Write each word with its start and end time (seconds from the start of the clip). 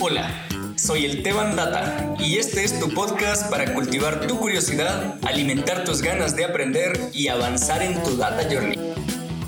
Hola, 0.00 0.48
soy 0.74 1.04
el 1.04 1.22
Teban 1.22 1.54
Data 1.54 2.16
y 2.18 2.38
este 2.38 2.64
es 2.64 2.80
tu 2.80 2.92
podcast 2.92 3.48
para 3.50 3.72
cultivar 3.72 4.26
tu 4.26 4.36
curiosidad, 4.36 5.14
alimentar 5.22 5.84
tus 5.84 6.02
ganas 6.02 6.34
de 6.34 6.44
aprender 6.44 6.98
y 7.12 7.28
avanzar 7.28 7.82
en 7.82 8.02
tu 8.02 8.16
Data 8.16 8.48
Journey. 8.50 8.76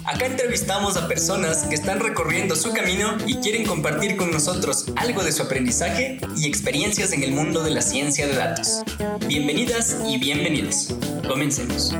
Acá 0.04 0.26
entrevistamos 0.26 0.96
a 0.96 1.08
personas 1.08 1.64
que 1.64 1.74
están 1.74 1.98
recorriendo 1.98 2.54
su 2.54 2.72
camino 2.72 3.16
y 3.26 3.36
quieren 3.36 3.66
compartir 3.66 4.16
con 4.16 4.30
nosotros 4.30 4.86
algo 4.94 5.24
de 5.24 5.32
su 5.32 5.42
aprendizaje 5.42 6.20
y 6.36 6.46
experiencias 6.46 7.12
en 7.12 7.24
el 7.24 7.32
mundo 7.32 7.64
de 7.64 7.70
la 7.70 7.82
ciencia 7.82 8.28
de 8.28 8.36
datos. 8.36 8.84
Bienvenidas 9.26 9.96
y 10.06 10.18
bienvenidos. 10.18 10.94
Comencemos. 11.26 11.96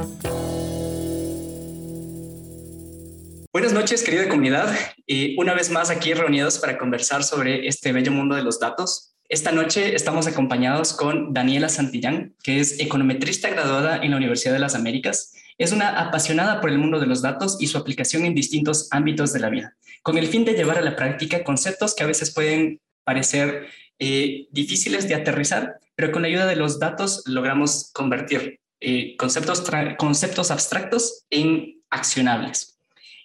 Buenas 3.55 3.73
noches, 3.73 4.03
querida 4.03 4.29
comunidad. 4.29 4.77
y 5.07 5.39
una 5.39 5.55
vez 5.55 5.71
más 5.71 5.89
aquí 5.89 6.13
reunidos 6.13 6.59
para 6.59 6.77
conversar 6.77 7.23
sobre 7.23 7.69
este 7.69 7.93
bello 7.93 8.11
mundo 8.11 8.35
de 8.35 8.43
los 8.43 8.59
datos. 8.59 9.15
Esta 9.29 9.53
noche 9.53 9.95
estamos 9.95 10.27
acompañados 10.27 10.93
con 10.93 11.33
Daniela 11.33 11.69
Santillán, 11.69 12.35
que 12.43 12.59
es 12.59 12.81
econometrista 12.81 13.49
graduada 13.51 13.99
en 13.99 14.11
la 14.11 14.17
Universidad 14.17 14.55
de 14.55 14.59
las 14.59 14.75
Américas. 14.75 15.35
Es 15.57 15.71
una 15.71 16.01
apasionada 16.01 16.61
por 16.61 16.71
el 16.71 16.79
mundo 16.79 16.99
de 16.99 17.07
los 17.07 17.23
datos 17.23 17.57
y 17.61 17.69
su 17.69 17.79
aplicación 17.79 18.25
en 18.25 18.35
distintos 18.35 18.89
ámbitos 18.91 19.33
de 19.33 19.39
la 19.39 19.51
vida, 19.51 19.77
con 20.03 20.19
el 20.19 20.27
fin 20.27 20.45
de 20.45 20.55
llevar 20.55 20.79
a 20.79 20.83
la 20.83 20.97
práctica 20.97 21.45
conceptos 21.45 21.95
que 21.95 22.03
a 22.03 22.09
veces 22.09 22.35
pueden 22.35 22.81
parecer 23.05 23.69
eh, 24.01 24.49
difíciles 24.51 25.07
de 25.07 25.15
aterrizar, 25.15 25.77
pero 25.95 26.11
con 26.11 26.23
la 26.23 26.29
ayuda 26.29 26.47
de 26.47 26.57
los 26.57 26.81
datos 26.81 27.23
logramos 27.27 27.93
convertir 27.93 28.59
eh, 28.81 29.15
conceptos, 29.17 29.63
conceptos 29.97 30.51
abstractos 30.51 31.25
en 31.31 31.85
accionables. 31.89 32.74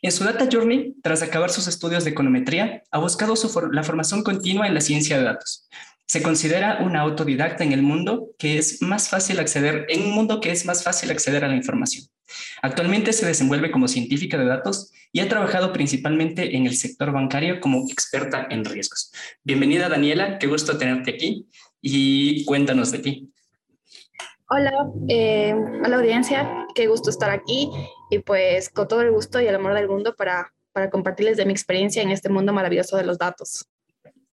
En 0.02 0.14
su 0.14 0.24
Data 0.24 0.48
Journey, 0.50 0.96
tras 1.04 1.22
acabar 1.22 1.50
sus 1.50 1.68
estudios 1.68 2.06
de 2.06 2.12
econometría, 2.12 2.84
ha 2.90 3.00
buscado 3.00 3.34
la 3.72 3.84
formación 3.84 4.24
continua 4.24 4.66
en 4.66 4.74
la 4.74 4.80
ciencia 4.80 5.18
de 5.18 5.26
datos. 5.26 5.68
Se 6.06 6.24
considera 6.24 6.80
una 6.82 7.02
autodidacta 7.02 7.66
en 7.66 7.74
el 7.74 7.82
mundo 7.82 8.30
que 8.40 8.58
es 8.58 8.82
más 8.82 9.10
fácil 9.10 9.40
acceder, 9.40 9.86
en 9.90 10.06
un 10.06 10.12
mundo 10.12 10.40
que 10.40 10.52
es 10.52 10.66
más 10.66 10.84
fácil 10.84 11.12
acceder 11.12 11.44
a 11.44 11.50
la 11.50 11.56
información. 11.56 12.06
Actualmente 12.62 13.12
se 13.12 13.26
desenvuelve 13.26 13.72
como 13.72 13.90
científica 13.90 14.38
de 14.38 14.46
datos 14.46 14.94
y 15.12 15.20
ha 15.20 15.28
trabajado 15.28 15.74
principalmente 15.74 16.56
en 16.56 16.66
el 16.66 16.78
sector 16.78 17.12
bancario 17.12 17.60
como 17.60 17.86
experta 17.90 18.48
en 18.50 18.64
riesgos. 18.64 19.12
Bienvenida 19.44 19.90
Daniela, 19.90 20.40
qué 20.40 20.48
gusto 20.48 20.78
tenerte 20.78 21.12
aquí 21.12 21.48
y 21.82 22.46
cuéntanos 22.46 22.92
de 22.92 23.00
ti. 23.00 23.30
Hola, 24.50 24.72
eh, 25.10 25.54
hola 25.84 25.98
audiencia, 25.98 26.50
qué 26.74 26.88
gusto 26.88 27.10
estar 27.10 27.30
aquí 27.30 27.70
y 28.10 28.20
pues 28.20 28.70
con 28.70 28.88
todo 28.88 29.02
el 29.02 29.12
gusto 29.12 29.42
y 29.42 29.48
el 29.48 29.56
amor 29.56 29.74
del 29.74 29.88
mundo 29.88 30.16
para, 30.16 30.54
para 30.72 30.90
compartirles 30.90 31.38
de 31.38 31.46
mi 31.46 31.52
experiencia 31.52 32.02
en 32.02 32.12
este 32.12 32.30
mundo 32.30 32.54
maravilloso 32.54 32.98
de 32.98 33.04
los 33.04 33.18
datos. 33.18 33.66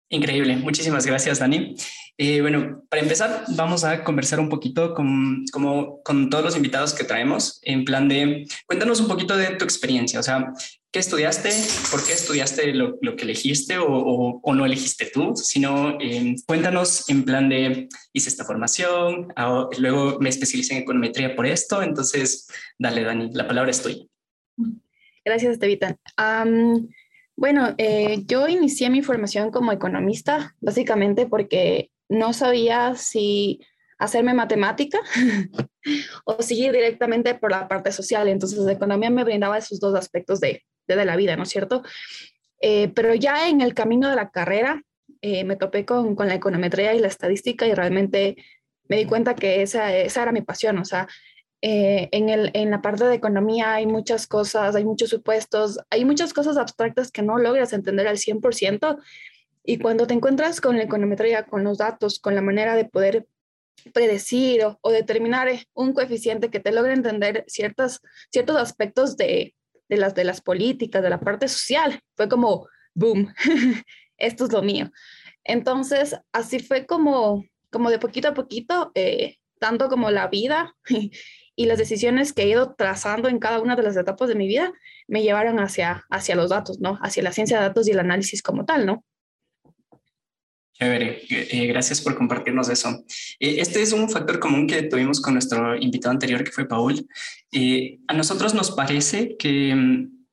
Increíble, 0.10 0.56
muchísimas 0.58 1.06
gracias 1.06 1.40
Dani. 1.40 1.76
Eh, 2.18 2.42
bueno, 2.42 2.84
para 2.90 3.02
empezar 3.02 3.46
vamos 3.56 3.84
a 3.84 4.04
conversar 4.04 4.40
un 4.40 4.50
poquito 4.50 4.94
con, 4.94 5.44
como, 5.52 6.04
con 6.04 6.30
todos 6.30 6.44
los 6.44 6.56
invitados 6.56 6.94
que 6.94 7.04
traemos, 7.04 7.60
en 7.64 7.84
plan 7.84 8.08
de, 8.08 8.46
cuéntanos 8.68 9.00
un 9.00 9.08
poquito 9.08 9.36
de 9.36 9.56
tu 9.56 9.66
experiencia, 9.66 10.20
o 10.20 10.24
sea, 10.24 10.54
¿qué 10.94 11.00
estudiaste? 11.00 11.50
¿Por 11.90 12.06
qué 12.06 12.14
estudiaste 12.14 12.72
lo, 12.74 13.00
lo 13.02 13.16
que 13.16 13.24
elegiste 13.24 13.80
o, 13.80 14.40
o, 14.42 14.54
no 14.54 14.66
elegiste 14.66 15.10
tú? 15.12 15.36
Sino 15.36 15.98
eh, 16.00 16.36
cuéntanos 16.46 17.10
en 17.10 17.26
plan 17.26 17.50
de, 17.50 17.90
hice 18.14 18.30
esta 18.30 18.46
formación, 18.46 19.34
luego 19.80 20.20
me 20.20 20.30
especialicé 20.30 20.76
en 20.76 20.84
econometría 20.84 21.36
por 21.36 21.48
esto, 21.48 21.82
entonces 21.82 22.48
dale 22.78 23.04
Dani, 23.04 23.32
la 23.34 23.48
palabra 23.48 23.72
es 23.72 23.82
tuya. 23.82 24.04
Gracias, 25.26 25.54
Estevita. 25.54 25.98
bueno, 27.36 27.74
eh, 27.80 28.22
yo 28.28 28.48
inicié 28.48 28.92
mi 28.92 29.02
formación 29.02 29.50
como 29.50 29.72
economista 29.72 30.56
básicamente 30.62 31.26
porque 31.26 31.90
no 32.08 32.34
sabía 32.34 32.94
si 32.96 33.62
hacerme 33.98 34.36
matemática 34.36 35.00
o 36.26 36.42
seguir 36.44 36.72
directamente 36.72 37.34
por 37.34 37.50
la 37.50 37.68
parte 37.68 37.92
social. 37.92 38.28
Entonces, 38.28 38.60
la 38.60 38.74
economía 38.74 39.10
me 39.10 39.24
brindaba 39.24 39.58
esos 39.58 39.80
dos 39.80 39.96
aspectos 39.96 40.40
de, 40.40 40.64
de, 40.88 41.06
la 41.06 41.16
vida, 41.16 41.36
¿no 41.36 41.44
es 41.44 41.50
cierto? 41.50 41.84
Eh, 42.62 42.90
pero 42.96 43.14
ya 43.14 43.50
en 43.50 43.62
el 43.62 43.74
camino 43.74 44.10
de 44.10 44.16
la 44.16 44.30
carrera 44.30 44.82
eh, 45.22 45.44
me 45.44 45.56
topé 45.56 45.86
con, 45.86 46.16
con, 46.16 46.28
la 46.28 46.36
econometría 46.36 46.94
y 46.94 47.00
la 47.00 47.08
estadística 47.08 47.68
y 47.68 47.74
realmente 47.74 48.38
me 48.88 48.98
di 48.98 49.06
cuenta 49.06 49.36
que 49.36 49.62
esa, 49.62 49.96
esa 49.96 50.24
era 50.24 50.32
mi 50.32 50.42
pasión. 50.42 50.78
O 50.78 50.86
sea, 50.86 51.08
eh, 51.66 52.10
en, 52.12 52.28
el, 52.28 52.52
en 52.54 52.72
la 52.72 52.82
parte 52.82 53.06
de 53.06 53.16
economía 53.16 53.76
hay 53.76 53.88
muchas 53.88 54.28
cosas, 54.28 54.76
hay 54.76 54.84
muchos 54.84 55.10
supuestos, 55.10 55.80
hay 55.90 56.04
muchas 56.04 56.34
cosas 56.34 56.58
abstractas 56.58 57.10
que 57.10 57.22
no 57.22 57.38
logras 57.38 57.72
entender 57.72 58.08
al 58.08 58.18
100%. 58.18 58.98
Y 59.64 59.78
cuando 59.78 60.06
te 60.06 60.14
encuentras 60.14 60.60
con 60.60 60.76
la 60.76 60.84
econometría, 60.84 61.46
con 61.46 61.64
los 61.64 61.78
datos, 61.78 62.20
con 62.20 62.36
la 62.36 62.42
manera 62.42 62.76
de 62.76 62.84
poder 62.84 63.28
predecir 63.94 64.62
o, 64.82 64.92
determinar 64.92 65.48
eh, 65.48 65.66
un 65.74 65.94
coeficiente 65.94 66.50
que 66.50 66.60
te 66.60 66.74
logre 66.74 66.94
entender 66.94 67.46
ciertas, 67.48 68.02
ciertos 68.30 68.58
aspectos 68.58 69.16
de, 69.16 69.56
de, 69.90 69.98
las, 69.98 70.16
de 70.16 70.24
las 70.24 70.42
políticas, 70.42 71.02
de 71.02 71.10
la 71.10 71.20
parte 71.20 71.48
social. 71.48 72.00
Fue 72.16 72.30
como, 72.30 72.68
boom, 72.94 73.34
esto 74.18 74.46
es 74.46 74.52
lo 74.52 74.62
mío. 74.62 74.92
Entonces, 75.44 76.16
así 76.32 76.60
fue 76.60 76.86
como, 76.86 77.46
como 77.70 77.90
de 77.90 78.00
poquito 78.00 78.30
a 78.30 78.34
poquito, 78.34 78.92
eh, 78.96 79.38
tanto 79.60 79.90
como 79.90 80.12
la 80.12 80.28
vida 80.28 80.76
y 81.56 81.66
las 81.66 81.78
decisiones 81.78 82.34
que 82.34 82.44
he 82.44 82.50
ido 82.50 82.76
trazando 82.76 83.30
en 83.30 83.40
cada 83.40 83.60
una 83.60 83.76
de 83.76 83.84
las 83.84 83.96
etapas 83.96 84.28
de 84.28 84.36
mi 84.36 84.48
vida 84.48 84.74
me 85.08 85.22
llevaron 85.22 85.60
hacia, 85.60 86.06
hacia 86.10 86.36
los 86.36 86.50
datos, 86.50 86.80
¿no? 86.80 86.98
Hacia 87.02 87.24
la 87.24 87.32
ciencia 87.32 87.58
de 87.58 87.68
datos 87.68 87.88
y 87.88 87.92
el 87.92 88.00
análisis 88.00 88.42
como 88.42 88.66
tal, 88.66 88.86
¿no? 88.86 89.04
Chévere, 90.74 91.22
eh, 91.30 91.68
gracias 91.68 92.02
por 92.02 92.16
compartirnos 92.16 92.68
eso. 92.70 93.04
Eh, 93.40 93.58
este 93.60 93.82
es 93.82 93.94
un 93.94 94.10
factor 94.10 94.40
común 94.40 94.68
que 94.68 94.84
tuvimos 94.84 95.22
con 95.22 95.34
nuestro 95.34 95.76
invitado 95.76 96.12
anterior, 96.12 96.44
que 96.44 96.52
fue 96.52 96.68
Paul. 96.68 97.08
Eh, 97.52 98.00
a 98.08 98.14
nosotros 98.14 98.56
nos 98.56 98.72
parece 98.72 99.38
que 99.38 99.76
mm, 99.76 100.26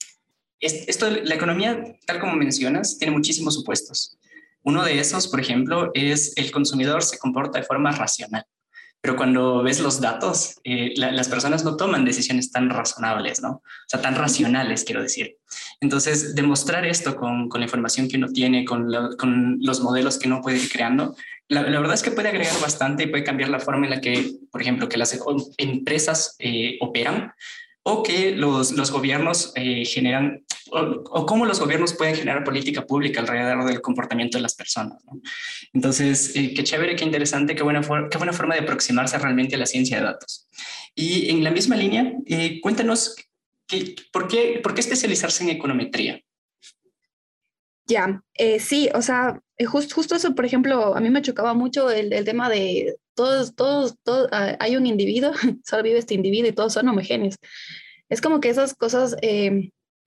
esto, 0.61 1.11
la 1.11 1.35
economía, 1.35 1.83
tal 2.07 2.21
como 2.21 2.37
mencionas, 2.37 2.99
tiene 2.99 3.13
muchísimos 3.13 3.55
supuestos. 3.55 4.19
Uno 4.63 4.85
de 4.85 4.99
esos, 4.99 5.29
por 5.29 5.41
ejemplo, 5.41 5.91
es 5.95 6.37
el 6.37 6.51
consumidor 6.51 7.03
se 7.03 7.19
comporta 7.19 7.59
de 7.59 7.65
forma 7.65 7.93
racional. 7.93 8.45
Pero 9.03 9.17
cuando 9.17 9.63
ves 9.63 9.81
los 9.81 10.01
datos, 10.01 10.61
eh, 10.63 10.93
las 10.97 11.29
personas 11.29 11.65
no 11.65 11.77
toman 11.77 12.05
decisiones 12.05 12.53
tan 12.53 12.69
razonables, 12.69 13.41
¿no? 13.41 13.51
O 13.51 13.63
sea, 13.87 14.03
tan 14.03 14.15
racionales, 14.15 14.85
quiero 14.85 15.03
decir. 15.03 15.39
Entonces, 15.81 16.35
demostrar 16.35 16.85
esto 16.85 17.17
con, 17.17 17.49
con 17.49 17.61
la 17.61 17.65
información 17.65 18.09
que 18.09 18.19
uno 18.19 18.29
tiene, 18.29 18.65
con, 18.65 18.91
con, 19.17 19.59
los 19.61 19.81
modelos 19.81 20.19
que 20.19 20.29
uno 20.29 20.43
puede 20.43 20.59
ir 20.59 20.71
creando, 20.71 21.17
la, 21.49 21.63
verdad 21.63 21.95
es 21.95 22.03
que 22.03 22.11
puede 22.11 22.29
agregar 22.29 22.61
bastante 22.61 23.05
y 23.05 23.07
puede 23.07 23.25
cambiar 23.25 23.49
la 23.49 23.59
forma 23.59 23.87
en 23.87 23.91
la 23.91 24.01
que, 24.01 24.35
por 24.53 24.61
ejemplo, 24.61 24.89
que 24.89 24.99
las 24.99 25.19
empresas 25.57 26.37
eh, 26.39 26.77
operan 26.81 27.33
o 27.83 28.03
que 28.03 28.33
los, 28.33 28.73
los 28.73 28.91
gobiernos 28.91 29.53
eh, 29.57 29.85
generan 29.85 30.45
o, 30.71 31.27
cómo 31.27 31.47
los 31.47 31.59
gobiernos 31.59 31.95
pueden 31.95 32.15
generar 32.15 32.45
política 32.45 32.87
pública 32.87 33.21
alrededor 33.21 33.65
del 33.65 33.81
comportamiento 33.81 34.39
de 34.39 34.43
las 34.43 34.55
personas. 34.55 35.03
Entonces, 35.73 36.37
eh, 36.37 36.53
qué 36.55 36.63
chévere, 36.63 36.95
qué 36.95 37.05
interesante, 37.05 37.55
qué 37.55 37.63
buena, 37.63 37.81
qué 38.11 38.19
buena 38.19 38.33
forma 38.33 38.55
de 38.55 38.61
aproximarse 38.61 39.19
realmente 39.19 39.57
a 39.57 39.59
la 39.59 39.67
ciencia 39.67 39.97
de 39.97 40.05
datos. 40.05 40.49
Y 40.95 41.31
en 41.31 41.43
la 41.43 41.51
misma 41.51 41.77
línea, 41.77 42.13
eh, 42.27 42.61
cuéntanos, 42.61 43.17
que, 43.67 43.97
¿por, 44.13 44.29
qué, 44.29 44.61
¿por 44.63 44.75
qué 44.75 44.81
especializarse 44.81 45.43
en 45.45 45.51
econometría? 45.51 46.21
Ya, 47.87 48.23
sí, 48.61 48.89
o 48.95 49.03
sea, 49.03 49.41
justo 49.67 50.15
eso, 50.15 50.35
por 50.37 50.45
ejemplo, 50.45 50.95
a 50.95 51.01
mí 51.01 51.11
me 51.11 51.23
chocaba 51.23 51.55
mucho 51.55 51.91
el, 51.91 52.13
el 52.13 52.25
tema 52.25 52.49
de 52.49 52.97
todos, 53.21 53.55
todos, 53.55 53.95
todos, 54.03 54.29
ah, 54.33 54.57
hay 54.61 54.77
un 54.77 54.87
individuo, 54.87 55.33
solo 55.65 55.83
vive 55.83 55.99
este 55.99 56.15
individuo 56.15 56.49
y 56.49 56.53
todos 56.53 56.73
son 56.73 56.89
homogéneos. 56.89 57.37
Es 58.09 58.23
como 58.23 58.41
que 58.41 58.49
esas 58.49 58.75
cosas 58.75 59.15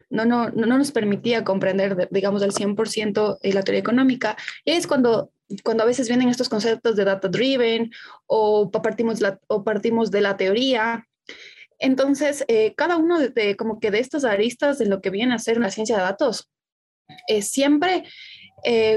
no, 0.10 0.26
no, 0.26 0.50
no 0.50 0.78
nos 0.78 0.92
permitía 0.92 1.44
comprender, 1.44 2.08
digamos, 2.10 2.42
al 2.42 2.54
100% 2.54 3.38
eh, 3.40 3.54
la 3.54 3.62
teoría 3.62 3.82
económica. 3.82 4.36
Y 4.66 4.72
es 4.72 4.88
cuando, 4.88 5.32
cuando 5.64 5.84
a 5.84 5.86
veces 5.86 6.08
vienen 6.08 6.30
estos 6.30 6.50
conceptos 6.50 6.96
de 6.96 7.06
data 7.06 7.28
driven 7.28 7.92
o 8.26 8.72
partimos, 8.72 9.22
la, 9.22 9.40
o 9.48 9.64
partimos 9.64 10.10
de 10.10 10.22
la 10.22 10.36
teoría. 10.36 11.08
Entonces, 11.78 12.46
eh, 12.48 12.74
cada 12.76 12.98
uno 12.98 13.20
de, 13.20 13.56
como 13.56 13.80
que 13.80 13.92
de 13.92 14.00
estas 14.00 14.26
aristas 14.26 14.80
de 14.80 14.88
lo 14.88 15.02
que 15.02 15.12
viene 15.12 15.36
a 15.36 15.40
ser 15.40 15.60
la 15.60 15.70
ciencia 15.70 15.98
de 15.98 16.04
datos, 16.04 16.50
eh, 17.28 17.44
siempre 17.44 18.06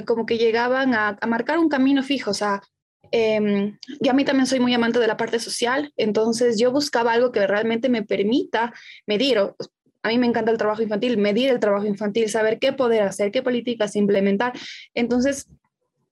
como 0.07 0.27
que 0.27 0.39
llegaban 0.39 0.95
a, 0.95 1.19
a, 1.21 1.27
marcar 1.27 1.59
un 1.59 1.69
camino 1.69 2.05
fijo, 2.05 2.31
o 2.31 2.35
sea, 2.35 2.63
y 3.11 4.09
a 4.09 4.13
mí 4.13 4.25
también 4.25 4.47
soy 4.47 4.61
muy 4.61 4.75
amante 4.75 4.99
de 4.99 5.07
la 5.07 5.17
parte 5.17 5.39
social, 5.39 5.93
entonces 5.97 6.59
yo 6.59 6.73
buscaba 6.73 7.13
algo 7.13 7.33
que 7.33 7.47
realmente 7.47 7.89
me 7.89 8.03
permita 8.03 8.73
medir, 9.07 9.39
a 9.39 10.09
mí 10.09 10.19
me 10.19 10.27
encanta 10.27 10.53
el 10.53 10.59
trabajo 10.59 10.83
infantil, 10.83 11.19
medir 11.19 11.51
el 11.51 11.59
trabajo 11.59 11.85
infantil, 11.85 12.29
saber 12.29 12.59
qué 12.61 12.73
poder 12.73 13.03
hacer, 13.03 13.33
qué 13.33 13.43
políticas 13.43 13.97
implementar. 13.97 14.53
Entonces, 14.95 15.49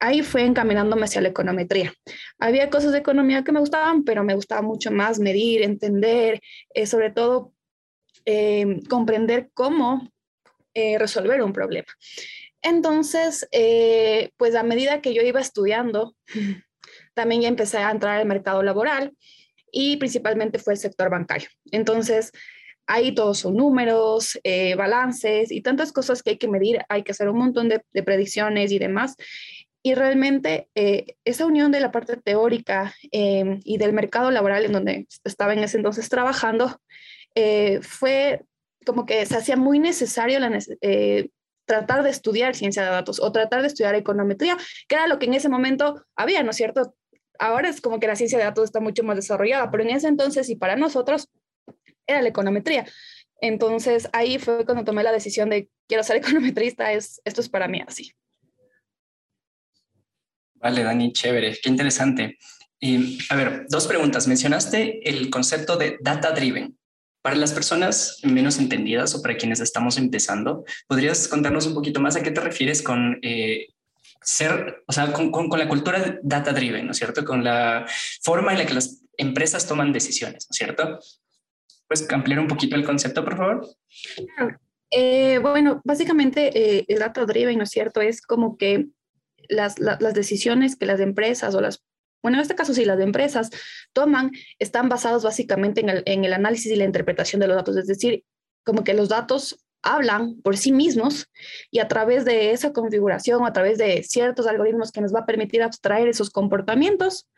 ahí 0.00 0.22
fue 0.22 0.42
encaminándome 0.44 1.04
hacia 1.04 1.20
la 1.20 1.28
econometría. 1.28 1.94
Había 2.38 2.70
cosas 2.70 2.92
de 2.92 2.98
economía 2.98 3.44
que 3.44 3.52
me 3.52 3.60
gustaban, 3.60 4.04
pero 4.04 4.24
me 4.24 4.34
gustaba 4.34 4.62
mucho 4.62 4.90
más 4.90 5.18
medir, 5.18 5.62
entender, 5.62 6.40
eh, 6.74 6.86
sobre 6.86 7.10
todo 7.10 7.52
eh, 8.24 8.80
comprender 8.88 9.50
cómo 9.54 10.10
eh, 10.74 10.98
resolver 10.98 11.42
un 11.42 11.52
problema. 11.52 11.86
Entonces, 12.62 13.46
pues 14.38 14.54
a 14.54 14.62
medida 14.62 15.02
que 15.02 15.12
yo 15.12 15.22
iba 15.22 15.38
estudiando, 15.38 16.16
también 17.14 17.42
ya 17.42 17.48
empecé 17.48 17.78
a 17.78 17.90
entrar 17.90 18.18
al 18.18 18.26
mercado 18.26 18.62
laboral 18.62 19.12
y 19.70 19.96
principalmente 19.96 20.58
fue 20.58 20.74
el 20.74 20.78
sector 20.78 21.10
bancario. 21.10 21.48
Entonces, 21.70 22.32
ahí 22.86 23.14
todos 23.14 23.38
son 23.38 23.56
números, 23.56 24.38
balances 24.76 25.50
y 25.50 25.62
tantas 25.62 25.92
cosas 25.92 26.22
que 26.22 26.30
hay 26.30 26.36
que 26.38 26.48
medir, 26.48 26.80
hay 26.88 27.02
que 27.02 27.12
hacer 27.12 27.28
un 27.28 27.38
montón 27.38 27.68
de, 27.68 27.80
predicciones 28.02 28.72
y 28.72 28.78
demás. 28.78 29.16
Y 29.82 29.94
realmente 29.94 30.68
eh, 30.74 31.16
esa 31.24 31.44
unión 31.44 31.70
de 31.70 31.80
la 31.80 31.90
parte 31.92 32.16
teórica 32.16 32.94
em, 33.12 33.60
y 33.64 33.76
del 33.76 33.92
mercado 33.92 34.30
laboral 34.30 34.64
en 34.64 34.72
donde 34.72 35.06
estaba 35.24 35.52
en 35.52 35.58
ese 35.58 35.76
entonces 35.76 36.08
trabajando, 36.08 36.80
eh, 37.34 37.80
fue 37.82 38.44
como 38.86 39.06
que 39.06 39.26
se 39.26 39.36
hacía 39.36 39.56
muy 39.56 39.78
necesario 39.78 40.38
eh, 40.80 41.28
tratar 41.66 42.02
de 42.02 42.10
estudiar 42.10 42.54
ciencia 42.54 42.82
de 42.82 42.90
datos 42.90 43.20
o 43.20 43.32
tratar 43.32 43.62
de 43.62 43.68
estudiar 43.68 43.94
econometría, 43.94 44.56
que 44.88 44.94
era 44.94 45.06
lo 45.06 45.18
que 45.18 45.26
en 45.26 45.34
ese 45.34 45.48
momento 45.48 46.04
había, 46.16 46.42
¿no 46.42 46.50
es 46.50 46.56
cierto? 46.56 46.94
Ahora 47.38 47.68
es 47.68 47.80
como 47.80 47.98
que 48.00 48.06
la 48.06 48.16
ciencia 48.16 48.38
de 48.38 48.44
datos 48.44 48.64
está 48.64 48.80
mucho 48.80 49.02
más 49.02 49.16
desarrollada, 49.16 49.70
pero 49.70 49.82
en 49.82 49.90
ese 49.90 50.08
entonces 50.08 50.48
y 50.48 50.56
para 50.56 50.76
nosotros 50.76 51.28
era 52.06 52.22
la 52.22 52.28
econometría. 52.28 52.86
Entonces 53.40 54.08
ahí 54.12 54.38
fue 54.38 54.64
cuando 54.64 54.84
tomé 54.84 55.02
la 55.02 55.12
decisión 55.12 55.50
de 55.50 55.68
quiero 55.88 56.02
ser 56.02 56.16
econometrista, 56.18 56.92
es, 56.92 57.20
esto 57.24 57.40
es 57.40 57.48
para 57.48 57.68
mí 57.68 57.82
así. 57.86 58.12
Vale, 60.54 60.82
Dani, 60.82 61.12
chévere, 61.12 61.58
qué 61.62 61.68
interesante. 61.68 62.38
Y, 62.80 63.18
a 63.30 63.36
ver, 63.36 63.66
dos 63.68 63.86
preguntas. 63.86 64.26
Mencionaste 64.26 65.08
el 65.08 65.30
concepto 65.30 65.76
de 65.76 65.98
data 66.00 66.32
driven. 66.32 66.78
Para 67.22 67.36
las 67.36 67.52
personas 67.52 68.18
menos 68.22 68.58
entendidas 68.58 69.14
o 69.14 69.22
para 69.22 69.36
quienes 69.36 69.60
estamos 69.60 69.96
empezando, 69.96 70.64
¿podrías 70.86 71.28
contarnos 71.28 71.66
un 71.66 71.74
poquito 71.74 72.00
más 72.00 72.16
a 72.16 72.22
qué 72.22 72.30
te 72.30 72.40
refieres 72.40 72.82
con 72.82 73.18
eh, 73.22 73.68
ser, 74.24 74.82
o 74.86 74.92
sea, 74.92 75.12
con, 75.12 75.30
con, 75.30 75.58
la 75.58 75.68
cultura 75.68 76.18
data 76.22 76.52
driven, 76.52 76.86
¿no 76.86 76.92
es 76.92 76.98
cierto? 76.98 77.24
Con 77.24 77.44
la 77.44 77.86
forma 78.22 78.52
en 78.52 78.58
la 78.58 78.66
que 78.66 78.74
las 78.74 79.02
empresas 79.16 79.66
toman 79.66 79.92
decisiones, 79.92 80.46
¿no 80.48 80.52
es 80.52 80.56
cierto? 80.56 80.98
¿Puedes 81.86 82.10
ampliar 82.10 82.40
un 82.40 82.48
poquito 82.48 82.76
el 82.76 82.84
concepto, 82.84 83.24
por 83.24 83.36
favor? 83.36 83.66
Eh, 84.90 85.38
bueno, 85.38 85.82
básicamente 85.84 86.78
eh, 86.78 86.84
el 86.88 86.98
data 86.98 87.24
driven, 87.26 87.58
¿no 87.58 87.64
es 87.64 87.70
cierto? 87.70 88.00
Es 88.00 88.22
como 88.22 88.56
que 88.56 88.86
las, 89.48 89.76
decisiones 90.14 90.76
que 90.76 90.86
las 90.86 91.00
empresas 91.00 91.54
o 91.54 91.60
las, 91.60 91.84
bueno, 92.22 92.38
en 92.38 92.42
este 92.42 92.54
caso 92.54 92.72
sí, 92.72 92.84
las 92.84 93.00
empresas 93.00 93.50
toman 93.92 94.30
están 94.58 94.88
basadas 94.88 95.24
básicamente 95.24 95.80
en 95.80 95.90
el, 95.90 96.02
en 96.06 96.24
el 96.24 96.32
análisis 96.32 96.72
y 96.72 96.76
la 96.76 96.84
interpretación 96.84 97.40
de 97.40 97.48
los 97.48 97.56
datos, 97.56 97.76
es 97.76 97.86
decir, 97.86 98.24
como 98.64 98.82
que 98.84 98.94
los 98.94 99.10
datos 99.10 99.63
hablan 99.84 100.40
por 100.40 100.56
sí 100.56 100.72
mismos 100.72 101.30
y 101.70 101.78
a 101.78 101.88
través 101.88 102.24
de 102.24 102.50
esa 102.52 102.72
configuración, 102.72 103.46
a 103.46 103.52
través 103.52 103.78
de 103.78 104.02
ciertos 104.02 104.46
algoritmos 104.46 104.90
que 104.90 105.02
nos 105.02 105.14
va 105.14 105.20
a 105.20 105.26
permitir 105.26 105.62
abstraer 105.62 106.08
esos 106.08 106.30
comportamientos, 106.30 107.28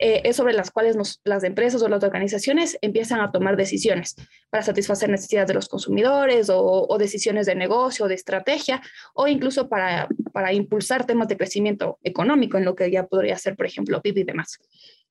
eh, 0.00 0.22
es 0.24 0.36
sobre 0.36 0.52
las 0.52 0.70
cuales 0.70 0.96
las 1.24 1.44
empresas 1.44 1.80
o 1.80 1.88
las 1.88 2.02
organizaciones 2.02 2.76
empiezan 2.82 3.20
a 3.20 3.30
tomar 3.30 3.56
decisiones 3.56 4.16
para 4.50 4.64
satisfacer 4.64 5.08
necesidades 5.08 5.48
de 5.48 5.54
los 5.54 5.68
consumidores 5.68 6.50
o, 6.52 6.96
decisiones 6.98 7.46
de 7.46 7.54
negocio, 7.54 8.08
de 8.08 8.14
estrategia, 8.14 8.82
o 9.14 9.28
incluso 9.28 9.68
para, 9.68 10.08
para 10.32 10.52
impulsar 10.52 11.06
temas 11.06 11.28
de 11.28 11.36
crecimiento 11.36 11.98
económico 12.02 12.58
en 12.58 12.64
lo 12.64 12.74
que 12.74 12.90
ya 12.90 13.06
podría 13.06 13.38
ser, 13.38 13.56
por 13.56 13.66
ejemplo, 13.66 14.02
PIB 14.02 14.18
y 14.18 14.24
demás. 14.24 14.58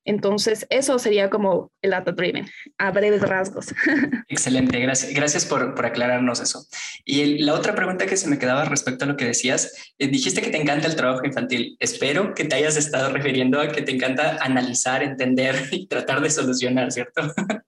Entonces, 0.03 0.65
eso 0.69 0.97
sería 0.97 1.29
como 1.29 1.71
el 1.81 1.91
data 1.91 2.11
driven, 2.11 2.47
a 2.79 2.91
breves 2.91 3.21
rasgos. 3.21 3.67
Excelente, 4.29 4.79
gracias, 4.79 5.13
gracias 5.13 5.45
por, 5.45 5.75
por 5.75 5.85
aclararnos 5.85 6.39
eso. 6.39 6.65
Y 7.05 7.39
la 7.39 7.53
otra 7.53 7.75
pregunta 7.75 8.07
que 8.07 8.17
se 8.17 8.27
me 8.27 8.39
quedaba 8.39 8.65
respecto 8.65 9.05
a 9.05 9.07
lo 9.07 9.15
que 9.15 9.25
decías, 9.25 9.93
eh, 9.99 10.07
dijiste 10.07 10.41
que 10.41 10.49
te 10.49 10.59
encanta 10.59 10.87
el 10.87 10.95
trabajo 10.95 11.25
infantil. 11.25 11.77
Espero 11.79 12.33
que 12.33 12.45
te 12.45 12.55
hayas 12.55 12.77
estado 12.77 13.11
refiriendo 13.13 13.59
a 13.59 13.67
que 13.67 13.83
te 13.83 13.91
encanta 13.91 14.37
analizar, 14.41 15.03
entender 15.03 15.55
y 15.71 15.87
tratar 15.87 16.21
de 16.21 16.29
solucionar, 16.29 16.91
¿cierto? 16.91 17.21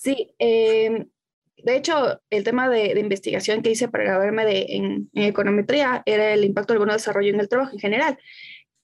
Sí, 0.00 0.32
em, 0.38 1.08
de 1.56 1.76
hecho, 1.76 2.20
el 2.30 2.44
tema 2.44 2.68
de, 2.68 2.98
investigación 3.00 3.62
que 3.62 3.72
hice 3.72 3.88
para 3.88 4.04
graduarme 4.04 4.44
de, 4.44 4.66
en, 4.68 5.10
en, 5.12 5.24
econometría 5.24 6.04
era 6.06 6.32
el 6.32 6.44
impacto 6.44 6.72
del 6.72 6.78
buen 6.78 6.92
desarrollo 6.92 7.34
en 7.34 7.40
el 7.40 7.48
trabajo 7.48 7.72
en 7.72 7.80
general 7.80 8.16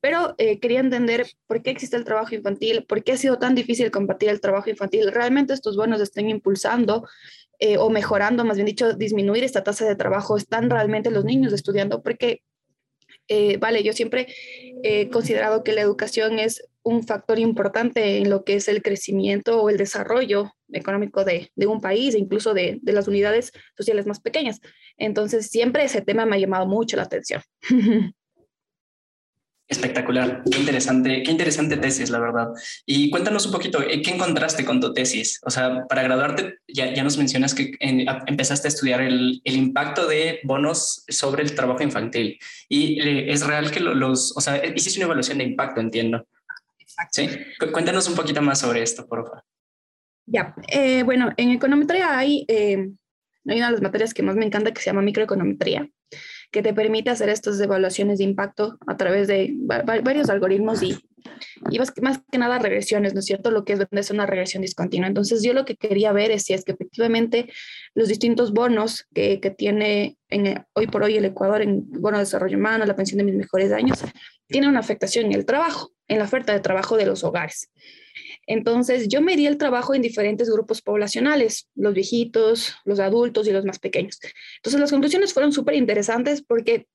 pero 0.05 0.35
eh, 0.37 0.61
quería 0.61 0.81
entender 0.81 1.27
por 1.47 1.63
qué 1.63 1.71
existe 1.71 1.97
el 1.97 2.05
trabajo 2.05 2.35
infantil, 2.35 2.85
por 2.85 3.03
qué 3.03 3.13
ha 3.13 3.17
sido 3.17 3.39
tan 3.39 3.55
difícil 3.55 3.91
combatir 3.91 4.29
el 4.29 4.39
trabajo 4.39 4.69
infantil. 4.69 5.11
¿Realmente 5.11 5.55
estos 5.55 5.79
bonos 5.79 5.99
están 6.03 6.29
impulsando 6.29 7.09
eh, 7.59 7.79
o 7.79 7.89
mejorando, 7.89 8.45
más 8.45 8.59
bien 8.59 8.67
dicho, 8.67 8.93
disminuir 8.93 9.45
esta 9.45 9.65
tasa 9.65 9.87
de 9.87 9.97
trabajo? 9.97 10.37
¿Están 10.37 10.69
realmente 10.69 11.11
los 11.11 11.25
niños 11.25 11.55
estudiando? 11.55 12.03
Porque, 12.03 12.43
eh, 13.29 13.57
vale, 13.57 13.83
yo 13.83 13.95
siempre 13.95 14.27
he 14.83 15.09
considerado 15.09 15.65
que 15.65 15.73
la 15.73 15.81
educación 15.81 16.39
es 16.39 16.69
un 16.83 17.05
factor 17.05 17.39
importante 17.39 18.19
en 18.19 18.29
lo 18.29 18.45
que 18.45 18.57
es 18.57 18.69
el 18.69 18.83
crecimiento 18.83 19.63
o 19.63 19.71
el 19.71 19.79
desarrollo 19.79 20.53
económico 20.71 21.25
de, 21.25 21.51
un 21.67 21.81
país 21.81 22.15
e 22.15 22.19
incluso 22.19 22.53
de, 22.53 22.79
de 22.83 22.93
las 22.93 23.09
unidades 23.09 23.53
sociales 23.75 24.05
más 24.05 24.21
pequeñas. 24.21 24.61
Entonces, 24.99 25.47
siempre 25.47 25.83
ese 25.83 26.03
tema 26.03 26.27
me 26.27 26.37
ha 26.37 26.41
llamado 26.41 26.67
mucho 26.67 26.95
la 26.99 27.05
atención. 27.05 27.41
Espectacular, 29.67 30.43
qué 30.51 30.59
interesante, 30.59 31.23
qué 31.23 31.31
interesante 31.31 31.79
tesis, 31.79 32.11
la 32.11 32.21
verdad. 32.21 32.49
Y 32.85 33.09
cuéntanos 33.09 33.47
un 33.47 33.53
poquito, 33.53 33.83
eh, 33.83 34.03
¿qué 34.03 34.11
encontraste 34.11 34.63
con 34.63 34.79
tu 34.79 34.93
tesis? 34.93 35.41
O 35.43 35.51
sea, 35.51 35.87
para 35.89 36.03
graduarte, 36.03 36.59
ya, 36.69 36.93
ya 36.93 37.03
nos 37.03 37.17
mencionas 37.17 37.55
que 37.55 37.73
empezaste 37.81 38.69
a 38.69 38.71
estudiar 38.71 39.01
el, 39.01 39.41
el, 39.43 39.57
impacto 39.57 40.07
de 40.07 40.41
bonos 40.45 41.05
sobre 41.09 41.43
el 41.43 41.55
trabajo 41.55 41.83
infantil. 41.83 42.39
Y 42.69 43.01
eh, 43.01 43.33
es 43.33 43.47
real 43.47 43.71
que 43.71 43.81
los, 43.81 44.37
o 44.37 44.41
sea, 44.43 44.63
hiciste 44.67 44.99
una 44.99 45.07
evaluación 45.07 45.39
de 45.39 45.45
impacto, 45.45 45.81
entiendo. 45.81 46.27
Exacto. 46.79 47.23
Sí, 47.23 47.31
cuéntanos 47.73 48.07
un 48.07 48.17
poquito 48.17 48.43
más 48.43 48.61
sobre 48.61 48.83
esto, 48.83 49.07
por 49.07 49.25
favor. 49.25 49.45
Ya, 50.27 50.55
eh, 50.69 51.05
bueno, 51.05 51.33
en 51.39 51.53
econometría 51.53 52.19
hay, 52.19 52.45
hay 52.49 52.97
una 53.45 53.67
de 53.67 53.73
las 53.73 53.83
materias 53.83 54.13
que 54.13 54.23
más 54.23 54.37
me 54.37 54.45
encanta 54.45 54.73
que 54.75 54.83
se 54.83 54.91
llama 54.91 55.01
microeconometría 55.01 55.89
que 56.51 56.63
te 56.63 56.75
permite 56.75 57.11
hacer 57.11 57.29
estas 57.29 57.61
evaluaciones 57.61 58.19
de 58.19 58.25
impacto 58.25 58.79
a 58.87 58.97
través 58.97 59.29
de 59.29 59.55
varios 59.57 60.31
algoritmos 60.31 60.83
y, 60.83 60.97
y 61.71 61.79
más, 62.03 62.23
que 62.31 62.39
nada 62.39 62.59
regresiones, 62.59 63.15
¿no 63.15 63.21
es 63.21 63.27
cierto? 63.27 63.51
Lo 63.51 63.65
que 63.65 63.75
es, 63.75 63.81
es 63.91 64.11
una 64.11 64.27
regresión 64.27 64.63
discontinua. 64.63 65.09
Entonces 65.09 65.43
yo 65.43 65.53
lo 65.53 65.65
que 65.65 65.77
quería 65.77 66.13
ver 66.13 66.31
es 66.31 66.45
si 66.45 66.53
es 66.53 66.65
que 66.65 66.73
efectivamente 66.73 67.49
los 67.95 68.09
distintos 68.09 68.53
bonos 68.53 69.07
que, 69.15 69.41
que 69.41 69.51
tiene 69.51 70.17
en, 70.29 70.65
hoy 70.75 70.87
por 70.87 71.03
hoy 71.03 71.17
el 71.17 71.25
Ecuador 71.25 71.63
en 71.63 71.91
bono 71.91 72.19
de 72.19 72.25
desarrollo 72.25 72.59
humano, 72.59 72.85
la 72.85 72.97
pensión 72.97 73.19
de 73.19 73.25
mis 73.25 73.35
mejores 73.35 73.73
años, 73.73 74.03
tiene 74.47 74.69
una 74.69 74.81
afectación 74.81 75.27
en 75.27 75.33
el 75.33 75.47
trabajo, 75.47 75.93
en 76.09 76.19
la 76.19 76.25
oferta 76.25 76.53
de 76.53 76.61
trabajo 76.61 76.97
de 76.97 77.07
los 77.07 77.25
hogares. 77.25 77.71
Entonces, 78.47 79.09
yo 79.09 79.21
medí 79.21 79.47
el 79.47 79.59
trabajo 79.59 79.95
en 79.95 80.03
diferentes 80.03 80.51
grupos 80.51 80.83
poblacionales, 80.83 81.69
los 81.75 81.95
viejitos, 81.95 82.75
los 82.85 83.01
adultos 83.01 83.47
y 83.49 83.53
los 83.53 83.65
más 83.65 83.79
pequeños. 83.79 84.19
Entonces, 84.57 84.81
las 84.81 84.91
conclusiones 84.91 85.33
fueron 85.33 85.53
súper 85.53 85.75
interesantes 85.75 86.43
porque 86.43 86.87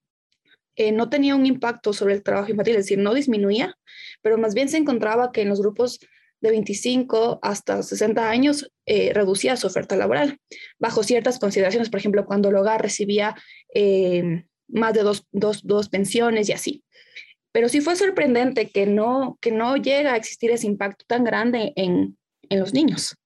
eh, 0.75 0.91
no 0.91 1.09
tenía 1.09 1.35
un 1.35 1.45
impacto 1.45 1.91
sobre 1.93 2.13
el 2.13 2.23
trabajo 2.23 2.51
infantil, 2.51 2.75
es 2.75 2.85
decir, 2.85 2.99
no 2.99 3.13
disminuía, 3.13 3.75
pero 4.21 4.37
más 4.37 4.53
bien 4.53 4.69
se 4.69 4.77
encontraba 4.77 5.31
que 5.31 5.41
en 5.41 5.49
los 5.49 5.59
grupos 5.59 5.99
de 6.41 6.51
25 6.51 7.39
hasta 7.41 7.83
60 7.83 8.29
años 8.29 8.71
eh, 8.85 9.11
reducía 9.13 9.57
su 9.57 9.67
oferta 9.67 9.97
laboral, 9.97 10.37
bajo 10.77 11.03
ciertas 11.03 11.39
consideraciones, 11.39 11.89
por 11.89 11.99
ejemplo, 11.99 12.25
cuando 12.25 12.49
el 12.49 12.55
hogar 12.55 12.81
recibía 12.81 13.35
eh, 13.73 14.45
más 14.67 14.93
de 14.93 15.03
dos, 15.03 15.25
dos, 15.31 15.65
dos 15.65 15.89
pensiones 15.89 16.47
y 16.49 16.53
así. 16.53 16.83
Pero 17.51 17.69
sí 17.69 17.81
fue 17.81 17.95
sorprendente 17.95 18.69
que 18.69 18.85
no, 18.85 19.37
que 19.41 19.51
no 19.51 19.75
llega 19.75 20.13
a 20.13 20.17
existir 20.17 20.51
ese 20.51 20.67
impacto 20.67 21.05
tan 21.07 21.23
grande 21.23 21.73
en, 21.75 22.17
en 22.49 22.59
los 22.59 22.73
niños. 22.73 23.17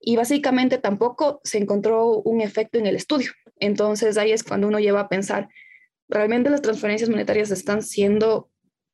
Y 0.00 0.16
básicamente 0.16 0.78
tampoco 0.78 1.40
se 1.44 1.58
encontró 1.58 2.18
un 2.18 2.40
efecto 2.40 2.78
en 2.78 2.86
el 2.86 2.96
estudio. 2.96 3.32
Entonces 3.58 4.16
ahí 4.16 4.30
es 4.30 4.44
cuando 4.44 4.68
uno 4.68 4.78
lleva 4.78 5.00
a 5.00 5.08
pensar, 5.08 5.48
¿realmente 6.08 6.50
las 6.50 6.62
transferencias 6.62 7.10
monetarias 7.10 7.50
están 7.50 7.82
siendo, 7.82 8.48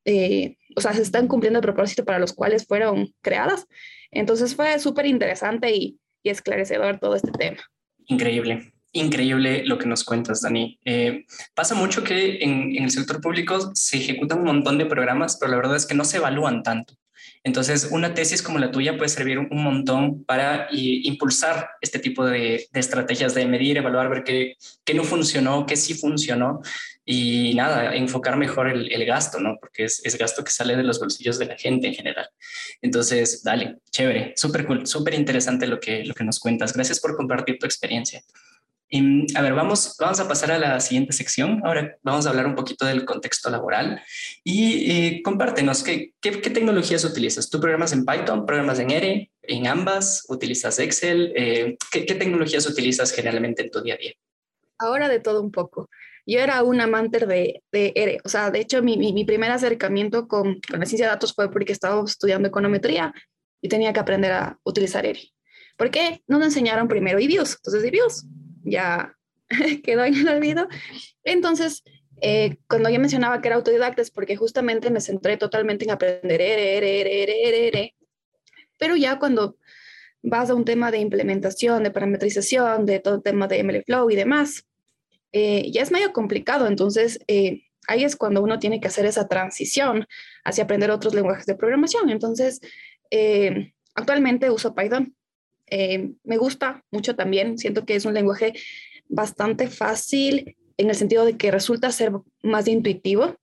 eh, 0.06 0.56
o 0.76 0.80
sea, 0.80 0.94
se 0.94 1.02
están 1.02 1.28
cumpliendo 1.28 1.58
el 1.58 1.64
propósito 1.64 2.04
para 2.04 2.18
los 2.18 2.32
cuales 2.32 2.66
fueron 2.66 3.14
creadas? 3.20 3.66
Entonces 4.10 4.56
fue 4.56 4.78
súper 4.78 5.06
interesante 5.06 5.74
y, 5.74 5.98
y 6.22 6.30
esclarecedor 6.30 6.98
todo 6.98 7.16
este 7.16 7.32
tema. 7.32 7.58
Increíble 8.06 8.73
increíble 8.94 9.64
lo 9.66 9.76
que 9.76 9.86
nos 9.86 10.04
cuentas, 10.04 10.40
Dani. 10.40 10.78
Eh, 10.84 11.26
pasa 11.54 11.74
mucho 11.74 12.02
que 12.02 12.38
en, 12.40 12.74
el 12.76 12.90
sector 12.90 13.20
público 13.20 13.72
se 13.74 13.98
ejecutan 13.98 14.38
un 14.38 14.46
montón 14.46 14.78
de 14.78 14.86
programas, 14.86 15.36
pero 15.36 15.50
la 15.50 15.58
verdad 15.58 15.76
es 15.76 15.84
que 15.84 15.94
no 15.94 16.04
se 16.04 16.16
evalúan 16.16 16.62
tanto. 16.62 16.94
Entonces, 17.42 17.88
una 17.90 18.14
tesis 18.14 18.42
como 18.42 18.58
la 18.58 18.70
tuya 18.70 18.96
puede 18.96 19.10
servir 19.10 19.38
un 19.38 19.62
montón 19.62 20.24
para 20.24 20.68
impulsar 20.70 21.68
este 21.82 21.98
tipo 21.98 22.24
de, 22.24 22.66
estrategias 22.72 23.34
de 23.34 23.44
medir, 23.46 23.76
evaluar, 23.76 24.08
ver 24.08 24.24
qué, 24.24 24.56
qué, 24.84 24.94
no 24.94 25.04
funcionó, 25.04 25.66
qué 25.66 25.76
sí 25.76 25.92
funcionó 25.92 26.62
y 27.04 27.52
nada, 27.54 27.94
enfocar 27.94 28.38
mejor 28.38 28.68
el, 28.68 28.90
el 28.90 29.04
gasto, 29.04 29.40
¿no? 29.40 29.58
Porque 29.60 29.84
es, 29.84 30.00
es, 30.04 30.16
gasto 30.16 30.42
que 30.42 30.50
sale 30.50 30.74
de 30.74 30.84
los 30.84 30.98
bolsillos 30.98 31.38
de 31.38 31.46
la 31.46 31.56
gente 31.56 31.86
en 31.86 31.94
general. 31.94 32.28
Entonces, 32.80 33.42
dale, 33.42 33.76
chévere, 33.90 34.32
súper 34.36 34.64
cool, 34.66 34.86
súper 34.86 35.12
interesante 35.12 35.66
lo 35.66 35.78
que, 35.78 36.04
lo 36.04 36.14
que 36.14 36.24
nos 36.24 36.40
cuentas. 36.40 36.72
Gracias 36.72 36.98
por 36.98 37.14
compartir 37.14 37.58
tu 37.58 37.66
experiencia. 37.66 38.22
A 39.34 39.42
ver, 39.42 39.54
vamos, 39.54 39.96
vamos 39.98 40.20
a 40.20 40.28
pasar 40.28 40.52
a 40.52 40.58
la 40.58 40.78
siguiente 40.78 41.12
sección. 41.12 41.60
Ahora 41.64 41.96
vamos 42.02 42.26
a 42.26 42.30
hablar 42.30 42.46
un 42.46 42.54
poquito 42.54 42.86
del 42.86 43.04
contexto 43.04 43.50
laboral 43.50 44.00
y 44.44 44.90
eh, 44.90 45.22
compártenos 45.24 45.82
¿qué, 45.82 46.12
qué, 46.20 46.30
tecnologías 46.32 47.04
utilizas. 47.04 47.50
¿Tú 47.50 47.60
programas 47.60 47.92
en 47.92 48.04
Python, 48.04 48.46
programas 48.46 48.78
en 48.78 48.92
R, 48.92 49.32
en 49.42 49.66
ambas? 49.66 50.24
¿Utilizas 50.28 50.78
Excel? 50.78 51.32
Eh, 51.34 51.76
¿qué, 51.90 52.02
tecnologías 52.02 52.66
utilizas 52.66 53.10
generalmente 53.10 53.62
en 53.62 53.70
tu 53.70 53.80
día 53.80 53.94
a 53.94 53.96
día? 53.96 54.12
Ahora 54.78 55.08
de 55.08 55.18
todo 55.18 55.40
un 55.40 55.50
poco. 55.50 55.88
Yo 56.24 56.38
era 56.38 56.62
un 56.62 56.80
amante 56.80 57.26
de, 57.26 57.62
de 57.72 57.92
R, 57.96 58.20
o 58.24 58.28
sea, 58.28 58.50
de 58.50 58.60
hecho 58.60 58.80
mi, 58.80 58.96
mi, 58.96 59.24
primer 59.24 59.50
acercamiento 59.50 60.28
con, 60.28 60.60
con 60.70 60.80
la 60.80 60.86
ciencia 60.86 61.06
de 61.06 61.12
datos 61.12 61.34
fue 61.34 61.50
porque 61.50 61.72
estaba 61.72 62.02
estudiando 62.04 62.48
econometría 62.48 63.12
y 63.60 63.68
tenía 63.68 63.92
que 63.92 64.00
aprender 64.00 64.32
a 64.32 64.58
utilizar 64.62 65.04
R. 65.04 65.20
¿Por 65.76 65.90
qué? 65.90 66.22
No 66.28 66.38
nos 66.38 66.46
enseñaron 66.46 66.86
primero 66.86 67.18
IBIOS, 67.18 67.56
entonces 67.56 67.84
IBIOS 67.84 68.24
ya 68.64 69.16
quedó 69.84 70.04
en 70.04 70.14
el 70.14 70.28
olvido. 70.28 70.68
Entonces, 71.22 71.84
eh, 72.20 72.58
cuando 72.68 72.90
yo 72.90 73.00
mencionaba 73.00 73.40
que 73.40 73.48
era 73.48 73.56
autodidacta 73.56 74.02
es 74.02 74.10
porque 74.10 74.36
justamente 74.36 74.90
me 74.90 75.00
centré 75.00 75.36
totalmente 75.36 75.84
en 75.84 75.90
aprender 75.90 76.40
R, 76.40 77.22
R, 77.22 77.68
R. 77.68 77.94
Pero 78.78 78.96
ya 78.96 79.18
cuando 79.18 79.56
vas 80.22 80.50
a 80.50 80.54
un 80.54 80.64
tema 80.64 80.90
de 80.90 80.98
implementación, 80.98 81.82
de 81.82 81.90
parametrización, 81.90 82.86
de 82.86 83.00
todo 83.00 83.16
el 83.16 83.22
tema 83.22 83.46
de 83.46 83.62
MLflow 83.62 84.10
y 84.10 84.16
demás, 84.16 84.66
eh, 85.32 85.70
ya 85.70 85.82
es 85.82 85.90
medio 85.90 86.12
complicado. 86.12 86.66
Entonces, 86.66 87.20
eh, 87.26 87.64
ahí 87.86 88.04
es 88.04 88.16
cuando 88.16 88.42
uno 88.42 88.58
tiene 88.58 88.80
que 88.80 88.88
hacer 88.88 89.06
esa 89.06 89.28
transición 89.28 90.06
hacia 90.44 90.64
aprender 90.64 90.90
otros 90.90 91.14
lenguajes 91.14 91.46
de 91.46 91.56
programación. 91.56 92.10
Entonces, 92.10 92.60
actualmente 93.94 94.50
uso 94.50 94.74
Python 94.74 95.14
eh, 95.76 96.12
me 96.22 96.36
gusta 96.36 96.84
mucho 96.92 97.16
también, 97.16 97.58
siento 97.58 97.84
que 97.84 97.96
es 97.96 98.04
un 98.04 98.14
lenguaje 98.14 98.52
bastante 99.08 99.66
fácil 99.66 100.56
en 100.76 100.88
el 100.88 100.94
sentido 100.94 101.24
de 101.24 101.36
que 101.36 101.50
resulta 101.50 101.90
ser 101.90 102.12
más 102.44 102.68
intuitivo 102.68 103.34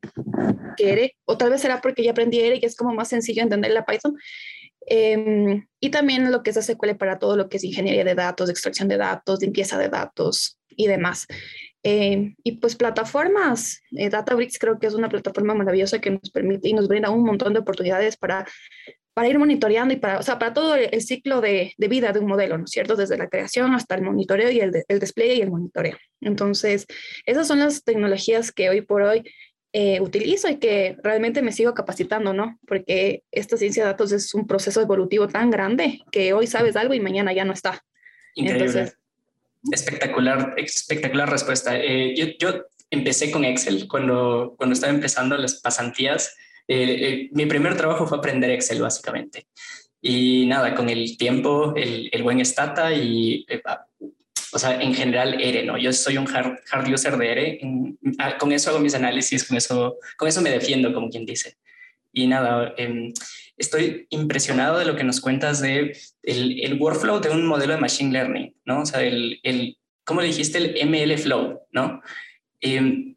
que 0.77 0.93
R, 0.93 1.15
o 1.25 1.37
tal 1.37 1.49
vez 1.49 1.59
será 1.59 1.81
porque 1.81 2.05
ya 2.05 2.11
aprendí 2.11 2.39
R 2.39 2.57
y 2.61 2.65
es 2.65 2.77
como 2.77 2.93
más 2.93 3.09
sencillo 3.09 3.43
entender 3.43 3.71
la 3.71 3.85
Python. 3.85 4.17
Em, 4.87 5.67
y 5.81 5.89
también 5.89 6.31
lo 6.31 6.41
que 6.41 6.51
es 6.51 6.55
SQL 6.55 6.95
para 6.95 7.19
todo 7.19 7.35
lo 7.35 7.49
que 7.49 7.57
es 7.57 7.65
ingeniería 7.65 8.05
de 8.05 8.15
datos, 8.15 8.49
extracción 8.49 8.87
de 8.87 8.95
datos, 8.95 9.41
limpieza 9.41 9.77
de 9.77 9.89
datos 9.89 10.57
y 10.69 10.87
demás. 10.87 11.27
Em, 11.83 12.35
y 12.45 12.53
pues 12.53 12.77
plataformas, 12.77 13.81
eh, 13.91 14.09
Databricks 14.09 14.57
creo 14.57 14.79
que 14.79 14.87
es 14.87 14.93
una 14.93 15.09
plataforma 15.09 15.53
maravillosa 15.53 15.99
que 15.99 16.11
nos 16.11 16.31
permite 16.31 16.69
y 16.69 16.73
nos 16.73 16.87
brinda 16.87 17.09
un 17.09 17.25
montón 17.25 17.51
de 17.51 17.59
oportunidades 17.59 18.15
para 18.15 18.45
para 19.13 19.27
ir 19.27 19.37
monitoreando 19.37 19.93
y 19.93 19.97
para, 19.97 20.19
o 20.19 20.23
sea, 20.23 20.39
para 20.39 20.53
todo 20.53 20.75
el, 20.75 21.01
ciclo 21.01 21.41
de, 21.41 21.73
de, 21.77 21.87
vida 21.87 22.13
de 22.13 22.19
un 22.19 22.27
modelo, 22.27 22.57
¿no 22.57 22.63
es 22.63 22.71
cierto? 22.71 22.95
Desde 22.95 23.17
la 23.17 23.27
creación 23.27 23.73
hasta 23.73 23.95
el 23.95 24.03
monitoreo 24.03 24.49
y 24.51 24.59
el, 24.59 24.83
el, 24.87 24.99
despliegue 24.99 25.35
y 25.35 25.41
el 25.41 25.51
monitoreo. 25.51 25.97
Entonces, 26.21 26.85
esas 27.25 27.47
son 27.47 27.59
las 27.59 27.83
tecnologías 27.83 28.51
que 28.51 28.69
hoy 28.69 28.81
por 28.81 29.01
hoy 29.01 29.23
eh, 29.73 30.01
utilizo 30.01 30.49
y 30.49 30.57
que 30.57 30.97
realmente 31.01 31.41
me 31.41 31.53
sigo 31.53 31.73
capacitando, 31.73 32.33
¿no? 32.33 32.59
Porque 32.67 33.23
esta 33.31 33.55
ciencia 33.55 33.83
de 33.83 33.91
datos 33.91 34.11
es 34.11 34.33
un 34.33 34.45
proceso 34.45 34.81
evolutivo 34.81 35.29
tan 35.29 35.49
grande 35.49 36.01
que 36.11 36.33
hoy 36.33 36.45
sabes 36.47 36.75
algo 36.75 36.93
y 36.93 36.99
mañana 36.99 37.31
ya 37.31 37.45
no 37.45 37.53
está. 37.53 37.81
Increíble. 38.35 38.91
espectacular, 39.71 40.55
espectacular 40.57 41.29
respuesta. 41.29 41.77
Eh, 41.77 42.13
yo, 42.17 42.25
yo 42.37 42.65
empecé 42.89 43.31
con 43.31 43.45
Excel 43.45 43.87
cuando, 43.87 44.55
cuando 44.57 44.73
estaba 44.73 44.93
empezando 44.93 45.37
las 45.37 45.61
pasantías 45.61 46.35
eh, 46.73 47.07
eh, 47.09 47.29
mi 47.33 47.45
primer 47.47 47.75
trabajo 47.75 48.07
fue 48.07 48.17
aprender 48.17 48.49
Excel, 48.49 48.81
básicamente. 48.81 49.47
Y 50.01 50.45
nada, 50.45 50.73
con 50.73 50.89
el 50.89 51.17
tiempo, 51.17 51.73
el, 51.75 52.09
el 52.13 52.23
buen 52.23 52.43
Stata 52.45 52.93
y, 52.93 53.45
eh, 53.49 53.61
o 54.53 54.57
sea, 54.57 54.81
en 54.81 54.93
general 54.93 55.41
R, 55.41 55.65
¿no? 55.65 55.77
Yo 55.77 55.91
soy 55.91 56.17
un 56.17 56.33
hard, 56.33 56.59
hard 56.71 56.93
user 56.93 57.17
de 57.17 57.31
R, 57.31 57.59
ah, 58.19 58.37
con 58.37 58.53
eso 58.53 58.69
hago 58.69 58.79
mis 58.79 58.95
análisis, 58.95 59.45
con 59.45 59.57
eso, 59.57 59.97
con 60.15 60.29
eso 60.29 60.41
me 60.41 60.49
defiendo, 60.49 60.93
como 60.93 61.09
quien 61.09 61.25
dice. 61.25 61.57
Y 62.13 62.27
nada, 62.27 62.73
em, 62.77 63.11
estoy 63.57 64.07
impresionado 64.09 64.79
de 64.79 64.85
lo 64.85 64.95
que 64.95 65.03
nos 65.03 65.19
cuentas 65.19 65.59
de 65.59 65.97
el, 66.23 66.61
el, 66.61 66.79
workflow 66.79 67.19
de 67.19 67.31
un 67.31 67.45
modelo 67.45 67.73
de 67.73 67.81
Machine 67.81 68.13
Learning, 68.13 68.55
¿no? 68.63 68.83
O 68.83 68.85
sea, 68.85 69.01
el, 69.01 69.41
el 69.43 69.77
¿cómo 70.05 70.21
le 70.21 70.27
dijiste? 70.27 70.57
El 70.57 70.89
ML 70.89 71.17
Flow, 71.17 71.63
¿no? 71.73 72.01
Eh, 72.61 73.10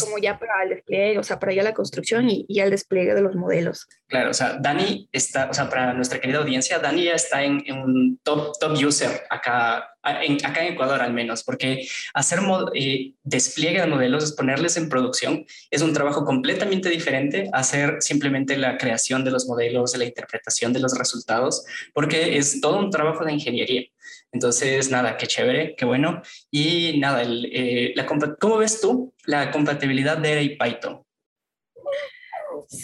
como 0.00 0.18
ya 0.18 0.38
para 0.38 0.62
el 0.62 0.70
despliegue, 0.70 1.18
o 1.18 1.22
sea, 1.22 1.38
para 1.38 1.52
ya 1.52 1.62
la 1.62 1.74
construcción 1.74 2.28
y, 2.28 2.44
y 2.48 2.60
el 2.60 2.70
despliegue 2.70 3.14
de 3.14 3.22
los 3.22 3.34
modelos. 3.34 3.86
Claro, 4.06 4.30
o 4.30 4.34
sea, 4.34 4.58
Dani 4.60 5.08
está, 5.12 5.48
o 5.50 5.54
sea, 5.54 5.68
para 5.68 5.92
nuestra 5.92 6.20
querida 6.20 6.38
audiencia, 6.38 6.78
Dani 6.78 7.04
ya 7.04 7.14
está 7.14 7.42
en, 7.42 7.62
un 7.72 8.18
top, 8.22 8.58
top 8.58 8.72
user 8.72 9.10
acá 9.30 9.90
en, 10.04 10.44
acá 10.44 10.64
en 10.64 10.74
Ecuador 10.74 11.00
al 11.00 11.12
menos, 11.12 11.42
porque 11.42 11.86
hacer 12.12 12.40
eh, 12.74 13.14
despliegue 13.22 13.80
de 13.80 13.86
modelos, 13.86 14.32
ponerles 14.32 14.76
en 14.76 14.88
producción, 14.88 15.46
es 15.70 15.82
un 15.82 15.92
trabajo 15.92 16.24
completamente 16.24 16.88
diferente 16.88 17.48
a 17.52 17.60
hacer 17.60 17.96
simplemente 18.00 18.56
la 18.56 18.76
creación 18.76 19.24
de 19.24 19.30
los 19.30 19.46
modelos, 19.46 19.96
la 19.96 20.04
interpretación 20.04 20.72
de 20.72 20.80
los 20.80 20.96
resultados, 20.98 21.64
porque 21.92 22.36
es 22.36 22.60
todo 22.60 22.78
un 22.78 22.90
trabajo 22.90 23.24
de 23.24 23.32
ingeniería. 23.32 23.82
Entonces, 24.32 24.90
nada, 24.90 25.16
qué 25.16 25.26
chévere, 25.26 25.74
qué 25.76 25.84
bueno. 25.84 26.22
Y 26.50 26.98
nada, 26.98 27.22
eh, 27.24 27.92
la, 27.94 28.06
¿cómo 28.06 28.56
ves 28.58 28.80
tú 28.80 29.14
la 29.26 29.50
compatibilidad 29.50 30.18
de 30.18 30.32
R 30.32 30.42
y 30.42 30.56
Python? 30.56 31.04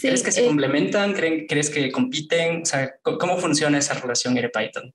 ¿Crees 0.01 0.23
que 0.23 0.31
se 0.31 0.43
eh, 0.43 0.47
complementan? 0.47 1.13
¿Crees 1.13 1.69
que 1.69 1.91
compiten? 1.91 2.61
O 2.61 2.65
sea, 2.65 2.95
¿cómo 3.01 3.37
funciona 3.37 3.77
esa 3.77 3.93
relación 3.95 4.37
R-Python? 4.37 4.93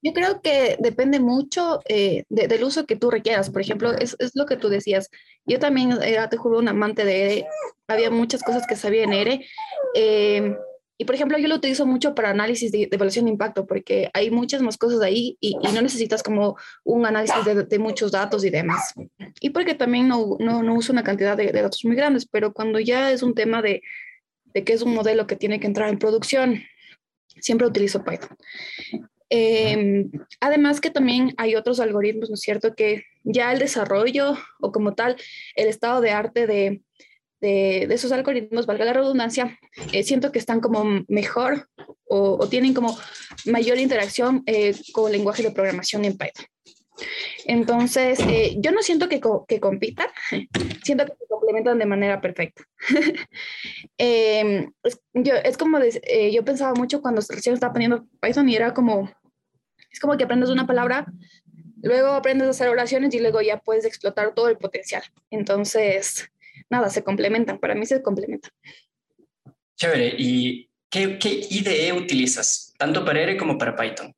Yo 0.00 0.12
creo 0.12 0.40
que 0.40 0.76
depende 0.78 1.18
mucho 1.18 1.80
eh, 1.88 2.22
del 2.28 2.62
uso 2.62 2.86
que 2.86 2.96
tú 2.96 3.10
requieras. 3.10 3.50
Por 3.50 3.60
ejemplo, 3.60 3.92
es, 3.92 4.14
es, 4.20 4.32
lo 4.34 4.46
que 4.46 4.56
tú 4.56 4.68
decías. 4.68 5.10
Yo 5.44 5.58
también 5.58 5.98
era, 6.02 6.28
te 6.28 6.36
juro, 6.36 6.58
un 6.58 6.68
amante 6.68 7.04
de 7.04 7.24
R. 7.24 7.46
Había 7.88 8.10
muchas 8.10 8.42
cosas 8.42 8.66
que 8.66 8.76
sabía 8.76 9.02
en 9.02 9.12
R. 9.12 9.46
Eh, 9.94 10.56
y 10.98 11.04
por 11.04 11.14
ejemplo, 11.14 11.38
yo 11.38 11.46
lo 11.46 11.54
utilizo 11.54 11.86
mucho 11.86 12.12
para 12.14 12.30
análisis 12.30 12.72
de, 12.72 12.88
evaluación 12.90 13.26
de 13.26 13.30
impacto, 13.30 13.66
porque 13.66 14.10
hay 14.12 14.32
muchas 14.32 14.60
más 14.62 14.76
cosas 14.76 15.00
ahí 15.00 15.36
y, 15.40 15.56
no 15.72 15.80
necesitas 15.80 16.24
como 16.24 16.56
un 16.84 17.06
análisis 17.06 17.44
de, 17.44 17.62
de, 17.62 17.78
muchos 17.78 18.10
datos 18.10 18.44
y 18.44 18.50
demás. 18.50 18.94
Y 19.40 19.50
porque 19.50 19.74
también 19.74 20.08
no, 20.08 20.36
no, 20.40 20.64
no 20.64 20.74
uso 20.74 20.92
una 20.92 21.04
cantidad 21.04 21.36
de, 21.36 21.52
de, 21.52 21.62
datos 21.62 21.84
muy 21.84 21.94
grandes, 21.94 22.26
pero 22.26 22.52
cuando 22.52 22.80
ya 22.80 23.12
es 23.12 23.22
un 23.22 23.34
tema 23.34 23.62
de, 23.62 23.80
de 24.46 24.64
que 24.64 24.72
es 24.72 24.82
un 24.82 24.92
modelo 24.92 25.28
que 25.28 25.36
tiene 25.36 25.60
que 25.60 25.68
entrar 25.68 25.88
en 25.88 26.00
producción, 26.00 26.64
siempre 27.40 27.68
utilizo 27.68 28.04
Python. 28.04 28.36
Em, 29.30 30.10
además 30.40 30.80
que 30.80 30.90
también 30.90 31.34
hay 31.36 31.54
otros 31.54 31.78
algoritmos, 31.78 32.30
¿no 32.30 32.34
es 32.34 32.40
cierto? 32.40 32.74
Que 32.74 33.04
ya 33.22 33.52
el 33.52 33.60
desarrollo 33.60 34.36
o 34.60 34.72
como 34.72 34.94
tal, 34.94 35.16
el 35.54 35.68
estado 35.68 36.00
de 36.00 36.10
arte 36.10 36.46
de, 36.48 36.82
de, 37.40 37.84
esos 37.84 38.12
algoritmos, 38.12 38.66
valga 38.66 38.84
la 38.84 38.92
redundancia, 38.92 39.58
eh, 39.92 40.02
siento 40.02 40.32
que 40.32 40.38
están 40.38 40.60
como 40.60 41.04
mejor 41.08 41.68
o, 42.08 42.46
tienen 42.48 42.74
como 42.74 42.98
mayor 43.46 43.78
interacción 43.78 44.42
eh, 44.46 44.74
con 44.92 45.06
el 45.06 45.12
lenguaje 45.12 45.42
de 45.42 45.50
programación 45.50 46.04
en 46.04 46.16
Python. 46.16 46.46
Entonces, 47.44 48.18
eh, 48.20 48.56
yo 48.58 48.72
no 48.72 48.82
siento 48.82 49.08
que, 49.08 49.20
que, 49.46 49.60
compitan, 49.60 50.08
siento 50.84 51.06
que 51.06 51.12
se 51.12 51.26
complementan 51.28 51.78
de 51.78 51.86
manera 51.86 52.20
perfecta. 52.20 52.64
Em, 54.00 54.72
es, 54.84 55.00
yo, 55.12 55.34
es 55.34 55.56
como, 55.56 55.78
yo 56.32 56.44
pensaba 56.44 56.72
mucho 56.74 57.02
cuando 57.02 57.20
recién 57.28 57.54
estaba 57.54 57.70
aprendiendo 57.70 58.06
Python 58.20 58.48
y 58.48 58.54
era 58.54 58.72
como, 58.72 59.10
es 59.90 59.98
como 59.98 60.16
que 60.16 60.24
aprendes 60.24 60.50
una 60.50 60.66
palabra, 60.66 61.06
luego 61.82 62.08
aprendes 62.08 62.46
a 62.46 62.50
hacer 62.50 62.68
oraciones 62.68 63.14
y 63.14 63.20
luego 63.20 63.40
ya 63.40 63.58
puedes 63.58 63.84
explotar 63.84 64.34
todo 64.34 64.48
el 64.48 64.56
potencial. 64.56 65.02
Entonces, 65.30 66.30
nada, 66.70 66.90
se 66.90 67.02
complementan, 67.02 67.58
para 67.58 67.74
mí 67.74 67.86
se 67.86 68.02
complementan. 68.02 68.50
Chévere, 69.76 70.14
¿y 70.18 70.70
qué, 70.90 71.18
qué 71.18 71.46
IDE 71.50 71.92
utilizas, 71.92 72.74
tanto 72.78 73.04
para 73.04 73.20
R 73.20 73.36
como 73.36 73.56
para 73.56 73.76
Python? 73.76 74.14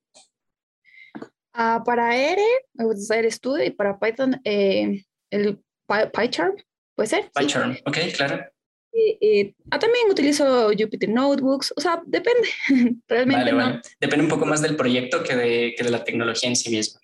Uh, 1.52 1.83
para 1.85 2.16
R, 2.16 2.40
me 2.75 2.85
gusta 2.85 3.14
hacer 3.14 3.26
estudio 3.26 3.64
y 3.64 3.71
para 3.71 3.99
Python, 3.99 4.40
eh, 4.45 5.04
el 5.30 5.62
PyCharm, 5.87 6.57
¿puede 6.95 7.09
ser? 7.09 7.30
PyCharm, 7.35 7.75
sí. 7.75 7.83
ok, 7.85 7.97
claro. 8.16 8.45
Y, 8.92 9.54
ah, 9.71 9.78
también 9.78 10.11
utilizo 10.11 10.69
Jupyter 10.69 11.09
Notebooks, 11.09 11.73
o 11.76 11.80
sea, 11.80 12.02
depende, 12.07 12.49
realmente. 13.09 13.52
Vale, 13.52 13.75
no. 13.75 13.80
Depende 14.00 14.25
un 14.25 14.30
poco 14.30 14.47
más 14.47 14.62
del 14.62 14.76
proyecto 14.76 15.23
que 15.23 15.37
de, 15.37 15.75
que 15.76 15.85
de 15.85 15.90
la 15.90 16.02
tecnología 16.02 16.49
en 16.49 16.57
sí 16.57 16.71
misma. 16.71 17.00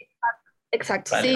Exacto, 0.72 1.12
sí, 1.22 1.28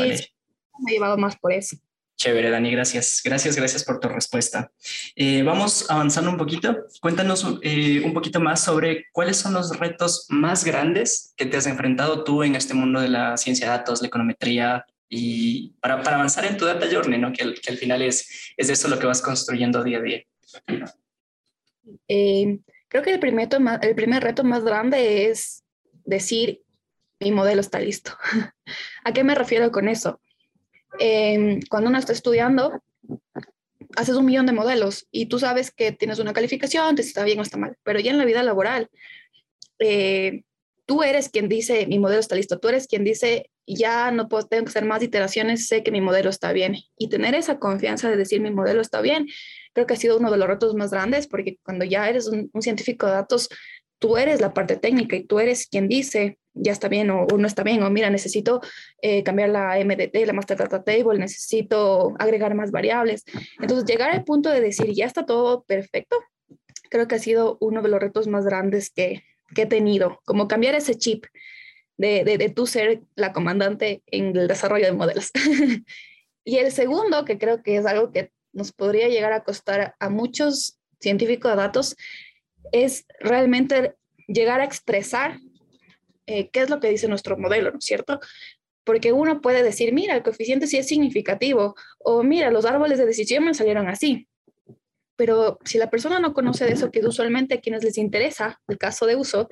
me 0.80 0.90
he 0.90 0.94
llevado 0.94 1.16
más 1.16 1.36
por 1.36 1.52
eso. 1.52 1.76
Chévere, 2.20 2.50
Dani, 2.50 2.70
gracias. 2.70 3.22
Gracias, 3.24 3.56
gracias 3.56 3.82
por 3.82 3.98
tu 3.98 4.06
respuesta. 4.06 4.70
Eh, 5.16 5.42
vamos 5.42 5.90
avanzando 5.90 6.30
un 6.30 6.36
poquito. 6.36 6.84
Cuéntanos 7.00 7.46
eh, 7.62 8.02
un 8.04 8.12
poquito 8.12 8.40
más 8.40 8.62
sobre 8.62 9.06
cuáles 9.10 9.38
son 9.38 9.54
los 9.54 9.78
retos 9.78 10.26
más 10.28 10.62
grandes 10.62 11.32
que 11.34 11.46
te 11.46 11.56
has 11.56 11.66
enfrentado 11.66 12.22
tú 12.22 12.42
en 12.42 12.56
este 12.56 12.74
mundo 12.74 13.00
de 13.00 13.08
la 13.08 13.38
ciencia 13.38 13.64
de 13.64 13.78
datos, 13.78 14.02
la 14.02 14.08
econometría, 14.08 14.84
y 15.08 15.70
para, 15.80 16.02
para 16.02 16.16
avanzar 16.16 16.44
en 16.44 16.58
tu 16.58 16.66
data 16.66 16.86
journey, 16.92 17.18
¿no? 17.18 17.32
que, 17.32 17.54
que 17.54 17.70
al 17.70 17.78
final 17.78 18.02
es, 18.02 18.52
es 18.54 18.68
eso 18.68 18.88
lo 18.88 18.98
que 18.98 19.06
vas 19.06 19.22
construyendo 19.22 19.82
día 19.82 19.96
a 19.96 20.02
día. 20.02 20.22
Eh, 22.06 22.58
creo 22.88 23.02
que 23.02 23.14
el 23.14 23.20
primer, 23.20 23.48
el 23.80 23.94
primer 23.94 24.22
reto 24.22 24.44
más 24.44 24.62
grande 24.62 25.30
es 25.30 25.64
decir, 26.04 26.60
mi 27.18 27.32
modelo 27.32 27.62
está 27.62 27.80
listo. 27.80 28.12
¿A 29.04 29.12
qué 29.14 29.24
me 29.24 29.34
refiero 29.34 29.72
con 29.72 29.88
eso? 29.88 30.20
Em, 30.98 31.60
cuando 31.68 31.90
uno 31.90 31.98
está 31.98 32.12
estudiando, 32.12 32.82
haces 33.96 34.16
un 34.16 34.26
millón 34.26 34.46
de 34.46 34.52
modelos 34.52 35.06
y 35.10 35.26
tú 35.26 35.38
sabes 35.38 35.70
que 35.70 35.92
tienes 35.92 36.18
una 36.18 36.32
calificación, 36.32 36.96
te 36.96 37.02
está 37.02 37.24
bien 37.24 37.38
o 37.38 37.42
está 37.42 37.58
mal, 37.58 37.76
pero 37.82 38.00
ya 38.00 38.10
en 38.10 38.18
la 38.18 38.24
vida 38.24 38.42
laboral, 38.42 38.88
eh, 39.78 40.42
tú 40.86 41.02
eres 41.02 41.28
quien 41.28 41.48
dice, 41.48 41.86
mi 41.86 41.98
modelo 41.98 42.20
está 42.20 42.34
listo, 42.34 42.58
tú 42.58 42.68
eres 42.68 42.86
quien 42.86 43.04
dice, 43.04 43.50
ya 43.66 44.10
no 44.10 44.28
puedo, 44.28 44.46
tengo 44.46 44.64
que 44.64 44.70
hacer 44.70 44.84
más 44.84 45.02
iteraciones, 45.02 45.68
sé 45.68 45.82
que 45.82 45.92
mi 45.92 46.00
modelo 46.00 46.30
está 46.30 46.52
bien. 46.52 46.76
Y 46.98 47.08
tener 47.08 47.34
esa 47.34 47.58
confianza 47.58 48.10
de 48.10 48.16
decir, 48.16 48.40
mi 48.40 48.50
modelo 48.50 48.80
está 48.80 49.00
bien, 49.00 49.28
creo 49.72 49.86
que 49.86 49.94
ha 49.94 49.96
sido 49.96 50.18
uno 50.18 50.30
de 50.30 50.36
los 50.36 50.48
retos 50.48 50.74
más 50.74 50.90
grandes, 50.90 51.26
porque 51.26 51.58
cuando 51.62 51.84
ya 51.84 52.08
eres 52.08 52.26
un, 52.26 52.50
científico 52.60 53.06
de 53.06 53.12
datos, 53.12 53.48
tú 53.98 54.16
eres 54.16 54.40
la 54.40 54.52
parte 54.52 54.76
técnica 54.76 55.16
y 55.16 55.24
tú 55.24 55.38
eres 55.38 55.68
quien 55.68 55.88
dice, 55.88 56.38
ya 56.62 56.72
está 56.72 56.88
bien 56.88 57.10
o, 57.10 57.26
no 57.26 57.46
está 57.46 57.62
bien, 57.62 57.82
o 57.82 57.90
mira, 57.90 58.10
necesito 58.10 58.60
eh, 59.02 59.22
cambiar 59.22 59.50
la 59.50 59.78
MDT, 59.82 60.26
la 60.26 60.32
Master 60.32 60.58
Data 60.58 60.82
Table, 60.82 61.18
necesito 61.18 62.14
agregar 62.18 62.54
más 62.54 62.70
variables. 62.70 63.24
Entonces, 63.60 63.86
llegar 63.86 64.10
al 64.10 64.24
punto 64.24 64.50
de 64.50 64.60
decir, 64.60 64.92
ya 64.92 65.06
está 65.06 65.26
todo 65.26 65.64
perfecto, 65.64 66.16
creo 66.90 67.08
que 67.08 67.14
ha 67.14 67.18
sido 67.18 67.56
uno 67.60 67.82
de 67.82 67.88
los 67.88 68.00
retos 68.00 68.26
más 68.26 68.44
grandes 68.44 68.90
que, 68.90 69.22
que 69.54 69.62
he 69.62 69.66
tenido, 69.66 70.20
como 70.24 70.48
cambiar 70.48 70.74
ese 70.74 70.96
chip 70.96 71.24
de, 71.96 72.24
de, 72.24 72.38
de 72.38 72.48
tú 72.50 72.66
ser 72.66 73.02
la 73.14 73.32
comandante 73.32 74.02
en 74.06 74.36
el 74.36 74.48
desarrollo 74.48 74.86
de 74.86 74.92
modelos. 74.92 75.30
y 76.44 76.56
el 76.56 76.72
segundo, 76.72 77.24
que 77.24 77.38
creo 77.38 77.62
que 77.62 77.76
es 77.76 77.86
algo 77.86 78.10
que 78.12 78.32
nos 78.52 78.72
podría 78.72 79.08
llegar 79.08 79.32
a 79.32 79.44
costar 79.44 79.94
a 79.98 80.08
muchos 80.08 80.78
científicos 80.98 81.52
de 81.52 81.56
datos, 81.56 81.96
es 82.72 83.06
realmente 83.20 83.94
llegar 84.26 84.60
a 84.60 84.64
expresar 84.64 85.38
eh, 86.26 86.50
qué 86.50 86.60
es 86.60 86.70
lo 86.70 86.80
que 86.80 86.88
dice 86.88 87.08
nuestro 87.08 87.36
modelo, 87.36 87.70
¿no 87.70 87.78
es 87.78 87.84
cierto? 87.84 88.20
Porque 88.84 89.12
uno 89.12 89.40
puede 89.40 89.62
decir, 89.62 89.92
mira, 89.92 90.16
el 90.16 90.22
coeficiente 90.22 90.66
sí 90.66 90.78
es 90.78 90.88
significativo, 90.88 91.74
o 91.98 92.22
mira, 92.22 92.50
los 92.50 92.64
árboles 92.64 92.98
de 92.98 93.06
decisión 93.06 93.44
me 93.44 93.54
salieron 93.54 93.88
así. 93.88 94.28
Pero 95.16 95.58
si 95.64 95.78
la 95.78 95.90
persona 95.90 96.18
no 96.18 96.32
conoce 96.32 96.64
de 96.64 96.72
eso, 96.72 96.90
que 96.90 97.04
usualmente 97.06 97.54
a 97.54 97.60
quienes 97.60 97.84
les 97.84 97.98
interesa 97.98 98.60
el 98.68 98.78
caso 98.78 99.04
de 99.04 99.16
uso, 99.16 99.48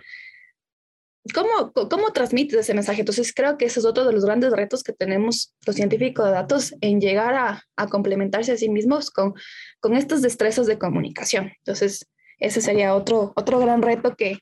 ¿cómo, 1.34 1.72
cómo 1.72 2.12
transmites 2.12 2.58
ese 2.58 2.74
mensaje? 2.74 3.00
Entonces 3.00 3.34
creo 3.34 3.58
que 3.58 3.66
ese 3.66 3.80
es 3.80 3.86
otro 3.86 4.04
de 4.04 4.12
los 4.12 4.24
grandes 4.24 4.50
retos 4.52 4.82
que 4.82 4.92
tenemos 4.92 5.54
los 5.66 5.76
científicos 5.76 6.24
de 6.24 6.32
datos 6.32 6.74
en 6.80 7.00
llegar 7.00 7.34
a, 7.34 7.64
a 7.76 7.86
complementarse 7.88 8.52
a 8.52 8.56
sí 8.56 8.68
mismos 8.68 9.10
con, 9.10 9.34
con 9.80 9.94
estas 9.94 10.22
destrezas 10.22 10.66
de 10.66 10.78
comunicación. 10.78 11.52
Entonces, 11.58 12.08
ese 12.38 12.60
sería 12.60 12.94
otro, 12.94 13.32
otro 13.36 13.58
gran 13.58 13.82
reto 13.82 14.14
que, 14.16 14.38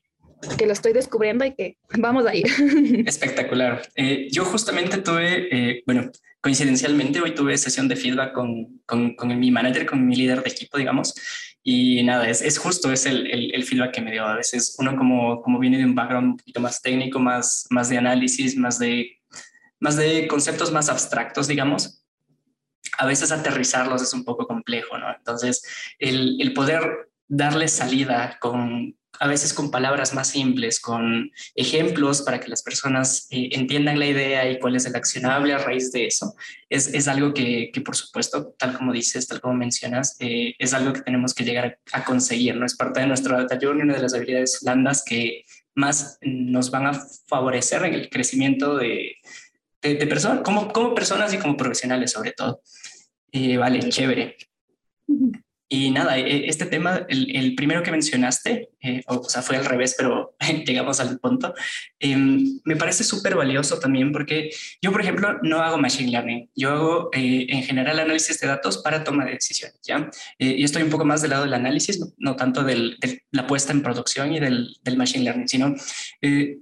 que 0.57 0.65
lo 0.65 0.73
estoy 0.73 0.93
descubriendo 0.93 1.45
y 1.45 1.53
que 1.53 1.77
vamos 1.97 2.25
a 2.25 2.35
ir. 2.35 2.47
Espectacular. 3.07 3.87
Eh, 3.95 4.27
yo 4.31 4.45
justamente 4.45 4.97
tuve, 4.99 5.47
eh, 5.51 5.83
bueno, 5.85 6.11
coincidencialmente 6.41 7.21
hoy 7.21 7.33
tuve 7.33 7.57
sesión 7.57 7.87
de 7.87 7.95
feedback 7.95 8.33
con, 8.33 8.81
con, 8.85 9.39
mi 9.39 9.51
manager, 9.51 9.85
con 9.85 10.05
mi 10.05 10.15
líder 10.15 10.43
de 10.43 10.49
equipo, 10.49 10.77
digamos, 10.77 11.13
y 11.63 12.03
nada, 12.03 12.29
es, 12.29 12.41
es 12.41 12.57
justo, 12.57 12.91
es 12.91 13.05
el, 13.05 13.27
el, 13.27 13.53
el, 13.53 13.63
feedback 13.63 13.95
que 13.95 14.01
me 14.01 14.11
dio. 14.11 14.25
A 14.25 14.35
veces 14.35 14.75
uno 14.79 14.95
como, 14.95 15.41
como 15.41 15.59
viene 15.59 15.77
de 15.77 15.85
un 15.85 15.95
background 15.95 16.27
un 16.31 16.37
poquito 16.37 16.61
más 16.61 16.81
técnico, 16.81 17.19
más, 17.19 17.65
más 17.69 17.89
de 17.89 17.97
análisis, 17.97 18.55
más 18.55 18.79
de, 18.79 19.19
más 19.79 19.97
de 19.97 20.27
conceptos 20.27 20.71
más 20.71 20.89
abstractos, 20.89 21.47
digamos, 21.47 22.03
a 22.97 23.05
veces 23.05 23.31
aterrizarlos 23.31 24.01
es 24.01 24.13
un 24.13 24.23
poco 24.23 24.47
complejo, 24.47 24.97
¿no? 24.97 25.13
Entonces, 25.13 25.61
el, 25.99 26.41
el 26.41 26.53
poder 26.53 27.09
darle 27.27 27.67
salida 27.67 28.37
con, 28.39 28.96
a 29.19 29.27
veces 29.27 29.53
con 29.53 29.71
palabras 29.71 30.13
más 30.13 30.29
simples, 30.29 30.79
con 30.79 31.31
ejemplos 31.55 32.21
para 32.21 32.39
que 32.39 32.49
las 32.49 32.61
personas 32.61 33.27
eh, 33.31 33.49
entiendan 33.51 33.99
la 33.99 34.05
idea 34.05 34.49
y 34.49 34.59
cuál 34.59 34.75
es 34.75 34.85
el 34.85 34.95
accionable 34.95 35.53
a 35.53 35.57
raíz 35.57 35.91
de 35.91 36.05
eso. 36.05 36.35
Es, 36.69 36.93
es 36.93 37.07
algo 37.07 37.33
que, 37.33 37.71
que, 37.73 37.81
por 37.81 37.95
supuesto, 37.95 38.53
tal 38.57 38.77
como 38.77 38.93
dices, 38.93 39.27
tal 39.27 39.41
como 39.41 39.55
mencionas, 39.55 40.15
eh, 40.19 40.55
es 40.59 40.73
algo 40.73 40.93
que 40.93 41.01
tenemos 41.01 41.33
que 41.33 41.43
llegar 41.43 41.79
a, 41.91 42.03
conseguir, 42.03 42.55
¿no? 42.55 42.65
Es 42.65 42.75
parte 42.75 42.99
de 42.99 43.07
nuestro 43.07 43.37
data 43.37 43.57
journey, 43.61 43.83
una 43.83 43.95
de 43.95 44.01
las 44.01 44.13
habilidades 44.13 44.59
blandas 44.61 45.03
que 45.03 45.45
más 45.75 46.17
nos 46.21 46.71
van 46.71 46.87
a 46.87 46.93
favorecer 47.27 47.83
en 47.85 47.93
el 47.93 48.09
crecimiento 48.09 48.75
de, 48.77 49.15
de, 49.81 49.95
de 49.95 50.07
personas, 50.07 50.41
como, 50.43 50.71
como 50.71 50.95
personas 50.95 51.33
y 51.33 51.37
como 51.37 51.57
profesionales 51.57 52.11
sobre 52.11 52.31
todo. 52.31 52.61
Eh, 53.31 53.57
vale, 53.57 53.87
chévere. 53.89 54.37
Y 55.69 55.91
nada, 55.91 56.17
e, 56.17 56.47
este 56.47 56.65
tema, 56.65 57.05
el, 57.09 57.53
primero 57.55 57.83
que 57.83 57.91
mencionaste, 57.91 58.69
eh, 58.81 59.03
o, 59.07 59.27
sea, 59.27 59.41
fue 59.41 59.57
al 59.57 59.65
revés, 59.65 59.95
pero 59.97 60.35
llegamos 60.65 60.99
al 61.01 61.19
punto, 61.19 61.53
em, 61.99 62.59
me 62.63 62.77
parece 62.77 63.03
súper 63.03 63.35
valioso 63.35 63.77
también 63.77 64.13
porque 64.13 64.49
yo, 64.81 64.91
por 64.91 65.01
ejemplo, 65.01 65.37
no 65.43 65.59
hago 65.61 65.77
machine 65.77 66.11
learning, 66.11 66.49
yo 66.55 66.71
hago 66.71 67.09
eh, 67.13 67.47
en 67.49 67.63
general 67.63 67.99
análisis 67.99 68.39
de 68.39 68.47
datos 68.47 68.77
para 68.77 69.03
toma 69.03 69.25
de 69.25 69.31
decisiones, 69.31 69.79
¿ya? 69.83 70.09
Eh, 70.39 70.55
y 70.57 70.63
estoy 70.63 70.83
un 70.83 70.89
poco 70.89 71.03
más 71.03 71.21
del 71.21 71.31
lado 71.31 71.43
del 71.43 71.53
análisis, 71.53 71.99
no, 72.17 72.35
tanto 72.37 72.63
de 72.63 72.97
la 73.31 73.45
puesta 73.45 73.73
en 73.73 73.83
producción 73.83 74.33
y 74.33 74.39
del, 74.39 74.73
del 74.83 74.95
machine 74.95 75.25
learning, 75.25 75.49
sino, 75.49 75.75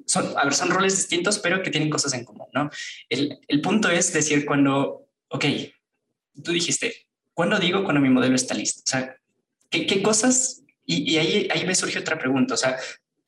son, 0.08 0.34
a 0.36 0.44
ver, 0.46 0.54
son 0.54 0.72
roles 0.72 0.98
distintos, 0.98 1.38
pero 1.40 1.62
que 1.62 1.70
tienen 1.70 1.90
cosas 1.92 2.14
en 2.14 2.26
común, 2.26 2.48
¿no? 2.54 2.72
El, 3.10 3.38
el 3.48 3.62
punto 3.62 3.90
es 3.90 4.12
decir, 4.14 4.46
cuando, 4.46 5.08
ok, 5.30 5.46
tú 6.44 6.52
dijiste, 6.52 7.05
¿Cuándo 7.36 7.60
digo 7.60 7.84
cuando 7.84 8.02
mi 8.02 8.10
modelo 8.10 8.34
está 8.34 8.56
listo? 8.56 8.82
O 8.86 8.90
sea, 8.90 9.16
¿qué, 9.70 10.02
cosas? 10.02 10.64
Y, 10.86 11.14
y, 11.14 11.18
ahí, 11.18 11.48
ahí 11.52 11.66
me 11.66 11.76
surge 11.76 12.00
otra 12.00 12.18
pregunta. 12.18 12.54
O 12.54 12.58
sea, 12.58 12.78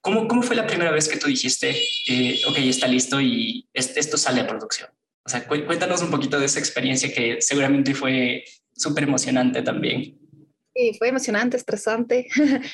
¿cómo, 0.02 0.28
cómo 0.28 0.42
fue 0.42 0.56
la 0.56 0.66
primera 0.66 0.92
vez 0.92 1.10
que 1.10 1.18
tú 1.18 1.28
dijiste, 1.28 1.76
eh, 2.08 2.40
ok, 2.48 2.58
está 2.60 2.88
listo 2.88 3.20
y 3.20 3.68
esto 3.74 4.18
sale 4.18 4.42
a 4.42 4.48
producción? 4.48 4.90
O 5.26 5.30
sea, 5.30 5.46
cuéntanos 5.46 6.02
un 6.02 6.10
poquito 6.10 6.40
de 6.40 6.46
esa 6.46 6.60
experiencia 6.60 7.14
que 7.14 7.42
seguramente 7.42 7.94
fue 7.94 8.46
súper 8.74 9.04
emocionante 9.04 9.62
también. 9.62 10.18
Sí, 10.74 10.94
fue 10.98 11.10
emocionante, 11.10 11.58
estresante. 11.58 12.28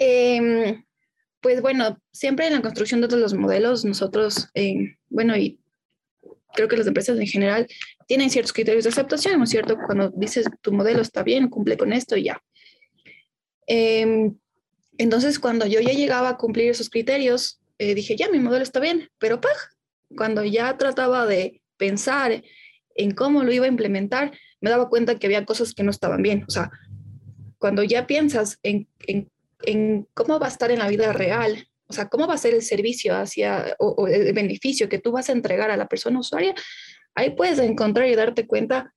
eh, 0.00 0.82
pues 1.40 1.62
bueno, 1.62 2.02
siempre 2.10 2.48
en 2.48 2.54
la 2.54 2.60
construcción 2.60 3.00
de 3.00 3.06
todos 3.06 3.22
los 3.22 3.34
modelos, 3.34 3.84
nosotros, 3.84 4.48
eh, 4.54 4.96
bueno, 5.10 5.36
y 5.36 5.60
creo 6.54 6.66
que 6.66 6.76
las 6.76 6.88
empresas 6.88 7.16
en 7.20 7.26
general 7.28 7.68
tienen 8.12 8.28
ciertos 8.28 8.52
criterios 8.52 8.84
de 8.84 8.90
aceptación, 8.90 9.38
¿no 9.38 9.44
es 9.44 9.50
cierto? 9.50 9.78
Cuando 9.86 10.10
dices 10.10 10.44
tu 10.60 10.70
modelo 10.70 11.00
está 11.00 11.22
bien, 11.22 11.48
cumple 11.48 11.78
con 11.78 11.94
esto 11.94 12.14
y 12.14 12.24
ya. 12.24 12.42
Em, 13.66 14.36
entonces, 14.98 15.38
cuando 15.38 15.64
yo 15.64 15.80
ya 15.80 15.94
llegaba 15.94 16.28
a 16.28 16.36
cumplir 16.36 16.68
esos 16.68 16.90
criterios, 16.90 17.62
eh, 17.78 17.94
dije, 17.94 18.14
ya, 18.14 18.28
mi 18.28 18.38
modelo 18.38 18.64
está 18.64 18.80
bien, 18.80 19.08
pero 19.16 19.40
¡pah! 19.40 19.48
cuando 20.14 20.44
ya 20.44 20.76
trataba 20.76 21.24
de 21.24 21.62
pensar 21.78 22.44
en 22.96 23.12
cómo 23.12 23.44
lo 23.44 23.52
iba 23.54 23.64
a 23.64 23.68
implementar, 23.68 24.38
me 24.60 24.68
daba 24.68 24.90
cuenta 24.90 25.18
que 25.18 25.26
había 25.26 25.46
cosas 25.46 25.72
que 25.72 25.82
no 25.82 25.90
estaban 25.90 26.20
bien. 26.20 26.44
O 26.46 26.50
sea, 26.50 26.70
cuando 27.56 27.82
ya 27.82 28.06
piensas 28.06 28.58
en, 28.62 28.88
en, 29.06 29.30
en 29.62 30.06
cómo 30.12 30.38
va 30.38 30.48
a 30.48 30.50
estar 30.50 30.70
en 30.70 30.80
la 30.80 30.88
vida 30.88 31.14
real, 31.14 31.66
o 31.92 31.94
sea, 31.94 32.08
cómo 32.08 32.26
va 32.26 32.34
a 32.34 32.38
ser 32.38 32.54
el 32.54 32.62
servicio 32.62 33.14
hacia 33.14 33.76
o, 33.78 34.06
el 34.08 34.32
beneficio 34.32 34.88
que 34.88 34.98
tú 34.98 35.12
vas 35.12 35.28
a 35.28 35.32
entregar 35.32 35.70
a 35.70 35.76
la 35.76 35.88
persona 35.88 36.18
usuaria, 36.18 36.54
ahí 37.14 37.30
puedes 37.30 37.58
encontrar 37.58 38.08
y 38.08 38.14
darte 38.14 38.46
cuenta 38.46 38.94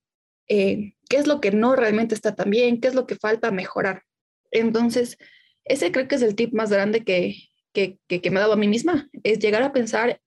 eh, 0.48 0.94
qué 1.10 1.18
es 1.18 1.28
lo 1.28 1.42
que 1.42 1.52
no 1.52 1.76
realmente 1.76 2.16
está 2.16 2.36
tan 2.36 2.50
bien, 2.50 2.80
qué 2.80 2.88
es 2.88 2.96
lo 2.96 3.08
que 3.08 3.16
falta 3.16 3.52
mejorar. 3.52 4.04
Entonces, 4.52 5.18
ese 5.64 5.92
creo 5.92 6.08
que 6.08 6.16
es 6.16 6.22
el 6.22 6.36
tip 6.36 6.54
más 6.54 6.70
grande 6.70 7.04
que, 7.04 7.36
que, 7.74 8.00
que, 8.08 8.32
me 8.32 8.38
ha 8.38 8.42
dado 8.42 8.54
a 8.54 8.58
mí 8.58 8.68
misma, 8.68 9.10
es 9.24 9.40
llegar 9.40 9.64
a 9.64 9.74
pensar 9.74 10.22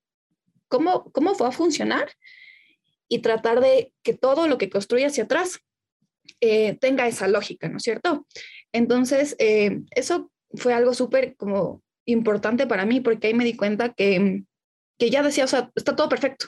cómo, 0.69 1.11
cómo 1.13 1.35
va 1.37 1.49
a 1.49 1.53
funcionar 1.53 2.13
y 3.09 3.21
tratar 3.21 3.61
de 3.61 3.93
que 4.03 4.13
todo 4.13 4.49
lo 4.49 4.59
que 4.59 4.69
construye 4.69 5.07
hacia 5.07 5.25
atrás 5.25 5.61
eh, 6.41 6.77
tenga 6.79 7.07
esa 7.07 7.27
lógica, 7.27 7.69
¿no 7.69 7.79
es 7.79 7.85
cierto? 7.85 8.27
Entonces, 8.73 9.35
eh, 9.39 9.81
eso 9.93 10.31
fue 10.55 10.75
algo 10.75 10.93
súper 10.93 11.37
como 11.37 11.83
importante 12.05 12.67
para 12.67 12.85
mí 12.85 13.01
porque 13.01 13.29
ahí 13.29 13.35
me 13.35 13.45
di 13.45 13.57
cuenta 13.57 13.93
que, 13.93 14.43
que 14.99 15.11
ya 15.11 15.23
decía, 15.23 15.45
o 15.45 15.49
sea, 15.49 15.71
está 15.75 15.97
todo 15.97 16.09
perfecto. 16.09 16.47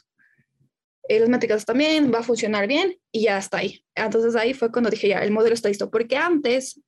Eh, 1.09 1.21
las 1.21 1.29
métricas 1.29 1.65
también, 1.65 2.13
va 2.13 2.21
a 2.21 2.23
funcionar 2.23 2.67
bien 2.67 2.99
y 3.11 3.23
ya 3.23 3.39
está 3.39 3.59
ahí. 3.59 3.85
Entonces 3.95 4.37
ahí 4.37 4.55
fue 4.55 4.71
cuando 4.71 4.91
dije, 4.91 5.09
ya, 5.09 5.23
el 5.23 5.33
modelo 5.33 5.55
está 5.55 5.69
listo, 5.69 5.91
porque 5.91 6.17
antes 6.17 6.81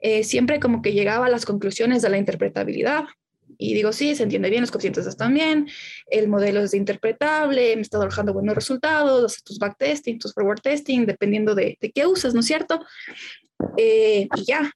eh, 0.00 0.22
siempre 0.24 0.60
como 0.60 0.82
que 0.82 0.92
llegaba 0.92 1.26
a 1.26 1.30
las 1.30 1.44
conclusiones 1.44 2.02
de 2.02 2.08
la 2.08 2.18
interpretabilidad. 2.18 3.04
Y 3.56 3.74
digo, 3.74 3.92
sí, 3.92 4.14
se 4.14 4.22
entiende 4.22 4.50
bien, 4.50 4.60
los 4.60 4.70
coeficientes 4.70 5.06
están 5.06 5.34
bien, 5.34 5.68
el 6.10 6.28
modelo 6.28 6.60
es 6.60 6.74
interpretable, 6.74 7.74
me 7.74 7.82
está 7.82 7.98
arrojando 7.98 8.32
buenos 8.32 8.54
resultados, 8.54 9.24
haces 9.24 9.42
tus 9.42 9.58
backtesting, 9.58 10.18
tus 10.18 10.32
forward 10.32 10.60
testing, 10.60 11.06
dependiendo 11.06 11.54
de, 11.54 11.76
de 11.80 11.90
qué 11.90 12.06
uses, 12.06 12.34
¿no 12.34 12.40
es 12.40 12.46
cierto? 12.46 12.78
Eh, 13.76 14.28
y 14.36 14.44
ya, 14.44 14.70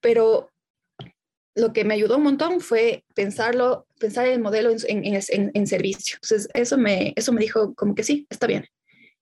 pero 0.00 0.51
lo 1.54 1.72
que 1.72 1.84
me 1.84 1.94
ayudó 1.94 2.16
un 2.16 2.22
montón 2.24 2.60
fue 2.60 3.04
pensarlo, 3.14 3.86
pensar 3.98 4.26
el 4.26 4.40
modelo 4.40 4.70
en, 4.70 5.04
en, 5.04 5.50
en, 5.54 5.66
servicio. 5.66 6.16
Entonces, 6.22 6.48
eso 6.54 6.78
me, 6.78 7.12
eso 7.16 7.32
me 7.32 7.40
dijo 7.40 7.74
como 7.74 7.94
que 7.94 8.04
sí, 8.04 8.26
está 8.30 8.46
bien. 8.46 8.66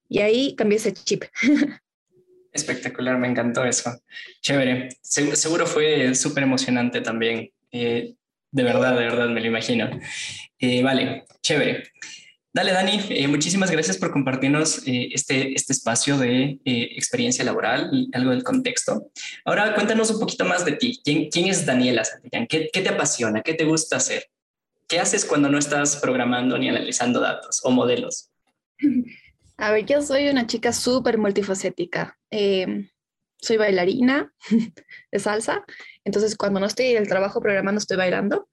Y 0.09 0.21
ahí 0.21 0.55
cambié 0.57 0.79
ese 0.79 0.93
chip. 0.93 1.25
Espectacular, 2.53 3.19
me 3.19 3.29
encantó 3.29 3.64
eso. 3.64 3.90
Chévere. 4.40 4.88
seguro 5.03 5.66
fue 5.66 6.14
súper 6.14 6.43
emocionante 6.43 7.01
también. 7.01 7.51
Eh, 7.71 8.14
de 8.51 8.62
verdad, 8.62 8.97
de 8.97 9.05
verdad, 9.05 9.29
me 9.29 9.40
lo 9.40 9.47
imagino. 9.47 9.88
Eh, 10.59 10.83
vale, 10.83 11.25
chévere. 11.43 11.85
Dale, 12.53 12.73
Dani, 12.73 13.01
eh, 13.11 13.29
muchísimas 13.29 13.71
gracias 13.71 13.97
por 13.97 14.11
compartirnos 14.11 14.85
eh, 14.85 15.11
este, 15.13 15.55
este 15.55 15.73
espacio 15.73 16.19
de 16.19 16.59
eh, 16.65 16.89
experiencia 16.97 17.45
laboral 17.45 17.91
y 17.93 18.11
algo 18.13 18.33
del 18.33 18.43
contexto. 18.43 19.13
Ahora 19.45 19.73
cuéntanos 19.73 20.11
un 20.11 20.19
poquito 20.19 20.45
más 20.45 20.65
de 20.65 20.73
ti. 20.73 21.01
¿Quién, 21.05 21.31
quién 21.31 21.47
es 21.47 21.65
Daniela 21.65 22.05
Santillán? 22.05 22.49
¿Qué, 22.49 22.69
¿Qué, 22.73 22.83
te 22.83 22.89
apasiona? 22.89 23.43
¿Qué 23.43 23.55
te 23.55 23.65
gusta 23.65 23.99
hacer? 23.99 24.25
¿Qué 24.89 24.99
haces 24.99 25.25
cuando 25.25 25.49
no 25.49 25.59
estás 25.59 25.97
programando 25.99 26.59
ni 26.59 26.69
analizando 26.69 27.21
datos 27.21 27.61
o 27.63 27.71
modelos? 27.71 28.31
A 29.57 29.71
ver, 29.71 29.87
yo 29.87 30.03
soy 30.03 30.29
una 30.29 30.47
chica 30.49 30.73
súper 30.73 31.19
multifacética. 31.19 32.19
soy 32.31 33.57
bailarina 33.59 34.33
de 35.13 35.19
salsa, 35.21 35.65
entonces 36.03 36.37
cuando 36.37 36.59
no 36.59 36.67
estoy 36.67 36.87
en 36.87 36.97
el 36.97 37.09
trabajo 37.09 37.41
programando 37.41 37.79
estoy 37.79 37.97
bailando 37.97 38.50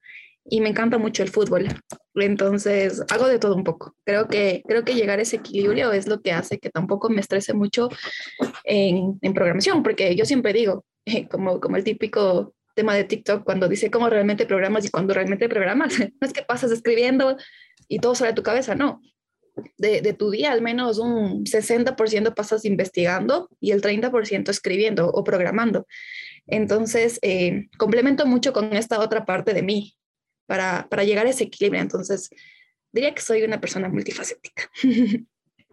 y 0.50 0.62
me 0.62 0.70
encanta 0.70 0.98
mucho 0.98 1.24
el 1.24 1.30
fútbol. 1.30 1.68
Entonces, 2.16 3.04
hago 3.10 3.28
de 3.28 3.40
todo 3.40 3.56
un 3.56 3.64
poco. 3.64 3.96
Creo 4.06 4.28
que, 4.28 4.64
creo 4.68 4.84
que 4.84 4.96
llegar 4.96 5.20
a 5.20 5.22
ese 5.22 5.38
equilibrio 5.38 5.92
es 5.92 6.08
lo 6.08 6.22
que 6.22 6.32
hace 6.32 6.60
que 6.60 6.70
tampoco 6.70 7.10
me 7.10 7.22
estrese 7.22 7.54
mucho 7.54 7.90
en, 8.64 9.20
en 9.22 9.34
programación, 9.34 9.84
porque 9.84 10.16
yo 10.16 10.26
siempre 10.26 10.54
digo, 10.54 10.86
como, 11.32 11.60
como 11.60 11.76
el 11.76 11.84
típico 11.84 12.54
tema 12.76 12.96
de 12.96 13.04
TikTok, 13.04 13.44
cuando 13.44 13.68
dice 13.68 13.90
cómo 13.92 14.10
realmente 14.10 14.46
programas 14.46 14.86
y 14.86 14.90
cuando 14.90 15.14
realmente 15.14 15.50
programas, 15.50 15.98
no 16.00 16.28
es 16.28 16.34
que 16.34 16.44
pasas 16.44 16.72
escribiendo 16.72 17.38
y 17.88 18.00
todo 18.00 18.16
sale 18.16 18.32
de 18.32 18.36
tu 18.36 18.44
cabeza, 18.44 18.76
no. 18.76 19.02
De, 19.78 20.02
de 20.02 20.14
tu 20.14 20.30
día, 20.30 20.52
al 20.52 20.62
menos 20.62 21.00
un 21.00 21.44
60% 21.44 22.36
pasas 22.36 22.64
investigando 22.64 23.50
y 23.60 23.72
el 23.72 23.82
30% 23.82 24.50
escribiendo 24.50 25.10
o 25.10 25.24
programando. 25.24 25.88
Entonces, 26.46 27.18
eh, 27.24 27.68
complemento 27.78 28.28
mucho 28.28 28.54
con 28.54 28.74
esta 28.74 29.00
otra 29.00 29.26
parte 29.26 29.56
de 29.56 29.64
mí, 29.64 29.98
para, 30.48 30.88
para 30.90 31.04
llegar 31.04 31.28
a 31.28 31.30
ese 31.30 31.44
equilibrio. 31.44 31.82
Entonces, 31.82 32.30
diría 32.92 33.14
que 33.14 33.22
soy 33.22 33.44
una 33.44 33.62
persona 33.62 33.90
multifacética. 33.90 34.70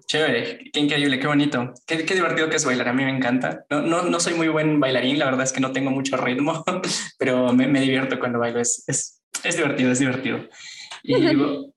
Chévere, 0.07 0.71
qué 0.71 0.81
increíble, 0.81 1.19
qué 1.19 1.27
bonito. 1.27 1.73
Qué, 1.87 2.05
qué, 2.05 2.15
divertido 2.15 2.51
que 2.51 2.57
es 2.57 2.65
bailar, 2.65 2.89
a 2.89 2.93
mí 2.93 3.05
me 3.05 3.11
encanta. 3.11 3.65
No, 3.71 3.81
no, 3.81 4.03
no, 4.03 4.21
soy 4.21 4.35
muy 4.35 4.49
buen 4.49 4.79
bailarín, 4.79 5.19
la 5.19 5.25
verdad 5.27 5.45
es 5.45 5.53
que 5.53 5.61
no 5.61 5.73
tengo 5.73 5.91
mucho 5.91 6.17
ritmo, 6.19 6.63
pero 7.19 7.53
me, 7.55 7.67
me 7.69 7.81
divierto 7.81 8.19
cuando 8.19 8.39
bailo, 8.39 8.61
es, 8.61 8.85
es, 8.87 9.23
es, 9.43 9.57
divertido, 9.57 9.93
es 9.93 9.99
divertido. 9.99 10.47
Y 11.03 11.17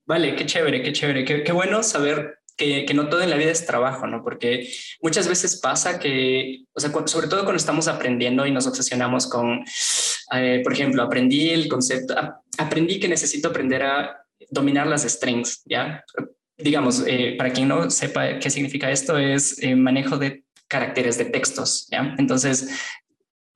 vale, 0.05 0.35
qué 0.35 0.45
chévere, 0.45 0.81
qué 0.81 0.91
chévere, 0.91 1.23
qué, 1.23 1.43
qué 1.43 1.51
bueno 1.53 1.83
saber 1.83 2.39
que, 2.57 2.85
que, 2.85 2.93
no 2.93 3.07
todo 3.07 3.21
en 3.21 3.29
la 3.29 3.37
vida 3.37 3.51
es 3.51 3.65
trabajo, 3.65 4.07
¿no? 4.07 4.23
Porque 4.23 4.69
muchas 5.01 5.27
veces 5.27 5.59
pasa 5.61 5.99
que, 5.99 6.65
o 6.73 6.79
sea, 6.79 6.91
sobre 7.05 7.27
todo 7.27 7.43
cuando 7.43 7.57
estamos 7.57 7.87
aprendiendo 7.87 8.45
y 8.45 8.51
nos 8.51 8.67
obsesionamos 8.67 9.27
con, 9.27 9.63
eh, 10.33 10.61
por 10.63 10.73
ejemplo, 10.73 11.03
aprendí 11.03 11.49
el 11.49 11.67
concepto, 11.67 12.15
aprendí 12.57 12.99
que 12.99 13.07
necesito 13.07 13.49
aprender 13.49 13.83
a 13.83 14.27
dominar 14.49 14.87
las 14.87 15.03
strings, 15.03 15.61
¿ya? 15.65 16.03
Digamos, 16.57 17.03
eh, 17.05 17.35
para 17.37 17.51
quien 17.51 17.67
no 17.67 17.89
sepa 17.89 18.39
qué 18.39 18.49
significa 18.49 18.91
esto, 18.91 19.17
es 19.17 19.61
eh, 19.61 19.75
manejo 19.75 20.17
de 20.17 20.43
caracteres 20.67 21.17
de 21.17 21.25
textos, 21.25 21.87
¿ya? 21.91 22.15
Entonces, 22.17 22.69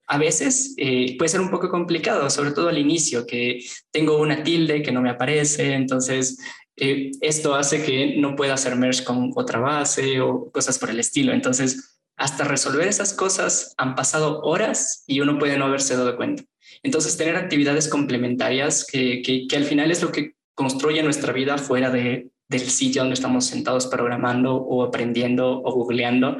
a 0.08 0.18
veces 0.18 0.74
eh, 0.78 1.16
puede 1.18 1.30
ser 1.30 1.42
un 1.42 1.50
poco 1.50 1.70
complicado, 1.70 2.30
sobre 2.30 2.52
todo 2.52 2.70
al 2.70 2.78
inicio, 2.78 3.26
que 3.26 3.64
tengo 3.92 4.18
una 4.20 4.44
tilde 4.44 4.82
que 4.82 4.92
no 4.92 5.02
me 5.02 5.10
aparece, 5.10 5.74
entonces 5.74 6.38
esto 6.76 7.54
hace 7.54 7.84
que 7.84 8.16
no 8.18 8.36
pueda 8.36 8.56
hacer 8.56 8.76
merge 8.76 9.04
con 9.04 9.32
otra 9.36 9.60
base 9.60 10.20
o 10.20 10.50
cosas 10.52 10.80
por 10.80 10.90
el 10.90 11.00
estilo. 11.00 11.32
Entonces, 11.32 12.01
hasta 12.22 12.44
resolver 12.44 12.88
esas 12.88 13.14
cosas 13.14 13.74
han 13.78 13.96
pasado 13.96 14.42
horas 14.42 15.04
y 15.08 15.22
uno 15.22 15.40
puede 15.40 15.58
no 15.58 15.66
haberse 15.66 15.98
dado 15.98 16.16
cuenta. 16.16 16.44
Entonces, 16.84 17.18
tener 17.18 17.36
actividades 17.36 17.88
complementarias 17.88 18.86
que, 18.86 19.24
que, 19.24 19.48
que 19.48 19.56
al 19.58 19.64
final 19.64 19.90
es 19.90 20.04
lo 20.04 20.12
que 20.12 20.36
construye 20.54 21.02
nuestra 21.02 21.34
vida 21.34 21.58
fuera 21.58 21.90
de, 21.90 22.30
del 22.48 22.62
sitio 22.62 23.02
donde 23.02 23.16
estamos 23.16 23.46
sentados 23.46 23.88
programando 23.88 24.56
o 24.56 24.84
aprendiendo 24.84 25.62
o 25.64 25.74
googleando. 25.74 26.38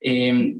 Eh, 0.00 0.56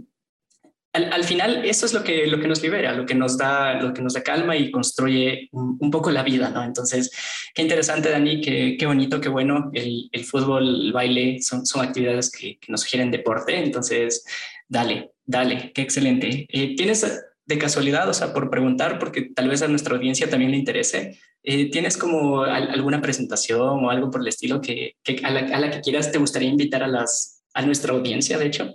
al, 0.93 1.13
al, 1.13 1.25
final 1.25 1.65
eso 1.65 1.87
es 1.87 1.95
lo 1.95 2.03
que, 2.03 2.27
lo 2.27 2.39
que 2.39 2.49
nos 2.49 2.63
libera, 2.63 2.93
lo 2.93 3.07
que 3.07 3.15
nos 3.15 3.39
da, 3.39 3.81
lo 3.81 3.95
que 3.95 4.03
nos 4.03 4.15
da 4.15 4.23
calma 4.23 4.57
y 4.57 4.71
construye 4.71 5.49
un, 5.53 5.79
un 5.81 5.91
poco 5.91 6.11
la 6.11 6.23
vida, 6.23 6.51
¿no? 6.51 6.63
Entonces, 6.63 7.11
qué 7.55 7.63
interesante, 7.63 8.11
Dani, 8.11 8.41
qué, 8.41 8.77
qué 8.79 8.87
bonito, 8.87 9.21
qué 9.21 9.29
bueno. 9.29 9.71
El, 9.73 10.09
el, 10.13 10.25
fútbol, 10.25 10.87
el 10.87 10.93
baile 10.93 11.41
son, 11.41 11.65
son 11.65 11.85
actividades 11.85 12.31
que, 12.31 12.59
que, 12.59 12.73
nos 12.73 12.83
sugieren 12.83 13.11
deporte. 13.11 13.59
Entonces, 13.59 14.25
dale, 14.69 15.13
dale, 15.25 15.73
qué 15.73 15.83
excelente. 15.83 16.47
Eh, 16.51 16.77
¿Tienes 16.77 17.25
de 17.49 17.59
casualidad, 17.59 18.09
o 18.09 18.15
sea, 18.15 18.35
por 18.35 18.51
preguntar, 18.51 18.99
porque 18.99 19.31
tal 19.35 19.49
vez 19.49 19.63
a 19.63 19.69
nuestra 19.69 19.97
audiencia 19.97 20.29
también 20.29 20.51
le 20.51 20.59
interese, 20.59 21.19
eh, 21.43 21.71
¿tienes 21.71 21.97
como 21.97 22.43
al, 22.43 22.71
alguna 22.71 23.01
presentación 23.01 23.85
o 23.85 23.91
algo 23.91 24.11
por 24.11 24.21
el 24.21 24.29
estilo 24.29 24.61
que, 24.61 24.97
que 25.03 25.21
a, 25.25 25.31
la, 25.31 25.41
a, 25.41 25.59
la, 25.59 25.71
que 25.71 25.81
quieras 25.81 26.13
te 26.13 26.19
gustaría 26.19 26.51
invitar 26.51 26.83
a, 26.83 26.89
las, 26.89 27.43
a 27.55 27.65
nuestra 27.65 27.95
audiencia, 27.95 28.37
de 28.37 28.47
hecho? 28.47 28.75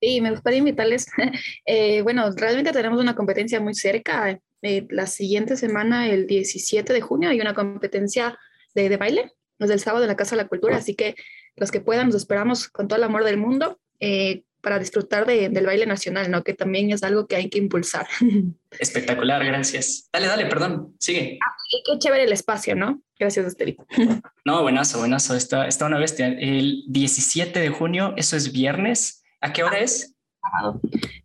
Sí, 0.00 0.20
me 0.20 0.30
gustaría 0.30 0.58
invitarles. 0.58 1.06
Eh, 1.66 2.02
bueno, 2.02 2.30
realmente 2.34 2.72
tenemos 2.72 3.00
una 3.00 3.14
competencia 3.14 3.60
muy 3.60 3.74
cerca. 3.74 4.40
Eh, 4.62 4.86
la 4.90 5.06
siguiente 5.06 5.56
semana, 5.56 6.08
el 6.08 6.26
17 6.26 6.92
de 6.92 7.00
junio, 7.00 7.28
hay 7.28 7.40
una 7.40 7.54
competencia 7.54 8.38
de, 8.74 8.88
de 8.88 8.96
baile, 8.96 9.32
desde 9.58 9.74
el 9.74 9.80
sábado 9.80 10.04
en 10.04 10.08
la 10.08 10.16
Casa 10.16 10.34
de 10.34 10.42
la 10.42 10.48
Cultura, 10.48 10.76
así 10.76 10.94
que 10.94 11.14
los 11.56 11.70
que 11.70 11.80
puedan, 11.80 12.06
nos 12.06 12.16
esperamos 12.16 12.68
con 12.68 12.88
todo 12.88 12.96
el 12.96 13.04
amor 13.04 13.24
del 13.24 13.36
mundo. 13.36 13.78
Eh, 14.00 14.42
para 14.62 14.78
disfrutar 14.78 15.26
de, 15.26 15.48
del 15.48 15.66
baile 15.66 15.86
nacional, 15.86 16.30
¿no? 16.30 16.42
Que 16.42 16.54
también 16.54 16.90
es 16.90 17.02
algo 17.02 17.26
que 17.26 17.36
hay 17.36 17.50
que 17.50 17.58
impulsar. 17.58 18.06
Espectacular, 18.78 19.44
gracias. 19.44 20.08
Dale, 20.12 20.28
dale, 20.28 20.46
perdón, 20.46 20.94
sigue. 20.98 21.38
Ah, 21.42 21.54
qué 21.86 21.98
chévere 21.98 22.24
el 22.24 22.32
espacio, 22.32 22.74
¿no? 22.74 23.02
Gracias, 23.18 23.46
Estelita. 23.46 23.84
No, 24.44 24.62
buenazo, 24.62 24.98
buenazo, 24.98 25.36
está, 25.36 25.68
está 25.68 25.86
una 25.86 25.98
bestia. 25.98 26.26
El 26.26 26.82
17 26.88 27.60
de 27.60 27.68
junio, 27.68 28.14
eso 28.16 28.36
es 28.36 28.52
viernes. 28.52 29.22
¿A 29.40 29.52
qué 29.52 29.62
hora 29.62 29.76
ah, 29.76 29.84
es? 29.84 30.14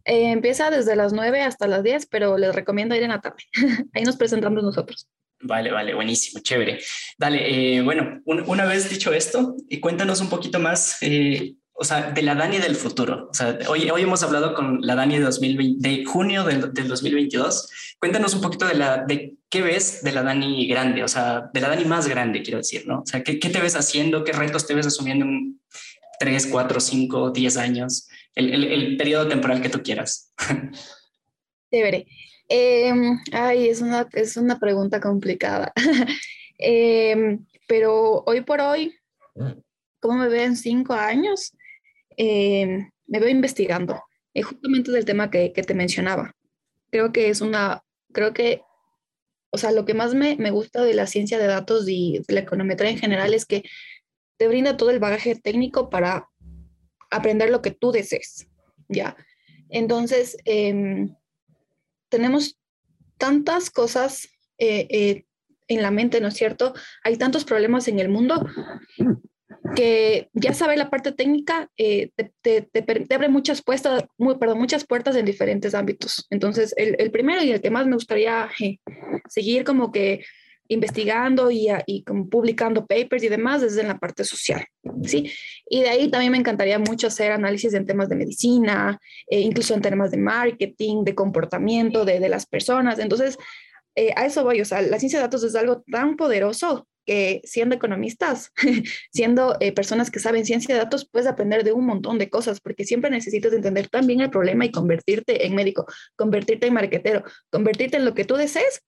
Eh, 0.05 0.31
empieza 0.31 0.69
desde 0.69 0.95
las 0.95 1.13
9 1.13 1.41
hasta 1.41 1.67
las 1.67 1.83
10, 1.83 2.05
pero 2.07 2.37
les 2.37 2.53
recomiendo 2.53 2.95
ir 2.95 3.03
en 3.03 3.09
la 3.09 3.21
tarde. 3.21 3.43
Ahí 3.93 4.03
nos 4.03 4.17
presentamos 4.17 4.63
nosotros. 4.63 5.07
Vale, 5.41 5.71
vale, 5.71 5.93
buenísimo, 5.93 6.41
chévere. 6.41 6.79
Dale, 7.17 7.77
eh, 7.77 7.81
bueno, 7.83 8.21
un, 8.25 8.43
una 8.47 8.65
vez 8.65 8.89
dicho 8.89 9.13
esto, 9.13 9.55
y 9.69 9.79
cuéntanos 9.79 10.19
un 10.19 10.29
poquito 10.29 10.59
más 10.59 10.97
eh, 11.01 11.55
o 11.79 11.83
sea, 11.83 12.11
de 12.11 12.21
la 12.23 12.33
Dani 12.33 12.57
del 12.57 12.75
futuro. 12.75 13.27
O 13.29 13.33
sea, 13.33 13.57
hoy, 13.69 13.89
hoy 13.91 14.01
hemos 14.01 14.23
hablado 14.23 14.55
con 14.55 14.79
la 14.81 14.95
Dani 14.95 15.19
de, 15.19 15.25
2020, 15.25 15.87
de 15.87 16.05
junio 16.05 16.43
del, 16.43 16.73
del 16.73 16.87
2022. 16.87 17.95
Cuéntanos 17.99 18.33
un 18.33 18.41
poquito 18.41 18.65
de, 18.65 18.73
la, 18.73 19.05
de 19.05 19.35
qué 19.47 19.61
ves 19.61 20.01
de 20.01 20.11
la 20.11 20.23
Dani 20.23 20.67
grande, 20.67 21.03
o 21.03 21.07
sea, 21.07 21.49
de 21.53 21.61
la 21.61 21.69
Dani 21.69 21.85
más 21.85 22.07
grande, 22.07 22.41
quiero 22.41 22.57
decir, 22.57 22.87
¿no? 22.87 23.01
O 23.01 23.05
sea, 23.05 23.23
¿qué, 23.23 23.39
qué 23.39 23.49
te 23.49 23.61
ves 23.61 23.75
haciendo? 23.75 24.23
¿Qué 24.23 24.31
retos 24.31 24.65
te 24.65 24.73
ves 24.73 24.87
asumiendo 24.87 25.25
en 25.25 25.59
3, 26.19 26.47
4, 26.47 26.79
5, 26.79 27.29
10 27.29 27.57
años? 27.57 28.07
El, 28.33 28.53
el, 28.53 28.63
el 28.63 28.97
periodo 28.97 29.27
temporal 29.27 29.61
que 29.61 29.69
tú 29.69 29.83
quieras. 29.83 30.33
Chévere. 31.71 32.07
Eh, 32.49 32.93
ay, 33.33 33.69
es 33.69 33.81
una, 33.81 34.07
es 34.13 34.35
una 34.37 34.59
pregunta 34.59 34.99
complicada. 34.99 35.73
eh, 36.57 37.37
pero 37.67 38.23
hoy 38.25 38.41
por 38.41 38.61
hoy, 38.61 38.95
¿cómo 39.99 40.17
me 40.17 40.29
veo 40.29 40.43
en 40.43 40.55
cinco 40.55 40.93
años? 40.93 41.53
Eh, 42.17 42.89
me 43.05 43.19
veo 43.19 43.29
investigando, 43.29 44.03
eh, 44.33 44.41
justamente 44.41 44.91
del 44.91 45.05
tema 45.05 45.29
que, 45.29 45.49
te 45.49 45.73
mencionaba. 45.73 46.33
Creo 46.91 47.11
que 47.11 47.29
es 47.29 47.41
una, 47.41 47.83
creo 48.11 48.33
que, 48.33 48.61
o 49.51 49.57
sea, 49.57 49.71
lo 49.71 49.85
que 49.85 49.93
más 49.93 50.13
me, 50.13 50.35
me 50.35 50.51
gusta 50.51 50.83
de 50.83 50.93
la 50.93 51.07
ciencia 51.07 51.39
de 51.39 51.47
datos 51.47 51.87
y 51.87 52.21
de 52.27 52.33
la 52.33 52.41
econometría 52.41 52.89
en 52.89 52.99
general 52.99 53.33
es 53.33 53.45
que 53.45 53.63
te 54.37 54.47
brinda 54.47 54.77
todo 54.77 54.89
el 54.89 54.99
bagaje 54.99 55.35
técnico 55.35 55.89
para 55.89 56.27
aprender 57.09 57.49
lo 57.49 57.61
que 57.61 57.71
tú 57.71 57.91
desees, 57.91 58.47
¿ya? 58.89 59.15
Entonces, 59.69 60.37
eh, 60.45 61.07
tenemos 62.09 62.59
tantas 63.17 63.69
cosas 63.69 64.29
eh, 64.57 64.87
eh, 64.89 65.25
en 65.67 65.81
la 65.81 65.91
mente, 65.91 66.21
¿no 66.21 66.29
es 66.29 66.35
cierto? 66.35 66.73
Hay 67.03 67.17
tantos 67.17 67.43
problemas 67.43 67.87
en 67.87 67.99
el 67.99 68.09
mundo 68.09 68.45
que 69.75 70.29
ya 70.33 70.53
sabe 70.53 70.77
la 70.77 70.89
parte 70.89 71.11
técnica, 71.11 71.69
eh, 71.77 72.11
te, 72.15 72.31
te, 72.41 72.61
te, 72.61 73.15
abre 73.15 73.29
muchas, 73.29 73.61
puestas, 73.61 74.03
muy, 74.17 74.37
perdón, 74.37 74.59
muchas 74.59 74.85
puertas 74.85 75.15
en 75.15 75.25
diferentes 75.25 75.73
ámbitos. 75.75 76.25
Entonces, 76.29 76.73
el, 76.77 76.95
el, 76.99 77.11
primero 77.11 77.43
y 77.43 77.51
el 77.51 77.61
que 77.61 77.69
más 77.69 77.85
me 77.87 77.95
gustaría 77.95 78.49
seguir 79.29 79.63
como 79.63 79.91
que 79.91 80.23
investigando 80.69 81.49
y, 81.49 81.67
y 81.85 82.03
como 82.03 82.29
publicando 82.29 82.85
papers 82.85 83.23
y 83.23 83.29
demás 83.29 83.63
es 83.63 83.77
en 83.77 83.87
la 83.87 83.97
parte 83.97 84.23
social, 84.23 84.65
¿sí? 85.03 85.31
Y 85.69 85.81
de 85.81 85.89
ahí 85.89 86.09
también 86.09 86.31
me 86.31 86.37
encantaría 86.37 86.77
mucho 86.77 87.07
hacer 87.07 87.31
análisis 87.31 87.73
en 87.73 87.85
temas 87.85 88.09
de 88.09 88.15
medicina, 88.15 88.99
eh, 89.29 89.39
incluso 89.39 89.73
en 89.73 89.81
temas 89.81 90.11
de 90.11 90.17
marketing, 90.17 91.03
de 91.03 91.15
comportamiento 91.15 92.05
de, 92.05 92.19
de 92.19 92.29
las 92.29 92.45
personas. 92.45 92.99
Entonces, 92.99 93.37
eh, 93.95 94.13
a 94.15 94.25
eso 94.25 94.43
voy, 94.43 94.61
o 94.61 94.65
sea, 94.65 94.81
la 94.81 94.99
ciencia 94.99 95.19
de 95.19 95.23
datos 95.23 95.43
es 95.43 95.55
algo 95.55 95.83
tan 95.89 96.17
poderoso 96.17 96.87
que 97.07 97.41
siendo 97.45 97.73
economistas, 97.73 98.51
siendo 99.11 99.55
eh, 99.61 99.71
personas 99.71 100.11
que 100.11 100.19
saben 100.19 100.45
ciencia 100.45 100.75
de 100.75 100.81
datos, 100.81 101.09
puedes 101.09 101.27
aprender 101.27 101.63
de 101.63 101.71
un 101.71 101.85
montón 101.85 102.19
de 102.19 102.29
cosas, 102.29 102.59
porque 102.59 102.83
siempre 102.83 103.09
necesitas 103.09 103.53
entender 103.53 103.87
también 103.87 104.19
el 104.21 104.29
problema 104.29 104.65
y 104.65 104.71
convertirte 104.71 105.47
en 105.47 105.55
médico, 105.55 105.87
convertirte 106.17 106.67
en 106.67 106.73
marquetero, 106.73 107.23
convertirte 107.49 107.97
en 107.97 108.05
lo 108.05 108.13
que 108.13 108.25
tú 108.25 108.35
desees 108.35 108.83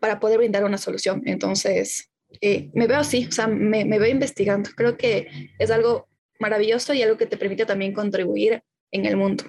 para 0.00 0.18
poder 0.18 0.38
brindar 0.38 0.64
una 0.64 0.78
solución. 0.78 1.22
Entonces, 1.26 2.10
eh, 2.40 2.70
me 2.74 2.86
veo 2.86 2.98
así, 2.98 3.26
o 3.26 3.32
sea, 3.32 3.46
me, 3.46 3.84
me 3.84 3.98
veo 3.98 4.10
investigando. 4.10 4.70
Creo 4.74 4.96
que 4.96 5.52
es 5.58 5.70
algo 5.70 6.08
maravilloso 6.40 6.94
y 6.94 7.02
algo 7.02 7.18
que 7.18 7.26
te 7.26 7.36
permite 7.36 7.66
también 7.66 7.92
contribuir 7.92 8.62
en 8.90 9.04
el 9.04 9.16
mundo. 9.16 9.44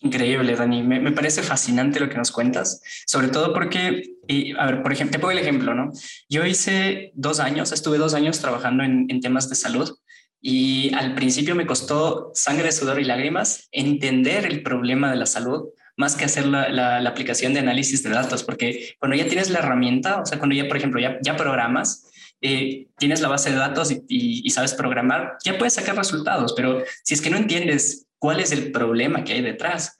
Increíble, 0.00 0.56
Dani. 0.56 0.82
Me, 0.82 0.98
me, 0.98 1.12
parece 1.12 1.42
fascinante 1.42 2.00
lo 2.00 2.08
que 2.08 2.16
nos 2.16 2.32
cuentas, 2.32 2.82
sobre 3.06 3.28
todo 3.28 3.52
porque, 3.52 4.02
y, 4.26 4.56
a 4.56 4.66
ver, 4.66 4.82
por 4.82 4.92
ejemplo, 4.92 5.12
te 5.12 5.18
pongo 5.18 5.32
el 5.32 5.38
ejemplo, 5.38 5.74
¿no? 5.74 5.90
Yo 6.28 6.46
hice 6.46 7.12
dos 7.14 7.38
años, 7.38 7.72
estuve 7.72 7.98
dos 7.98 8.14
años 8.14 8.40
trabajando 8.40 8.82
en, 8.82 9.06
en 9.10 9.20
temas 9.20 9.48
de 9.50 9.56
salud 9.56 9.94
y 10.40 10.94
al 10.94 11.14
principio 11.14 11.54
me 11.54 11.66
costó 11.66 12.30
sangre, 12.34 12.72
sudor 12.72 12.98
y 12.98 13.04
lágrimas 13.04 13.68
entender 13.72 14.46
el 14.46 14.62
problema 14.62 15.10
de 15.10 15.16
la 15.16 15.26
salud 15.26 15.68
más 16.00 16.16
que 16.16 16.24
hacer 16.24 16.46
la, 16.46 16.70
la, 16.70 17.08
aplicación 17.08 17.52
de 17.52 17.60
análisis 17.60 18.02
de 18.02 18.08
datos, 18.08 18.42
porque 18.42 18.94
cuando 18.98 19.16
ya 19.16 19.26
tienes 19.26 19.50
la 19.50 19.58
herramienta, 19.58 20.22
o 20.22 20.26
sea, 20.26 20.38
cuando 20.38 20.56
ya, 20.56 20.66
por 20.66 20.78
ejemplo, 20.78 20.98
ya, 20.98 21.36
programas, 21.36 22.10
eh, 22.40 22.88
tienes 22.96 23.20
la 23.20 23.28
base 23.28 23.50
de 23.50 23.56
datos 23.56 23.94
y, 24.08 24.48
sabes 24.48 24.72
programar, 24.72 25.36
ya 25.44 25.58
puedes 25.58 25.74
sacar 25.74 25.94
resultados, 25.94 26.54
pero 26.56 26.82
si 27.04 27.12
es 27.12 27.20
que 27.20 27.28
no 27.28 27.36
entiendes 27.36 28.06
cuál 28.20 28.38
es 28.38 28.52
el 28.52 28.70
problema 28.70 29.24
que 29.24 29.32
hay 29.32 29.42
detrás, 29.42 29.98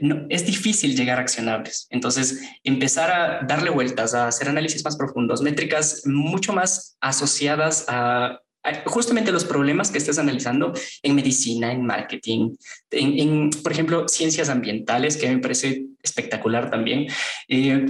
no, 0.00 0.26
es 0.28 0.46
difícil 0.46 0.96
llegar 0.96 1.18
a 1.18 1.22
accionables. 1.22 1.86
Entonces, 1.90 2.40
empezar 2.62 3.10
a 3.10 3.44
darle 3.46 3.70
vueltas, 3.70 4.14
a 4.14 4.28
hacer 4.28 4.48
análisis 4.48 4.84
más 4.84 4.96
profundos, 4.96 5.42
métricas 5.42 6.02
mucho 6.06 6.52
más 6.52 6.96
asociadas 7.00 7.86
a 7.88 8.40
justamente 8.86 9.32
los 9.32 9.44
problemas 9.44 9.90
que 9.90 9.98
estés 9.98 10.18
analizando 10.18 10.72
en 11.02 11.14
medicina, 11.16 11.72
en 11.72 11.84
marketing, 11.84 12.54
en, 12.90 13.18
en 13.18 13.50
por 13.50 13.72
ejemplo, 13.72 14.06
ciencias 14.08 14.48
ambientales, 14.48 15.16
que 15.16 15.28
me 15.28 15.38
parece 15.38 15.86
espectacular 16.02 16.70
también. 16.70 17.08
Eh, 17.48 17.86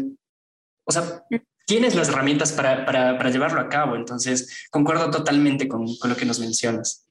o 0.84 0.92
sea, 0.92 1.24
tienes 1.66 1.94
las 1.94 2.08
herramientas 2.08 2.52
para, 2.52 2.86
para, 2.86 3.18
para, 3.18 3.30
llevarlo 3.30 3.60
a 3.60 3.68
cabo, 3.68 3.96
entonces 3.96 4.66
concuerdo 4.70 5.10
totalmente 5.10 5.68
con, 5.68 5.86
con 5.98 6.10
lo 6.10 6.16
que 6.16 6.24
nos 6.24 6.40
mencionas. 6.40 7.06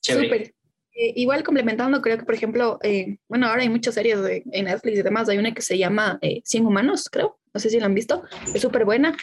Súper. 0.00 0.52
Eh, 0.94 1.12
igual 1.16 1.42
complementando, 1.42 2.02
creo 2.02 2.18
que, 2.18 2.24
por 2.24 2.34
ejemplo, 2.34 2.78
eh, 2.82 3.16
bueno, 3.28 3.46
ahora 3.46 3.62
hay 3.62 3.68
muchas 3.68 3.94
series 3.94 4.22
de, 4.22 4.42
en 4.52 4.66
Netflix 4.66 4.98
y 4.98 5.02
demás, 5.02 5.28
hay 5.28 5.38
una 5.38 5.54
que 5.54 5.62
se 5.62 5.78
llama 5.78 6.18
eh, 6.20 6.42
100 6.44 6.66
Humanos, 6.66 7.08
creo, 7.10 7.38
no 7.54 7.60
sé 7.60 7.70
si 7.70 7.80
la 7.80 7.86
han 7.86 7.94
visto, 7.94 8.24
es 8.54 8.60
súper 8.60 8.84
buena 8.84 9.16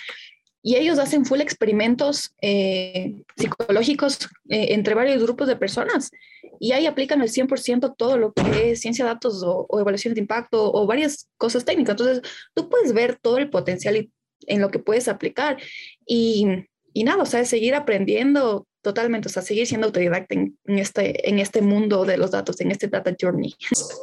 y 0.61 0.75
ellos 0.75 0.99
hacen 0.99 1.25
full 1.25 1.39
experimentos 1.39 2.35
eh, 2.41 3.23
psicológicos 3.37 4.19
eh, 4.49 4.73
entre 4.73 4.93
varios 4.93 5.23
grupos 5.23 5.47
de 5.47 5.55
personas. 5.55 6.11
Y 6.59 6.73
ahí 6.73 6.85
aplican 6.85 7.21
el 7.21 7.29
100% 7.29 7.95
todo 7.97 8.17
lo 8.17 8.33
que 8.33 8.71
es 8.71 8.81
ciencia 8.81 9.05
de 9.05 9.11
datos 9.11 9.41
o, 9.43 9.65
o, 9.69 9.79
evaluación 9.79 10.13
de 10.13 10.19
impacto 10.19 10.71
o 10.71 10.85
varias 10.85 11.29
cosas 11.37 11.63
técnicas. 11.63 11.93
Entonces, 11.93 12.21
tú 12.53 12.69
puedes 12.69 12.93
ver 12.93 13.17
todo 13.21 13.37
el 13.37 13.49
potencial 13.49 14.09
en 14.47 14.61
lo 14.61 14.69
que 14.69 14.79
puedes 14.79 15.07
aplicar. 15.07 15.57
Y, 16.05 16.45
y 16.91 17.03
nada, 17.05 17.23
o 17.23 17.25
sea, 17.25 17.45
seguir 17.45 17.75
aprendiendo 17.75 18.67
Totalmente, 18.89 19.27
o 19.27 19.31
sea, 19.31 19.43
seguir 19.43 19.67
siendo 19.67 19.85
autodidacta 19.85 20.33
en, 20.33 20.57
en, 20.65 20.79
este, 20.79 21.29
en 21.29 21.37
este 21.37 21.61
mundo 21.61 22.05
de 22.05 22.17
los 22.17 22.31
datos, 22.31 22.59
en 22.59 22.71
este 22.71 22.87
data 22.87 23.15
journey. 23.21 23.53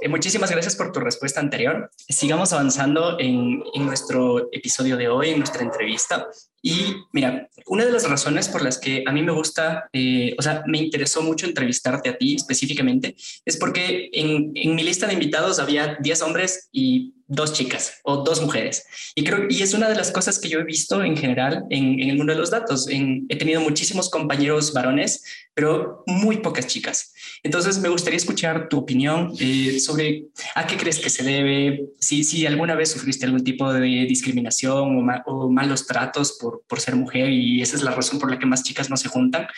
Eh, 0.00 0.08
muchísimas 0.08 0.48
gracias 0.48 0.76
por 0.76 0.92
tu 0.92 1.00
respuesta 1.00 1.40
anterior. 1.40 1.90
Sigamos 2.08 2.52
avanzando 2.52 3.18
en, 3.18 3.64
en 3.74 3.84
nuestro 3.84 4.48
episodio 4.52 4.96
de 4.96 5.08
hoy, 5.08 5.30
en 5.30 5.38
nuestra 5.38 5.64
entrevista. 5.64 6.28
Y 6.66 6.96
mira, 7.12 7.48
una 7.66 7.84
de 7.84 7.92
las 7.92 8.10
razones 8.10 8.48
por 8.48 8.60
las 8.60 8.78
que 8.78 9.04
a 9.06 9.12
mí 9.12 9.22
me 9.22 9.30
gusta, 9.30 9.88
eh, 9.92 10.34
o 10.36 10.42
sea, 10.42 10.64
me 10.66 10.78
interesó 10.78 11.22
mucho 11.22 11.46
entrevistarte 11.46 12.08
a 12.08 12.18
ti 12.18 12.34
específicamente, 12.34 13.14
es 13.44 13.56
porque 13.56 14.10
en, 14.12 14.52
mi 14.74 14.82
lista 14.82 15.06
de 15.06 15.12
invitados 15.12 15.60
había 15.60 15.96
10 16.00 16.22
hombres 16.22 16.68
y 16.72 17.14
dos 17.28 17.52
chicas 17.52 18.00
o 18.02 18.24
dos 18.24 18.42
mujeres. 18.42 18.84
Y 19.14 19.22
creo 19.22 19.46
y 19.48 19.62
es 19.62 19.74
una 19.74 19.88
de 19.88 19.94
las 19.94 20.10
cosas 20.10 20.40
que 20.40 20.48
yo 20.48 20.58
he 20.58 20.64
visto 20.64 21.04
en 21.04 21.16
general 21.16 21.62
en, 21.70 22.00
el 22.00 22.16
mundo 22.16 22.32
de 22.32 22.40
los 22.40 22.50
datos. 22.50 22.88
He 22.88 23.36
tenido 23.36 23.60
muchísimos 23.60 24.10
compañeros 24.10 24.72
varones, 24.72 25.22
pero 25.56 26.04
muy 26.06 26.36
pocas 26.36 26.66
chicas. 26.66 27.14
Entonces 27.42 27.78
me 27.78 27.88
gustaría 27.88 28.18
escuchar 28.18 28.68
tu 28.68 28.76
opinión 28.76 29.32
eh, 29.40 29.80
sobre 29.80 30.26
a 30.54 30.66
qué 30.66 30.76
crees 30.76 30.98
que 30.98 31.08
se 31.08 31.22
debe, 31.24 31.86
si, 31.98 32.24
si 32.24 32.44
alguna 32.44 32.74
vez 32.74 32.90
sufriste 32.90 33.24
algún 33.24 33.42
tipo 33.42 33.72
de 33.72 33.80
discriminación 34.06 34.98
o, 34.98 35.00
ma 35.00 35.22
o 35.24 35.48
malos 35.48 35.86
tratos 35.86 36.36
por, 36.38 36.62
por 36.68 36.78
ser 36.80 36.94
mujer 36.94 37.30
y 37.30 37.62
esa 37.62 37.76
es 37.76 37.82
la 37.82 37.92
razón 37.92 38.18
por 38.18 38.30
la 38.30 38.38
que 38.38 38.44
más 38.44 38.62
chicas 38.62 38.90
no 38.90 38.98
se 38.98 39.08
juntan 39.08 39.48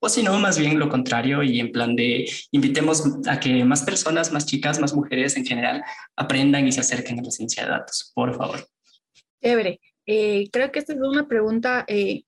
o 0.00 0.08
si 0.08 0.22
no, 0.22 0.38
más 0.40 0.58
bien 0.58 0.78
lo 0.78 0.88
contrario 0.88 1.42
y 1.42 1.60
en 1.60 1.70
plan 1.70 1.94
de 1.94 2.28
invitemos 2.50 3.04
a 3.28 3.38
que 3.38 3.62
más 3.64 3.82
personas, 3.82 4.32
más 4.32 4.46
chicas, 4.46 4.80
más 4.80 4.94
mujeres 4.94 5.36
en 5.36 5.44
general 5.44 5.84
aprendan 6.16 6.66
y 6.66 6.72
se 6.72 6.80
acerquen 6.80 7.20
a 7.20 7.22
la 7.22 7.30
ciencia 7.30 7.64
de 7.64 7.70
datos, 7.72 8.10
por 8.14 8.34
favor. 8.34 8.66
Chévere. 9.40 9.80
Eh, 10.06 10.48
creo 10.50 10.72
que 10.72 10.80
esta 10.80 10.94
es 10.94 10.98
una 10.98 11.28
pregunta 11.28 11.84
eh, 11.86 12.24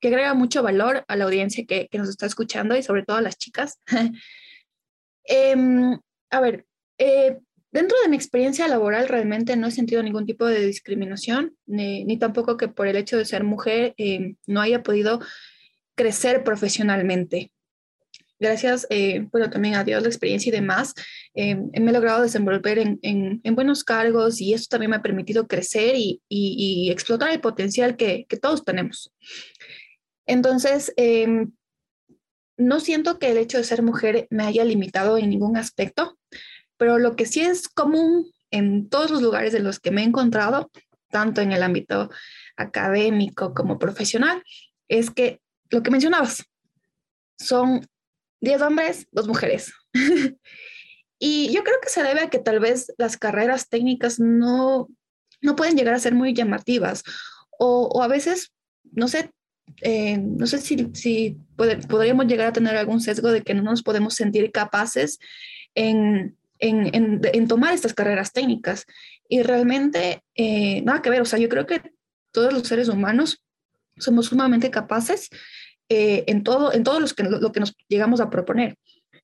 que 0.00 0.08
agrega 0.08 0.34
mucho 0.34 0.62
valor 0.62 1.04
a 1.08 1.16
la 1.16 1.24
audiencia 1.24 1.64
que, 1.66 1.88
que, 1.88 1.98
nos 1.98 2.08
está 2.08 2.26
escuchando 2.26 2.76
y 2.76 2.82
sobre 2.82 3.04
todo 3.04 3.16
a 3.16 3.22
las 3.22 3.36
chicas. 3.36 3.80
eh, 5.24 5.56
a 6.30 6.40
ver, 6.40 6.66
eh, 6.98 7.38
dentro 7.72 7.96
de 8.02 8.08
mi 8.08 8.16
experiencia 8.16 8.68
laboral 8.68 9.08
realmente 9.08 9.56
no 9.56 9.66
he 9.66 9.70
sentido 9.70 10.02
ningún 10.02 10.26
tipo 10.26 10.46
de 10.46 10.66
discriminación, 10.66 11.56
ni, 11.66 12.04
ni 12.04 12.18
tampoco 12.18 12.56
que 12.56 12.68
por 12.68 12.86
el 12.86 12.96
hecho 12.96 13.16
de 13.16 13.24
ser 13.24 13.44
mujer 13.44 13.94
eh, 13.96 14.34
no 14.46 14.60
haya 14.60 14.82
podido 14.82 15.20
crecer 15.94 16.44
profesionalmente. 16.44 17.52
Gracias, 18.38 18.86
eh, 18.88 19.26
bueno, 19.30 19.50
también 19.50 19.74
a 19.74 19.84
Dios, 19.84 20.02
la 20.02 20.08
experiencia 20.08 20.48
y 20.48 20.52
demás, 20.52 20.94
eh, 21.34 21.56
me 21.56 21.90
he 21.90 21.92
logrado 21.92 22.22
desenvolver 22.22 22.78
en, 22.78 22.98
en, 23.02 23.38
en, 23.44 23.54
buenos 23.54 23.84
cargos 23.84 24.40
y 24.40 24.54
eso 24.54 24.64
también 24.70 24.88
me 24.88 24.96
ha 24.96 25.02
permitido 25.02 25.46
crecer 25.46 25.94
y, 25.94 26.22
y, 26.26 26.86
y 26.86 26.90
explotar 26.90 27.30
el 27.32 27.42
potencial 27.42 27.98
que, 27.98 28.24
que, 28.26 28.38
todos 28.38 28.64
tenemos. 28.64 29.12
Entonces, 30.30 30.92
eh, 30.96 31.48
no 32.56 32.78
siento 32.78 33.18
que 33.18 33.32
el 33.32 33.36
hecho 33.36 33.58
de 33.58 33.64
ser 33.64 33.82
mujer 33.82 34.28
me 34.30 34.44
haya 34.44 34.64
limitado 34.64 35.18
en 35.18 35.28
ningún 35.28 35.56
aspecto, 35.56 36.16
pero 36.76 37.00
lo 37.00 37.16
que 37.16 37.26
sí 37.26 37.40
es 37.40 37.68
común 37.68 38.30
en 38.52 38.88
todos 38.88 39.10
los 39.10 39.22
lugares 39.22 39.52
de 39.52 39.58
los 39.58 39.80
que 39.80 39.90
me 39.90 40.02
he 40.02 40.04
encontrado, 40.04 40.70
tanto 41.08 41.40
en 41.40 41.50
el 41.50 41.64
ámbito 41.64 42.10
académico 42.56 43.54
como 43.54 43.80
profesional, 43.80 44.44
es 44.86 45.10
que 45.10 45.40
lo 45.68 45.82
que 45.82 45.90
mencionabas, 45.90 46.44
son 47.36 47.84
10 48.40 48.62
hombres, 48.62 49.08
dos 49.10 49.26
mujeres. 49.26 49.72
y 51.18 51.52
yo 51.52 51.64
creo 51.64 51.80
que 51.82 51.88
se 51.88 52.04
debe 52.04 52.20
a 52.20 52.30
que 52.30 52.38
tal 52.38 52.60
vez 52.60 52.94
las 52.98 53.16
carreras 53.16 53.68
técnicas 53.68 54.20
no, 54.20 54.86
no 55.40 55.56
pueden 55.56 55.76
llegar 55.76 55.94
a 55.94 55.98
ser 55.98 56.14
muy 56.14 56.34
llamativas 56.34 57.02
o, 57.58 57.88
o 57.92 58.02
a 58.04 58.06
veces, 58.06 58.52
no 58.92 59.08
sé, 59.08 59.32
eh, 59.80 60.18
no 60.18 60.46
sé 60.46 60.58
si, 60.58 60.88
si 60.94 61.36
podríamos 61.56 62.26
llegar 62.26 62.48
a 62.48 62.52
tener 62.52 62.76
algún 62.76 63.00
sesgo 63.00 63.30
de 63.30 63.42
que 63.42 63.54
no 63.54 63.62
nos 63.62 63.82
podemos 63.82 64.14
sentir 64.14 64.50
capaces 64.52 65.18
en, 65.74 66.36
en, 66.58 67.20
en, 67.22 67.48
tomar 67.48 67.74
estas 67.74 67.94
carreras 67.94 68.32
técnicas. 68.32 68.86
Y 69.28 69.42
realmente, 69.42 70.22
eh, 70.34 70.82
nada 70.82 71.02
que 71.02 71.10
ver, 71.10 71.22
o 71.22 71.24
sea, 71.24 71.38
yo 71.38 71.48
creo 71.48 71.66
que 71.66 71.82
todos 72.32 72.52
los 72.52 72.66
seres 72.66 72.88
humanos 72.88 73.44
somos 73.98 74.26
sumamente 74.26 74.70
capaces 74.70 75.28
eh, 75.88 76.24
en 76.28 76.44
todo, 76.44 76.72
en 76.72 76.84
todo 76.84 77.00
los 77.00 77.14
que, 77.14 77.24
lo, 77.24 77.52
que 77.52 77.60
nos 77.60 77.74
llegamos 77.88 78.20
a 78.20 78.30
proponer. 78.30 78.76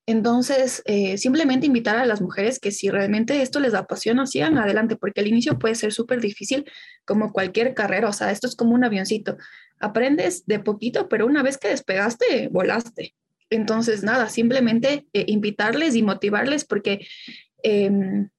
Entonces, 0.07 0.83
eh, 0.87 1.19
simplemente 1.19 1.67
invitar 1.67 1.97
a 1.97 2.07
las 2.07 2.21
mujeres 2.21 2.61
que 2.61 2.71
si 2.71 2.91
realmente 2.91 3.43
esto 3.43 3.59
les 3.59 3.75
apasiona, 3.75 4.25
sigan 4.27 4.57
adelante, 4.57 4.97
porque 4.97 5.21
al 5.21 5.27
inicio 5.27 5.59
puede 5.59 5.75
ser 5.75 5.93
súper 5.93 6.21
difícil, 6.21 6.65
como 7.05 7.33
cualquier 7.33 7.75
carrera, 7.75 8.09
o 8.09 8.13
sea, 8.13 8.31
esto 8.31 8.47
es 8.47 8.55
como 8.55 8.75
un 8.75 8.85
avioncito. 8.85 9.37
Aprendes 9.81 10.47
de 10.47 10.61
poquito, 10.61 11.09
pero 11.09 11.27
una 11.27 11.43
vez 11.43 11.59
que 11.59 11.69
despegaste, 11.69 12.49
volaste. 12.53 13.15
Entonces, 13.51 14.05
nada, 14.05 14.29
simplemente 14.29 15.07
eh, 15.13 15.25
invitarles 15.27 15.97
y 15.97 16.03
motivarles, 16.03 16.65
porque 16.65 17.07
en, 17.63 18.31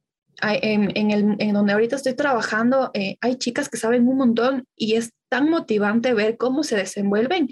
en, 0.41 1.11
el, 1.11 1.35
en, 1.39 1.53
donde 1.53 1.73
ahorita 1.73 1.95
estoy 1.95 2.13
trabajando, 2.13 2.91
eh, 2.93 3.17
hay 3.21 3.35
chicas 3.35 3.69
que 3.69 3.77
saben 3.77 4.07
un 4.07 4.17
montón 4.17 4.65
y 4.75 4.95
es 4.95 5.11
tan 5.29 5.49
motivante 5.49 6.13
ver 6.13 6.37
cómo 6.37 6.63
se 6.63 6.77
desenvuelven 6.77 7.49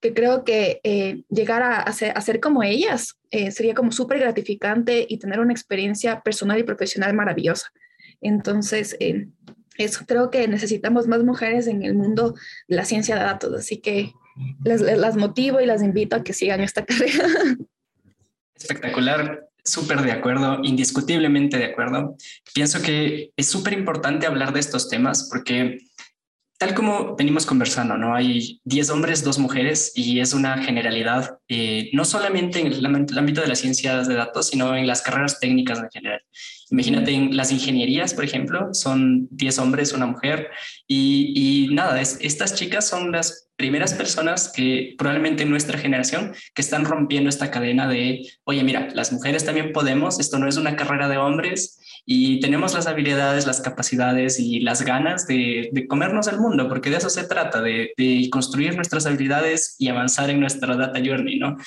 que 0.00 0.14
creo 0.14 0.44
que 0.44 0.80
eh, 0.84 1.22
llegar 1.28 1.62
a, 1.62 1.80
a, 1.80 1.92
ser, 1.92 2.40
como 2.40 2.62
ellas 2.62 3.18
eh, 3.30 3.50
sería 3.50 3.74
como 3.74 3.90
súper 3.90 4.20
gratificante 4.20 5.04
y 5.08 5.18
tener 5.18 5.40
una 5.40 5.52
experiencia 5.52 6.20
personal 6.20 6.58
y 6.58 6.62
profesional 6.62 7.14
maravillosa. 7.14 7.68
Entonces, 8.20 8.96
eh, 9.00 9.28
eso 9.76 10.04
creo 10.06 10.30
que 10.30 10.46
necesitamos 10.48 11.06
más 11.06 11.22
mujeres 11.24 11.66
en 11.66 11.82
el 11.82 11.94
mundo 11.94 12.34
de 12.68 12.76
la 12.76 12.84
ciencia 12.84 13.16
de 13.16 13.22
datos, 13.22 13.54
así 13.54 13.78
que 13.78 14.12
las, 14.64 14.80
las 14.80 15.16
motivo 15.16 15.60
y 15.60 15.66
las 15.66 15.82
invito 15.82 16.16
a 16.16 16.22
que 16.22 16.32
sigan 16.32 16.60
esta 16.60 16.84
carrera. 16.86 17.26
Espectacular. 18.54 19.44
Súper 19.64 20.00
de 20.00 20.12
acuerdo, 20.12 20.60
indiscutiblemente 20.62 21.58
de 21.58 21.66
acuerdo. 21.66 22.16
Pienso 22.54 22.80
que 22.80 23.32
es 23.36 23.48
súper 23.48 23.74
importante 23.74 24.26
hablar 24.26 24.54
de 24.54 24.60
estos 24.60 24.88
temas 24.88 25.28
porque 25.30 25.76
tal 26.58 26.74
como 26.74 27.14
venimos 27.14 27.46
conversando, 27.46 27.96
¿no? 27.96 28.16
Hay 28.16 28.60
10 28.64 28.90
hombres, 28.90 29.22
dos 29.22 29.38
mujeres 29.38 29.92
y 29.94 30.18
es 30.18 30.34
una 30.34 30.58
generalidad, 30.58 31.38
eh, 31.48 31.88
no 31.92 32.04
solamente 32.04 32.58
en 32.58 32.66
el, 32.66 32.84
ámbito 32.84 33.40
de 33.40 33.46
las 33.46 33.60
ciencias 33.60 34.08
de 34.08 34.16
datos, 34.16 34.48
sino 34.48 34.76
en 34.76 34.88
las 34.88 35.00
carreras 35.00 35.38
técnicas 35.38 35.78
en 35.78 35.88
general. 35.88 36.20
Imagínate 36.70 37.12
en 37.12 37.36
las 37.36 37.52
ingenierías, 37.52 38.12
por 38.12 38.24
ejemplo, 38.24 38.74
son 38.74 39.28
10 39.30 39.58
hombres, 39.60 39.92
una 39.92 40.06
mujer 40.06 40.50
y, 40.88 41.68
nada, 41.70 42.00
estas 42.00 42.54
chicas 42.54 42.88
son 42.88 43.12
las 43.12 43.48
primeras 43.56 43.94
personas 43.94 44.52
que 44.54 44.94
probablemente 44.98 45.44
en 45.44 45.50
nuestra 45.50 45.78
generación 45.78 46.34
que 46.54 46.62
están 46.62 46.84
rompiendo 46.84 47.30
esta 47.30 47.50
cadena 47.52 47.88
de, 47.88 48.28
oye, 48.44 48.64
mira, 48.64 48.88
las 48.94 49.12
mujeres 49.12 49.44
también 49.44 49.72
podemos, 49.72 50.18
esto 50.18 50.38
no 50.38 50.48
es 50.48 50.56
una 50.56 50.76
carrera 50.76 51.08
de 51.08 51.18
hombres 51.18 51.78
y 52.10 52.40
tenemos 52.40 52.72
las 52.72 52.86
habilidades, 52.86 53.46
las 53.46 53.60
capacidades 53.60 54.40
y 54.40 54.60
las 54.60 54.80
ganas 54.80 55.26
de, 55.26 55.84
comernos 55.90 56.26
el 56.26 56.40
mundo, 56.40 56.66
porque 56.66 56.88
de 56.88 56.96
eso 56.96 57.10
se 57.10 57.24
trata, 57.24 57.60
de, 57.60 57.92
construir 58.32 58.74
nuestras 58.74 59.04
habilidades 59.04 59.76
y 59.78 59.88
avanzar 59.88 60.30
en 60.30 60.40
nuestra 60.40 60.74
data 60.74 61.02
journey, 61.04 61.38
¿no? 61.38 61.58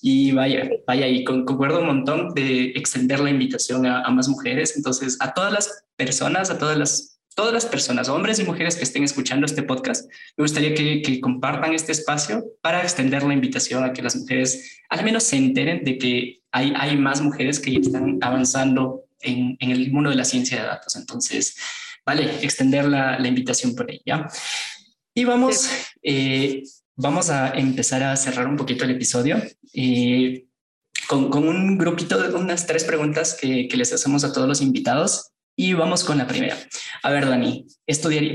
Y 0.00 0.30
vaya, 0.30 0.70
vaya, 0.86 1.08
y 1.08 1.24
concuerdo 1.24 1.80
un 1.80 1.88
montón 1.88 2.32
de 2.32 2.66
extender 2.76 3.18
la 3.18 3.30
invitación 3.30 3.86
a, 3.86 4.08
más 4.10 4.28
mujeres, 4.28 4.76
entonces 4.76 5.16
a 5.18 5.34
todas 5.34 5.52
las 5.52 5.84
personas, 5.96 6.50
a 6.50 6.58
todas 6.58 6.78
las 6.78 7.16
todas 7.34 7.52
las 7.52 7.66
personas, 7.66 8.08
hombres 8.08 8.38
y 8.40 8.44
mujeres 8.44 8.74
que 8.76 8.82
estén 8.82 9.04
escuchando 9.04 9.46
este 9.46 9.62
podcast, 9.62 10.08
me 10.36 10.42
gustaría 10.42 10.74
que, 10.74 11.20
compartan 11.20 11.72
este 11.72 11.90
espacio 11.92 12.44
para 12.62 12.82
extender 12.82 13.24
la 13.24 13.34
invitación 13.34 13.82
a 13.82 13.92
que 13.92 14.02
las 14.02 14.14
mujeres 14.14 14.80
al 14.88 15.04
menos 15.04 15.24
se 15.24 15.36
enteren 15.36 15.84
de 15.84 15.98
que 15.98 16.40
hay, 16.52 16.72
hay 16.76 16.96
más 16.96 17.20
mujeres 17.20 17.60
que 17.60 17.76
están 17.76 18.18
avanzando 18.22 19.07
en, 19.20 19.56
el 19.60 19.90
mundo 19.90 20.10
de 20.10 20.16
la 20.16 20.24
ciencia 20.24 20.60
de 20.60 20.66
datos. 20.66 20.96
Entonces, 20.96 21.56
vale, 22.04 22.42
extender 22.42 22.86
la, 22.86 23.18
invitación 23.26 23.74
por 23.74 23.90
ella. 23.90 24.28
Y 25.14 25.24
vamos, 25.24 25.68
eh, 26.02 26.62
vamos 26.94 27.30
a 27.30 27.50
empezar 27.50 28.02
a 28.02 28.16
cerrar 28.16 28.46
un 28.46 28.56
poquito 28.56 28.84
el 28.84 28.90
episodio. 28.90 29.42
Eh, 29.72 30.46
con, 31.08 31.32
un 31.32 31.78
grupito 31.78 32.20
de 32.20 32.34
unas 32.34 32.66
tres 32.66 32.84
preguntas 32.84 33.34
que, 33.34 33.68
les 33.72 33.92
hacemos 33.92 34.24
a 34.24 34.32
todos 34.32 34.48
los 34.48 34.60
invitados. 34.60 35.30
Y 35.56 35.72
vamos 35.72 36.04
con 36.04 36.18
la 36.18 36.28
primera. 36.28 36.56
A 37.02 37.10
ver, 37.10 37.26
Dani, 37.26 37.66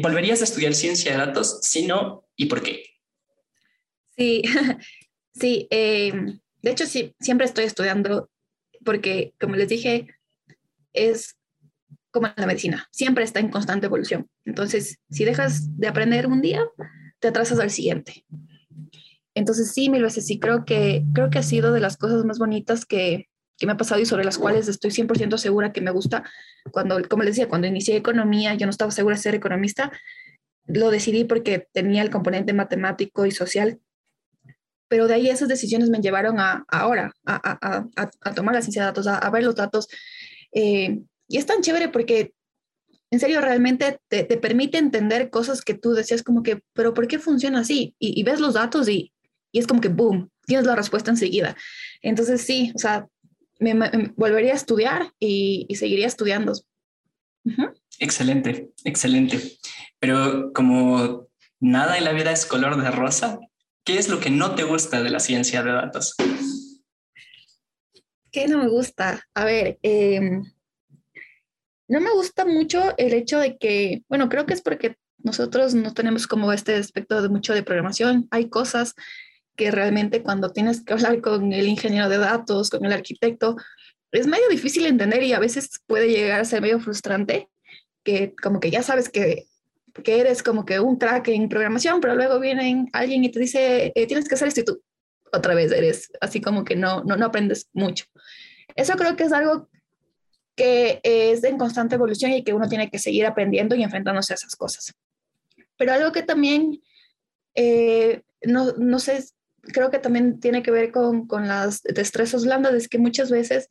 ¿volverías 0.02 0.42
a 0.42 0.44
estudiar 0.44 0.74
ciencia 0.74 1.14
de 1.14 1.20
datos? 1.20 1.60
Si 1.62 1.88
no, 1.88 2.28
¿y 2.36 2.48
por 2.48 2.62
qué? 2.62 2.84
Sí, 4.18 4.42
sí. 5.34 5.68
Eh, 5.70 6.12
de 6.62 6.72
hecho, 6.72 6.86
sí, 6.86 7.16
siempre 7.22 7.46
estoy 7.46 7.64
estudiando 7.64 8.30
porque, 8.84 9.34
como 9.40 9.56
les 9.56 9.70
dije, 9.70 10.08
es 10.94 11.38
como 12.12 12.28
la 12.36 12.46
medicina, 12.46 12.88
siempre 12.92 13.24
está 13.24 13.40
en 13.40 13.50
constante 13.50 13.88
evolución. 13.88 14.28
Entonces, 14.46 15.00
si 15.10 15.26
dejas 15.26 15.78
de 15.78 15.88
aprender 15.88 16.28
un 16.28 16.42
día, 16.42 16.64
te 17.20 17.30
atrasas 17.30 17.60
al 17.60 17.72
siguiente. 17.72 18.26
Entonces, 19.34 19.72
sí, 19.72 19.90
mil 19.90 20.04
veces 20.04 20.28
sí, 20.28 20.40
creo 20.40 20.64
que, 20.64 21.04
creo 21.14 21.30
que 21.32 21.40
ha 21.40 21.44
sido 21.44 21.72
de 21.72 21.80
las 21.80 21.98
cosas 21.98 22.24
más 22.24 22.38
bonitas 22.38 22.86
que, 22.86 23.30
que 23.58 23.66
me 23.66 23.72
ha 23.72 23.78
pasado 23.78 24.00
y 24.00 24.06
sobre 24.06 24.26
las 24.26 24.38
cuales 24.38 24.68
estoy 24.68 24.92
100% 24.92 25.38
segura 25.38 25.72
que 25.72 25.82
me 25.82 25.92
gusta. 25.92 26.24
Cuando, 26.72 27.02
como 27.10 27.24
les 27.24 27.36
decía, 27.36 27.50
cuando 27.50 27.68
inicié 27.68 27.96
economía, 27.96 28.54
yo 28.54 28.66
no 28.66 28.72
estaba 28.72 28.92
segura 28.92 29.16
de 29.16 29.22
ser 29.22 29.36
economista, 29.36 29.92
lo 30.66 30.92
decidí 30.92 31.24
porque 31.24 31.68
tenía 31.72 32.02
el 32.02 32.10
componente 32.10 32.54
matemático 32.54 33.26
y 33.26 33.32
social, 33.32 33.80
pero 34.88 35.08
de 35.08 35.16
ahí 35.16 35.30
esas 35.30 35.48
decisiones 35.48 35.90
me 35.90 36.00
llevaron 36.00 36.40
a, 36.40 36.66
ahora, 36.68 37.12
a, 37.26 37.58
a, 37.96 38.10
a, 38.22 38.34
tomar 38.34 38.54
la 38.54 38.62
ciencia 38.62 38.84
de 38.84 38.88
datos, 38.88 39.08
a, 39.08 39.30
ver 39.32 39.44
los 39.44 39.56
datos 39.56 39.88
eh, 40.54 41.02
y 41.28 41.38
es 41.38 41.46
tan 41.46 41.62
chévere 41.62 41.90
porque, 41.90 42.34
en 43.12 43.20
serio, 43.20 43.42
realmente 43.42 44.00
te, 44.08 44.26
permite 44.38 44.78
entender 44.78 45.30
cosas 45.30 45.62
que 45.62 45.74
tú 45.74 45.94
decías 45.94 46.24
como 46.24 46.44
que, 46.44 46.62
pero 46.74 46.94
¿por 46.94 47.08
qué 47.08 47.20
funciona 47.20 47.60
así? 47.60 47.96
Y, 48.00 48.22
ves 48.24 48.40
los 48.40 48.54
datos 48.54 48.88
y, 48.90 49.12
es 49.52 49.68
como 49.68 49.82
que, 49.82 49.90
boom, 49.90 50.30
tienes 50.46 50.66
la 50.66 50.76
respuesta 50.76 51.12
enseguida. 51.12 51.56
Entonces, 52.02 52.42
sí, 52.42 52.72
o 52.76 52.80
sea, 52.80 53.08
me, 53.60 53.74
volvería 54.16 54.54
a 54.54 54.56
estudiar 54.56 55.12
y, 55.20 55.68
seguiría 55.76 56.08
estudiando. 56.08 56.54
Excelente, 58.00 58.72
excelente. 58.84 59.58
Pero 60.00 60.52
como 60.54 61.28
nada 61.60 61.98
en 61.98 62.04
la 62.04 62.14
vida 62.14 62.32
es 62.32 62.46
color 62.46 62.82
de 62.82 62.92
rosa, 62.92 63.40
¿qué 63.84 63.98
es 63.98 64.10
lo 64.10 64.20
que 64.20 64.30
no 64.30 64.56
te 64.56 64.64
gusta 64.64 65.02
de 65.02 65.10
la 65.10 65.20
ciencia 65.20 65.64
de 65.64 65.72
datos? 65.72 66.16
¿Qué 68.34 68.48
no 68.48 68.58
me 68.58 68.68
gusta? 68.68 69.24
A 69.36 69.46
ver, 69.46 69.78
em, 69.84 70.44
no 71.88 72.02
me 72.02 72.12
gusta 72.12 72.46
mucho 72.46 72.96
el 72.98 73.14
hecho 73.14 73.38
de 73.38 73.58
que, 73.60 74.02
bueno, 74.10 74.28
creo 74.28 74.48
que 74.48 74.56
es 74.56 74.62
porque 74.64 74.98
nosotros 75.20 75.76
no 75.76 75.94
tenemos 75.94 76.26
como 76.26 76.52
este 76.52 76.76
aspecto 76.76 77.22
de 77.22 77.30
mucho 77.30 77.54
de 77.54 77.62
programación. 77.62 78.28
Hay 78.32 78.50
cosas 78.50 78.96
que 79.56 79.70
realmente 79.70 80.24
cuando 80.24 80.52
tienes 80.52 80.84
que 80.84 80.94
hablar 80.94 81.22
con 81.22 81.54
el 81.54 81.68
ingeniero 81.68 82.10
de 82.10 82.18
datos, 82.18 82.72
con 82.72 82.84
el 82.86 82.94
arquitecto, 82.94 83.56
es 84.12 84.26
medio 84.26 84.50
difícil 84.50 84.88
entender 84.88 85.22
y 85.22 85.34
a 85.34 85.40
veces 85.40 85.70
puede 85.86 86.10
llegar 86.10 86.42
a 86.42 86.46
ser 86.46 86.60
medio 86.60 86.80
frustrante, 86.80 87.50
que 88.04 88.34
como 88.42 88.60
que 88.60 88.72
ya 88.72 88.82
sabes 88.82 89.10
que, 89.10 89.46
que 90.04 90.20
eres 90.20 90.42
como 90.42 90.66
que 90.66 90.80
un 90.80 90.98
crack 90.98 91.28
en 91.28 91.50
programación, 91.50 92.02
pero 92.02 92.16
luego 92.16 92.40
viene 92.40 92.88
alguien 92.94 93.24
y 93.24 93.30
te 93.30 93.40
dice, 93.40 93.92
eh, 93.94 94.08
tienes 94.08 94.28
que 94.28 94.34
hacer 94.34 94.48
esto 94.48 94.62
y 94.62 94.66
tú, 94.66 94.82
otra 95.34 95.56
vez 95.56 95.72
eres 95.72 96.12
así 96.22 96.40
como 96.40 96.64
que 96.64 96.76
no, 96.76 97.04
no, 97.04 97.18
no 97.18 97.26
aprendes 97.26 97.70
mucho. 97.74 98.06
Eso 98.76 98.94
creo 98.94 99.16
que 99.16 99.24
es 99.24 99.34
algo 99.34 99.70
que 100.56 101.02
es 101.04 101.44
en 101.44 101.58
constante 101.58 101.96
evolución 101.96 102.32
y 102.32 102.44
que 102.44 102.54
uno 102.54 102.70
tiene 102.70 102.90
que 102.90 103.00
seguir 103.00 103.26
aprendiendo 103.26 103.76
y 103.76 103.84
enfrentándose 103.84 104.34
a 104.34 104.36
esas 104.36 104.56
cosas. 104.56 104.94
Pero 105.78 105.94
algo 105.94 106.12
que 106.12 106.24
también, 106.24 106.82
eh, 107.56 108.22
no, 108.44 108.72
no, 108.74 109.00
sé, 109.00 109.24
creo 109.62 109.90
que 109.90 110.00
también 110.00 110.40
tiene 110.40 110.62
que 110.62 110.72
ver 110.72 110.92
con, 110.92 111.28
con 111.28 111.48
las 111.48 111.82
destrezas 111.82 112.46
blandas, 112.46 112.76
es 112.76 112.88
que 112.88 113.00
muchas 113.00 113.32
veces 113.32 113.68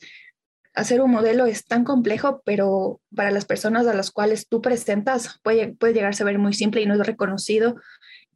hacer 0.75 1.01
un 1.01 1.11
modelo 1.11 1.47
es 1.47 1.67
tan 1.67 1.85
complejo, 1.85 2.43
pero 2.45 3.01
para 3.15 3.31
las 3.31 3.45
personas 3.45 3.87
a 3.87 3.95
las 3.95 4.11
cuales 4.11 4.49
tú 4.49 4.61
presentas 4.63 5.39
puede, 5.43 5.75
puede 5.75 5.95
llegarse 5.95 6.23
a 6.23 6.27
ver 6.27 6.39
muy 6.39 6.55
simple 6.55 6.81
y 6.81 6.87
no 6.87 6.95
es 6.95 7.07
reconocido 7.07 7.77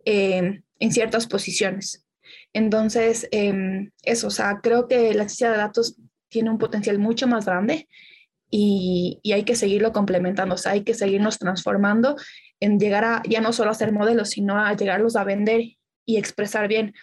eh, 0.05 0.63
en 0.79 0.93
ciertas 0.93 1.27
posiciones. 1.27 2.06
Entonces, 2.53 3.29
em, 3.33 3.91
eso, 4.03 4.29
o 4.29 4.31
sea, 4.31 4.61
creo 4.63 4.89
que 4.89 5.15
la 5.15 5.29
ciencia 5.29 5.51
de 5.51 5.59
datos 5.59 5.97
tiene 6.29 6.51
un 6.51 6.59
potencial 6.59 6.99
mucho 6.99 7.27
más 7.27 7.45
grande 7.45 7.89
y, 8.51 9.21
hay 9.33 9.45
que 9.45 9.57
seguirlo 9.57 9.93
complementando, 9.93 10.55
o 10.55 10.59
sea, 10.59 10.73
hay 10.73 10.85
que 10.85 10.95
seguirnos 10.95 11.39
transformando 11.39 12.17
en 12.61 12.79
llegar 12.79 13.05
a 13.05 13.23
ya 13.29 13.41
no 13.41 13.53
solo 13.53 13.71
a 13.71 13.73
hacer 13.73 13.93
modelos, 13.93 14.31
sino 14.31 14.59
a 14.59 14.75
llegarlos 14.75 15.17
a 15.17 15.25
vender 15.25 15.63
y 16.07 16.17
expresar 16.17 16.69
bien 16.69 16.95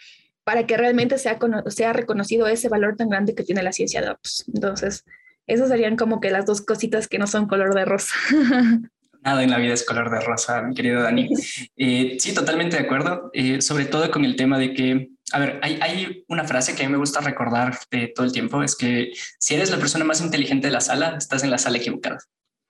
para 0.43 0.65
que 0.65 0.77
realmente 0.77 1.17
sea, 1.17 1.37
sea 1.67 1.93
reconocido 1.93 2.47
ese 2.47 2.69
valor 2.69 2.95
tan 2.95 3.09
grande 3.09 3.35
que 3.35 3.43
tiene 3.43 3.63
la 3.63 3.71
ciencia 3.71 4.01
de 4.01 4.07
datos. 4.07 4.45
Entonces, 4.53 5.05
esas 5.47 5.69
serían 5.69 5.95
como 5.95 6.19
que 6.19 6.31
las 6.31 6.45
dos 6.45 6.61
cositas 6.61 7.07
que 7.07 7.19
no 7.19 7.27
son 7.27 7.47
color 7.47 7.75
de 7.75 7.85
rosa. 7.85 8.13
Nada 9.23 9.41
en 9.41 9.51
la 9.51 9.57
vida 9.57 9.73
es 9.73 9.85
color 9.85 10.11
de 10.11 10.19
rosa, 10.19 10.61
mi 10.61 10.73
querido 10.75 11.01
Dani. 11.01 11.29
Eh, 11.77 12.17
sí, 12.19 12.33
totalmente 12.33 12.77
de 12.77 12.83
acuerdo, 12.83 13.31
eh, 13.33 13.61
sobre 13.61 13.85
todo 13.85 14.09
con 14.11 14.25
el 14.25 14.35
tema 14.35 14.59
de 14.59 14.73
que, 14.73 15.09
a 15.33 15.39
ver, 15.39 15.59
hay, 15.61 15.79
hay, 15.81 16.23
una 16.27 16.45
frase 16.45 16.75
que 16.75 16.83
a 16.83 16.87
mí 16.87 16.91
me 16.91 16.97
gusta 16.97 17.21
recordar 17.21 17.77
de 17.91 18.07
todo 18.07 18.25
el 18.25 18.31
tiempo, 18.31 18.63
es 18.63 18.75
que 18.75 19.11
si 19.39 19.55
eres 19.55 19.69
la 19.71 19.77
persona 19.77 20.05
más 20.05 20.21
inteligente 20.21 20.67
de 20.67 20.73
la 20.73 20.81
sala, 20.81 21.15
estás 21.17 21.43
en 21.43 21.51
la 21.51 21.57
sala 21.57 21.77
equivocada. 21.77 22.19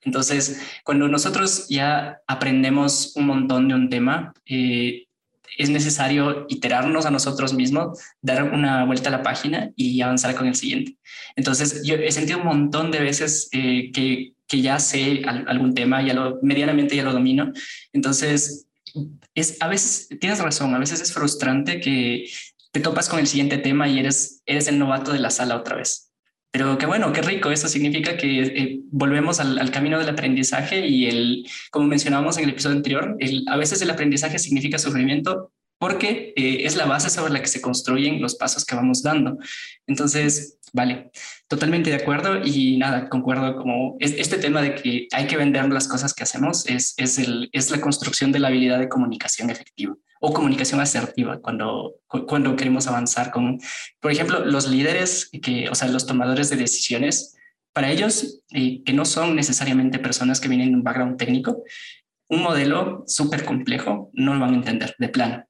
Entonces, 0.01 0.61
cuando 0.83 1.07
nosotros 1.07 1.67
ya 1.69 2.19
aprendemos 2.27 3.15
un 3.15 3.27
montón 3.27 3.67
de 3.67 3.75
un 3.75 3.89
tema, 3.89 4.33
eh, 4.45 5.05
es 5.57 5.69
necesario 5.69 6.45
iterarnos 6.49 7.05
a 7.05 7.11
nosotros 7.11 7.53
mismos, 7.53 7.99
dar 8.21 8.43
una 8.43 8.85
vuelta 8.85 9.09
a 9.09 9.11
la 9.11 9.21
página 9.21 9.69
y 9.75 10.01
avanzar 10.01 10.33
con 10.35 10.47
el 10.47 10.55
siguiente. 10.55 10.97
Entonces, 11.35 11.83
yo 11.85 11.95
he 11.95 12.11
sentido 12.11 12.39
un 12.39 12.45
montón 12.45 12.91
de 12.91 12.99
veces 12.99 13.49
que 13.51 14.33
que 14.53 14.61
ya 14.61 14.77
sé 14.77 15.23
algún 15.25 15.73
tema, 15.73 16.05
ya 16.05 16.13
lo 16.13 16.39
medianamente 16.43 16.95
ya 16.95 17.03
lo 17.03 17.11
domino. 17.11 17.51
Entonces, 17.91 18.67
es 19.33 19.57
a 19.61 19.67
veces 19.67 20.07
tienes 20.19 20.39
razón, 20.39 20.75
a 20.75 20.79
veces 20.79 21.01
es 21.01 21.11
frustrante 21.11 21.79
que 21.79 22.29
te 22.73 22.79
topas 22.79 23.07
con 23.07 23.19
el 23.19 23.27
siguiente 23.27 23.59
tema 23.59 23.87
y 23.87 23.99
eres 23.99 24.41
eres 24.47 24.67
el 24.67 24.79
novato 24.79 25.13
de 25.13 25.19
la 25.19 25.29
sala 25.29 25.55
otra 25.55 25.77
vez. 25.77 26.11
Pero 26.51 26.77
qué 26.77 26.85
bueno, 26.85 27.13
qué 27.13 27.21
rico. 27.21 27.51
Eso 27.51 27.67
significa 27.67 28.17
que 28.17 28.41
eh, 28.41 28.79
volvemos 28.91 29.39
al, 29.39 29.71
camino 29.71 29.99
del 29.99 30.09
aprendizaje 30.09 30.85
y 30.85 31.07
el, 31.07 31.47
como 31.71 31.87
mencionábamos 31.87 32.37
en 32.37 32.45
el 32.45 32.49
episodio 32.49 32.75
anterior, 32.75 33.17
a 33.47 33.57
veces 33.57 33.81
el 33.81 33.89
aprendizaje 33.89 34.37
significa 34.37 34.77
sufrimiento 34.77 35.52
porque 35.83 36.31
eh, 36.37 36.63
es 36.63 36.77
la 36.77 36.85
base 36.85 37.09
sobre 37.09 37.33
la 37.33 37.41
que 37.41 37.47
se 37.47 37.59
construyen 37.59 38.21
los 38.21 38.35
pasos 38.35 38.63
que 38.63 38.73
vamos 38.73 39.03
dando. 39.03 39.37
Entonces, 39.85 40.57
Vale, 40.75 41.11
totalmente 41.47 41.91
de 41.91 41.97
acuerdo 41.97 42.41
y 42.43 42.77
nada, 42.77 43.07
concuerdo 43.07 43.57
como 43.57 43.95
este 43.99 44.39
tema 44.39 44.59
de 44.59 44.73
que 44.73 45.07
hay 45.11 45.27
que 45.27 45.37
vender 45.37 45.71
las 45.71 45.87
cosas 45.87 46.15
que 46.15 46.23
hacemos 46.23 46.65
es, 46.67 46.95
es, 46.97 47.19
el, 47.19 47.47
es 47.51 47.69
la 47.69 47.79
construcción 47.79 48.31
de 48.31 48.39
la 48.39 48.47
habilidad 48.47 48.79
de 48.79 48.89
comunicación 48.89 49.51
efectiva 49.51 49.95
o 50.19 50.33
comunicación 50.33 50.81
asertiva 50.81 51.39
cuando, 51.41 51.97
cuando 52.07 52.55
queremos 52.55 52.87
avanzar 52.87 53.29
con, 53.29 53.59
por 53.99 54.11
ejemplo, 54.11 54.43
los 54.45 54.67
líderes, 54.67 55.29
que, 55.43 55.69
o 55.69 55.75
sea, 55.75 55.89
los 55.89 56.07
tomadores 56.07 56.49
de 56.49 56.55
decisiones, 56.55 57.35
para 57.71 57.91
ellos, 57.91 58.41
eh, 58.49 58.81
que 58.83 58.93
no 58.93 59.05
son 59.05 59.35
necesariamente 59.35 59.99
personas 59.99 60.41
que 60.41 60.49
vienen 60.49 60.71
de 60.71 60.77
un 60.77 60.83
background 60.83 61.17
técnico, 61.17 61.61
un 62.29 62.41
modelo 62.41 63.03
súper 63.05 63.45
complejo 63.45 64.09
no 64.13 64.33
lo 64.33 64.39
van 64.39 64.53
a 64.53 64.57
entender 64.57 64.95
de 64.97 65.09
plano. 65.09 65.45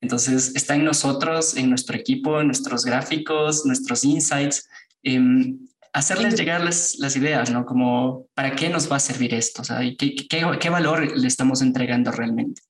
Entonces, 0.00 0.54
está 0.54 0.76
en 0.76 0.84
nosotros, 0.84 1.56
en 1.56 1.68
nuestro 1.68 1.96
equipo, 1.96 2.40
en 2.40 2.46
nuestros 2.46 2.84
gráficos, 2.84 3.66
nuestros 3.66 4.04
insights, 4.04 4.68
em, 5.02 5.58
hacerles 5.92 6.36
llegar 6.36 6.62
las, 6.62 6.96
las, 6.98 7.16
ideas, 7.16 7.50
¿no? 7.50 7.64
Como, 7.66 8.26
¿para 8.34 8.54
qué 8.54 8.68
nos 8.68 8.90
va 8.90 8.96
a 8.96 9.00
servir 9.00 9.34
esto? 9.34 9.62
O 9.62 9.64
sea, 9.64 9.80
¿qué, 9.98 10.14
qué, 10.14 10.46
qué 10.60 10.70
valor 10.70 11.16
le 11.16 11.26
estamos 11.26 11.62
entregando 11.62 12.12
realmente? 12.12 12.62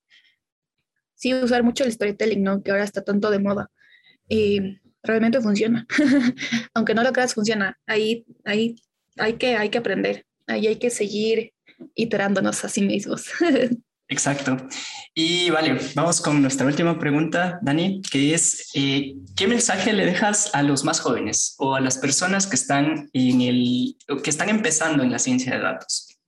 Sí, 1.15 1.35
usar 1.35 1.63
mucho 1.63 1.85
el 1.85 1.93
storytelling, 1.93 2.43
¿no? 2.43 2.63
Que 2.63 2.71
ahora 2.71 2.85
está 2.85 3.03
tanto 3.03 3.31
de 3.31 3.41
moda. 3.41 3.71
Y 4.29 4.79
realmente 5.03 5.41
funciona. 5.41 5.87
Aunque 6.75 6.95
no 6.95 7.03
lo 7.03 7.13
creas, 7.13 7.35
funciona. 7.35 7.79
Ahí, 7.87 8.25
ahí 8.45 8.77
hay, 9.17 9.35
que, 9.35 9.57
hay 9.57 9.69
que 9.69 9.79
aprender. 9.79 10.27
Ahí 10.47 10.67
hay 10.67 10.77
que 10.77 10.91
seguir 10.91 11.53
iterándonos 11.95 12.65
a 12.65 12.69
sí 12.69 12.83
mismos. 12.83 13.27
Exacto. 14.09 14.57
Y 15.15 15.51
vale, 15.51 15.79
vamos 15.95 16.21
con 16.23 16.41
nuestra 16.41 16.67
última 16.67 16.99
pregunta, 16.99 17.59
Dani, 17.61 18.01
que 18.03 18.33
es, 18.33 18.71
eh, 18.75 19.17
¿qué 19.37 19.47
mensaje 19.47 19.93
le 19.93 20.07
dejas 20.07 20.55
a 20.55 20.63
los 20.63 20.83
más 20.85 21.01
jóvenes 21.01 21.55
o 21.59 21.75
a 21.75 21.81
las 21.81 21.99
personas 21.99 22.47
que 22.47 22.57
están, 22.57 23.11
en 23.13 23.41
el, 23.43 23.97
que 24.23 24.31
están 24.31 24.49
empezando 24.49 25.03
en 25.03 25.11
la 25.11 25.19
ciencia 25.19 25.55
de 25.55 25.63
datos? 25.63 26.19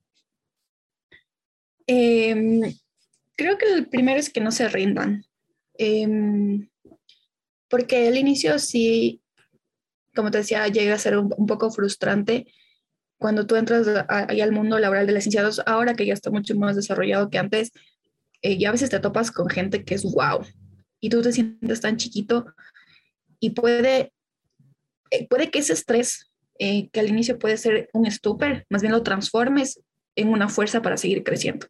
Em, 1.86 2.60
creo 3.34 3.56
que 3.56 3.72
el 3.72 3.88
primero 3.88 4.20
es 4.20 4.28
que 4.28 4.42
no 4.42 4.52
se 4.52 4.68
rindan, 4.68 5.24
em, 5.78 6.68
porque 7.68 8.08
al 8.08 8.18
inicio 8.18 8.58
sí, 8.58 9.22
como 10.14 10.30
te 10.30 10.38
decía, 10.38 10.68
llega 10.68 10.94
a 10.94 10.98
ser 10.98 11.16
un, 11.16 11.32
un 11.36 11.46
poco 11.46 11.70
frustrante 11.70 12.46
cuando 13.20 13.46
tú 13.46 13.56
entras 13.56 13.86
ahí 14.08 14.40
al 14.40 14.50
mundo 14.50 14.78
laboral 14.78 15.06
de 15.06 15.12
licenciados, 15.12 15.60
ahora 15.66 15.94
que 15.94 16.06
ya 16.06 16.14
está 16.14 16.30
mucho 16.30 16.56
más 16.56 16.74
desarrollado 16.74 17.28
que 17.28 17.36
antes, 17.36 17.70
eh, 18.40 18.56
ya 18.56 18.70
a 18.70 18.72
veces 18.72 18.88
te 18.88 18.98
topas 18.98 19.30
con 19.30 19.50
gente 19.50 19.84
que 19.84 19.94
es 19.94 20.04
wow 20.04 20.40
y 21.00 21.10
tú 21.10 21.20
te 21.20 21.30
sientes 21.30 21.82
tan 21.82 21.98
chiquito 21.98 22.46
y 23.38 23.50
puede, 23.50 24.14
eh, 25.10 25.28
puede 25.28 25.50
que 25.50 25.58
ese 25.58 25.74
estrés 25.74 26.30
eh, 26.58 26.88
que 26.88 27.00
al 27.00 27.10
inicio 27.10 27.38
puede 27.38 27.58
ser 27.58 27.90
un 27.92 28.06
estúper, 28.06 28.64
más 28.70 28.80
bien 28.80 28.92
lo 28.92 29.02
transformes 29.02 29.82
en 30.16 30.28
una 30.28 30.48
fuerza 30.48 30.80
para 30.80 30.96
seguir 30.96 31.22
creciendo. 31.22 31.66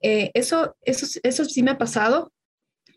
eso, 0.00 0.74
eso, 0.86 1.20
eso 1.22 1.44
sí 1.44 1.62
me 1.62 1.72
ha 1.72 1.78
pasado 1.78 2.32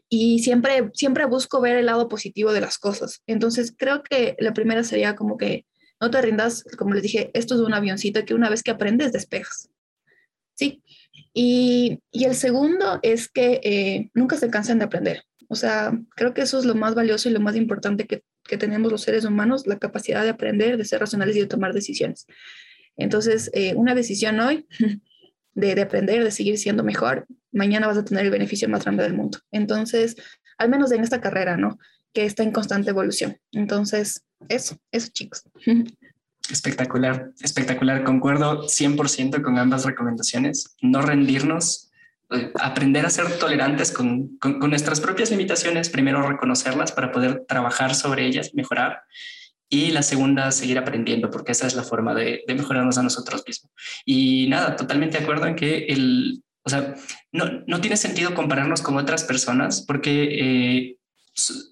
y 0.07 0.39
siempre, 0.39 0.89
siempre 0.93 1.25
busco 1.25 1.59
ver 1.59 1.75
el 1.75 1.87
lado 1.87 2.07
positivo 2.07 2.53
de 2.53 2.61
las 2.61 2.77
cosas. 2.77 3.21
Entonces 3.27 3.73
creo 3.77 4.01
que 4.01 4.37
la 4.39 4.53
primera 4.53 4.85
sería 4.85 5.17
como 5.17 5.35
que 5.35 5.65
no 5.99 6.11
te 6.11 6.21
rindas, 6.21 6.63
como 6.77 6.93
les 6.93 7.03
dije, 7.03 7.31
esto 7.33 7.55
es 7.55 7.61
un 7.61 7.73
avioncito 7.73 8.23
que 8.25 8.33
una 8.33 8.49
vez 8.49 8.63
que 8.63 8.71
aprendes 8.71 9.13
despejas. 9.13 9.69
Sí. 10.53 10.83
Y, 11.33 11.99
y 12.11 12.25
el 12.25 12.35
segundo 12.35 12.99
es 13.01 13.29
que 13.29 13.59
eh, 13.63 14.09
nunca 14.13 14.37
se 14.37 14.49
cansen 14.49 14.79
de 14.79 14.85
aprender. 14.85 15.23
O 15.49 15.55
sea, 15.55 15.97
creo 16.15 16.33
que 16.33 16.41
eso 16.41 16.59
es 16.59 16.65
lo 16.65 16.75
más 16.75 16.95
valioso 16.95 17.29
y 17.29 17.31
lo 17.31 17.39
más 17.39 17.55
importante 17.55 18.05
que, 18.05 18.23
que 18.43 18.57
tenemos 18.57 18.91
los 18.91 19.01
seres 19.01 19.25
humanos, 19.25 19.67
la 19.67 19.77
capacidad 19.77 20.23
de 20.23 20.29
aprender, 20.29 20.77
de 20.77 20.85
ser 20.85 20.99
racionales 20.99 21.35
y 21.35 21.41
de 21.41 21.47
tomar 21.47 21.73
decisiones. 21.73 22.25
Entonces, 22.95 23.49
eh, 23.53 23.73
una 23.75 23.95
decisión 23.95 24.39
hoy 24.39 24.67
de, 25.53 25.75
de, 25.75 25.81
aprender, 25.81 26.23
de 26.23 26.31
seguir 26.31 26.57
siendo 26.57 26.83
mejor, 26.83 27.27
mañana 27.51 27.87
vas 27.87 27.97
a 27.97 28.05
tener 28.05 28.25
el 28.25 28.31
beneficio 28.31 28.67
más 28.67 28.83
grande 28.83 29.03
del 29.03 29.13
mundo. 29.13 29.39
Entonces, 29.51 30.15
al 30.57 30.69
menos 30.69 30.91
en 30.91 31.03
esta 31.03 31.21
carrera, 31.21 31.57
¿no? 31.57 31.79
Que 32.13 32.25
está 32.25 32.43
en 32.43 32.51
constante 32.51 32.89
evolución. 32.89 33.37
Entonces, 33.51 34.23
eso, 34.49 34.77
eso 34.91 35.09
chicos. 35.11 35.43
Espectacular, 36.49 37.31
espectacular. 37.41 38.05
Concuerdo 38.05 38.63
100% 38.67 39.41
con 39.41 39.57
ambas 39.57 39.83
recomendaciones. 39.83 40.77
No 40.81 41.01
rendirnos, 41.01 41.91
eh, 42.31 42.53
aprender 42.61 43.05
a 43.05 43.09
ser 43.09 43.37
tolerantes 43.37 43.91
con, 43.91 44.37
con, 44.37 44.57
nuestras 44.69 45.01
propias 45.01 45.29
limitaciones, 45.29 45.89
primero 45.89 46.25
reconocerlas 46.25 46.93
para 46.93 47.11
poder 47.11 47.43
trabajar 47.49 47.95
sobre 47.95 48.25
ellas, 48.25 48.51
mejorar. 48.53 49.01
Y 49.67 49.91
la 49.91 50.01
segunda, 50.03 50.51
seguir 50.51 50.77
aprendiendo, 50.77 51.29
porque 51.29 51.51
esa 51.51 51.67
es 51.67 51.75
la 51.75 51.83
forma 51.83 52.15
de, 52.15 52.45
de 52.47 52.55
mejorarnos 52.55 52.97
a 52.97 53.03
nosotros 53.03 53.43
mismos. 53.45 53.69
Y 54.05 54.47
nada, 54.47 54.77
totalmente 54.77 55.17
de 55.17 55.23
acuerdo 55.25 55.47
en 55.47 55.55
que 55.55 55.87
el, 55.87 56.41
o 56.67 56.69
sea, 56.69 56.95
no, 57.31 57.63
no 57.65 57.79
tiene 57.79 57.95
sentido 57.95 58.35
compararnos 58.35 58.81
con 58.81 58.97
otras 58.97 59.23
personas 59.23 59.85
porque 59.87 60.23
eh, 60.23 60.96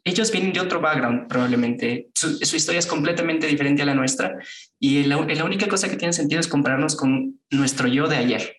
ellos 0.03 0.31
vienen 0.31 0.53
de 0.53 0.59
otro 0.59 0.79
background 0.79 1.27
probablemente, 1.27 2.09
su, 2.13 2.37
historia 2.55 2.79
es 2.79 2.85
completamente 2.85 3.47
diferente 3.47 3.81
a 3.81 3.85
la 3.85 3.95
nuestra 3.95 4.37
y 4.79 5.03
la, 5.03 5.17
única 5.17 5.67
cosa 5.67 5.89
que 5.89 5.97
tiene 5.97 6.13
sentido 6.13 6.39
es 6.39 6.47
compararnos 6.47 6.95
con 6.95 7.39
nuestro 7.49 7.87
yo 7.87 8.07
de 8.07 8.17
ayer. 8.17 8.57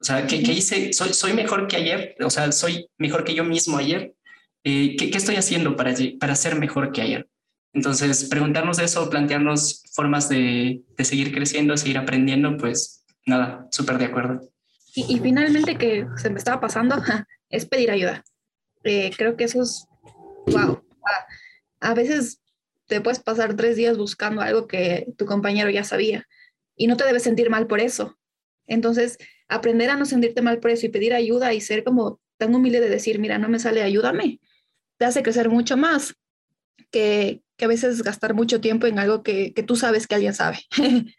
O 0.00 0.04
sea, 0.04 0.26
¿qué, 0.26 0.36
hice? 0.36 0.92
Soy, 0.92 1.12
¿Soy 1.12 1.32
mejor 1.32 1.66
que 1.66 1.76
ayer? 1.76 2.14
O 2.20 2.30
sea, 2.30 2.52
¿soy 2.52 2.88
mejor 2.98 3.24
que 3.24 3.34
yo 3.34 3.44
mismo 3.44 3.76
ayer? 3.78 4.14
Eh, 4.64 4.96
¿qué, 4.96 5.10
¿qué, 5.10 5.18
estoy 5.18 5.36
haciendo 5.36 5.76
para, 5.76 5.94
para 6.20 6.36
ser 6.36 6.56
mejor 6.56 6.92
que 6.92 7.02
ayer? 7.02 7.28
Entonces, 7.72 8.24
preguntarnos 8.24 8.78
eso, 8.78 9.10
plantearnos 9.10 9.82
formas 9.92 10.28
de, 10.28 10.82
de 10.96 11.04
seguir 11.04 11.34
creciendo, 11.34 11.76
seguir 11.76 11.98
aprendiendo, 11.98 12.56
pues 12.56 13.04
nada, 13.26 13.66
súper 13.70 13.98
de 13.98 14.06
acuerdo. 14.06 14.40
Y, 14.94 15.16
y, 15.16 15.20
finalmente 15.20 15.76
que 15.76 16.06
se 16.16 16.30
me 16.30 16.38
estaba 16.38 16.60
pasando 16.60 16.96
es 17.50 17.66
pedir 17.66 17.90
ayuda. 17.90 18.24
Eh, 18.84 19.10
creo 19.16 19.36
que 19.36 19.44
eso 19.44 19.62
es 19.62 19.87
wow, 20.52 20.82
a, 21.80 21.94
veces 21.94 22.40
te 22.86 23.00
puedes 23.00 23.20
pasar 23.20 23.54
tres 23.56 23.76
días 23.76 23.96
buscando 23.96 24.40
algo 24.40 24.66
que 24.66 25.06
tu 25.16 25.26
compañero 25.26 25.70
ya 25.70 25.84
sabía 25.84 26.26
y 26.76 26.86
no 26.86 26.96
te 26.96 27.04
debes 27.04 27.22
sentir 27.22 27.50
mal 27.50 27.66
por 27.66 27.80
eso. 27.80 28.16
Entonces, 28.66 29.18
aprender 29.48 29.90
a 29.90 29.96
no 29.96 30.04
sentirte 30.04 30.42
mal 30.42 30.58
por 30.60 30.70
eso 30.70 30.86
y 30.86 30.90
pedir 30.90 31.14
ayuda 31.14 31.54
y 31.54 31.60
ser 31.60 31.84
como 31.84 32.20
tan 32.36 32.54
humilde 32.54 32.80
de 32.80 32.88
decir, 32.88 33.18
mira, 33.18 33.38
no 33.38 33.48
me 33.48 33.58
sale, 33.58 33.82
ayúdame, 33.82 34.40
te 34.98 35.04
hace 35.04 35.22
crecer 35.22 35.48
mucho 35.48 35.76
más 35.76 36.14
que, 36.90 37.42
que 37.56 37.64
a 37.64 37.68
veces 37.68 38.02
gastar 38.02 38.34
mucho 38.34 38.60
tiempo 38.60 38.86
en 38.86 38.98
algo 38.98 39.22
que, 39.22 39.52
que 39.54 39.62
tú 39.62 39.76
sabes 39.76 40.06
que 40.06 40.14
alguien 40.14 40.34
sabe. 40.34 40.58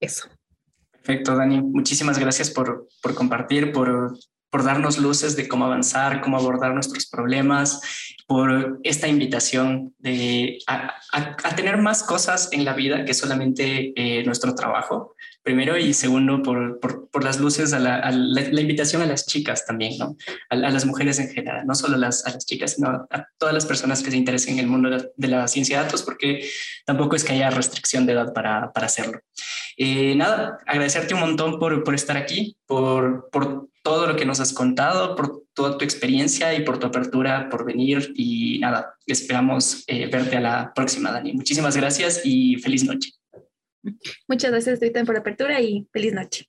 eso. 0.00 0.28
Perfecto, 0.90 1.34
Dani. 1.34 1.60
Muchísimas 1.60 2.18
gracias 2.18 2.50
por, 2.50 2.88
por 3.02 3.14
compartir, 3.14 3.72
por 3.72 4.16
por 4.52 4.64
darnos 4.64 4.98
luces 4.98 5.34
de 5.34 5.48
cómo 5.48 5.64
avanzar, 5.64 6.20
cómo 6.20 6.36
abordar 6.36 6.74
nuestros 6.74 7.06
problemas, 7.06 7.80
por 8.26 8.80
esta 8.82 9.08
invitación 9.08 9.94
de 9.98 10.58
a, 10.66 10.94
tener 11.56 11.78
más 11.78 12.02
cosas 12.02 12.50
en 12.52 12.66
la 12.66 12.74
vida 12.74 13.06
que 13.06 13.14
solamente 13.14 13.92
eh, 13.96 14.22
nuestro 14.24 14.54
trabajo, 14.54 15.14
primero, 15.42 15.78
y 15.78 15.94
segundo, 15.94 16.42
por, 16.42 16.80
por, 16.80 17.24
las 17.24 17.40
luces, 17.40 17.72
a, 17.72 17.78
la, 17.78 18.10
la, 18.10 18.60
invitación 18.60 19.00
a 19.00 19.06
las 19.06 19.26
chicas 19.26 19.64
también, 19.64 19.96
¿no? 19.98 20.16
A, 20.50 20.56
las 20.56 20.84
mujeres 20.84 21.18
en 21.18 21.30
general, 21.30 21.66
no 21.66 21.74
solo 21.74 21.96
las, 21.96 22.26
a 22.26 22.30
las 22.30 22.44
chicas, 22.44 22.74
sino 22.74 23.06
a 23.10 23.28
todas 23.38 23.54
las 23.54 23.64
personas 23.64 24.02
que 24.02 24.10
se 24.10 24.16
interesen 24.18 24.54
en 24.54 24.60
el 24.60 24.66
mundo 24.66 24.90
de, 24.90 25.28
la 25.28 25.48
ciencia 25.48 25.78
de 25.78 25.84
datos, 25.84 26.02
porque 26.02 26.46
tampoco 26.84 27.16
es 27.16 27.24
que 27.24 27.32
haya 27.32 27.48
restricción 27.50 28.04
de 28.04 28.12
edad 28.12 28.34
para, 28.34 28.70
para 28.72 28.86
hacerlo. 28.86 29.18
Eh, 29.78 30.14
nada, 30.14 30.58
agradecerte 30.66 31.14
un 31.14 31.20
montón 31.20 31.58
por, 31.58 31.82
por 31.84 31.94
estar 31.94 32.16
aquí, 32.16 32.56
por, 32.66 33.30
por 33.30 33.71
todo 33.82 34.06
lo 34.06 34.16
que 34.16 34.24
nos 34.24 34.40
has 34.40 34.52
contado, 34.52 35.16
por 35.16 35.42
toda 35.54 35.76
tu 35.76 35.84
experiencia 35.84 36.54
y 36.54 36.64
por 36.64 36.78
tu 36.78 36.86
apertura 36.86 37.48
por 37.50 37.64
venir. 37.64 38.12
Y 38.16 38.58
nada, 38.60 38.96
esperamos 39.06 39.84
eh, 39.86 40.06
verte 40.06 40.36
a 40.36 40.40
la 40.40 40.72
próxima, 40.74 41.10
Dani. 41.10 41.32
Muchísimas 41.32 41.76
gracias 41.76 42.22
y 42.24 42.56
feliz 42.56 42.84
noche. 42.84 43.10
Muchas 44.28 44.50
gracias, 44.50 44.78
Twitter, 44.78 45.04
por 45.04 45.14
la 45.14 45.20
apertura 45.20 45.60
y 45.60 45.86
feliz 45.92 46.12
noche. 46.12 46.46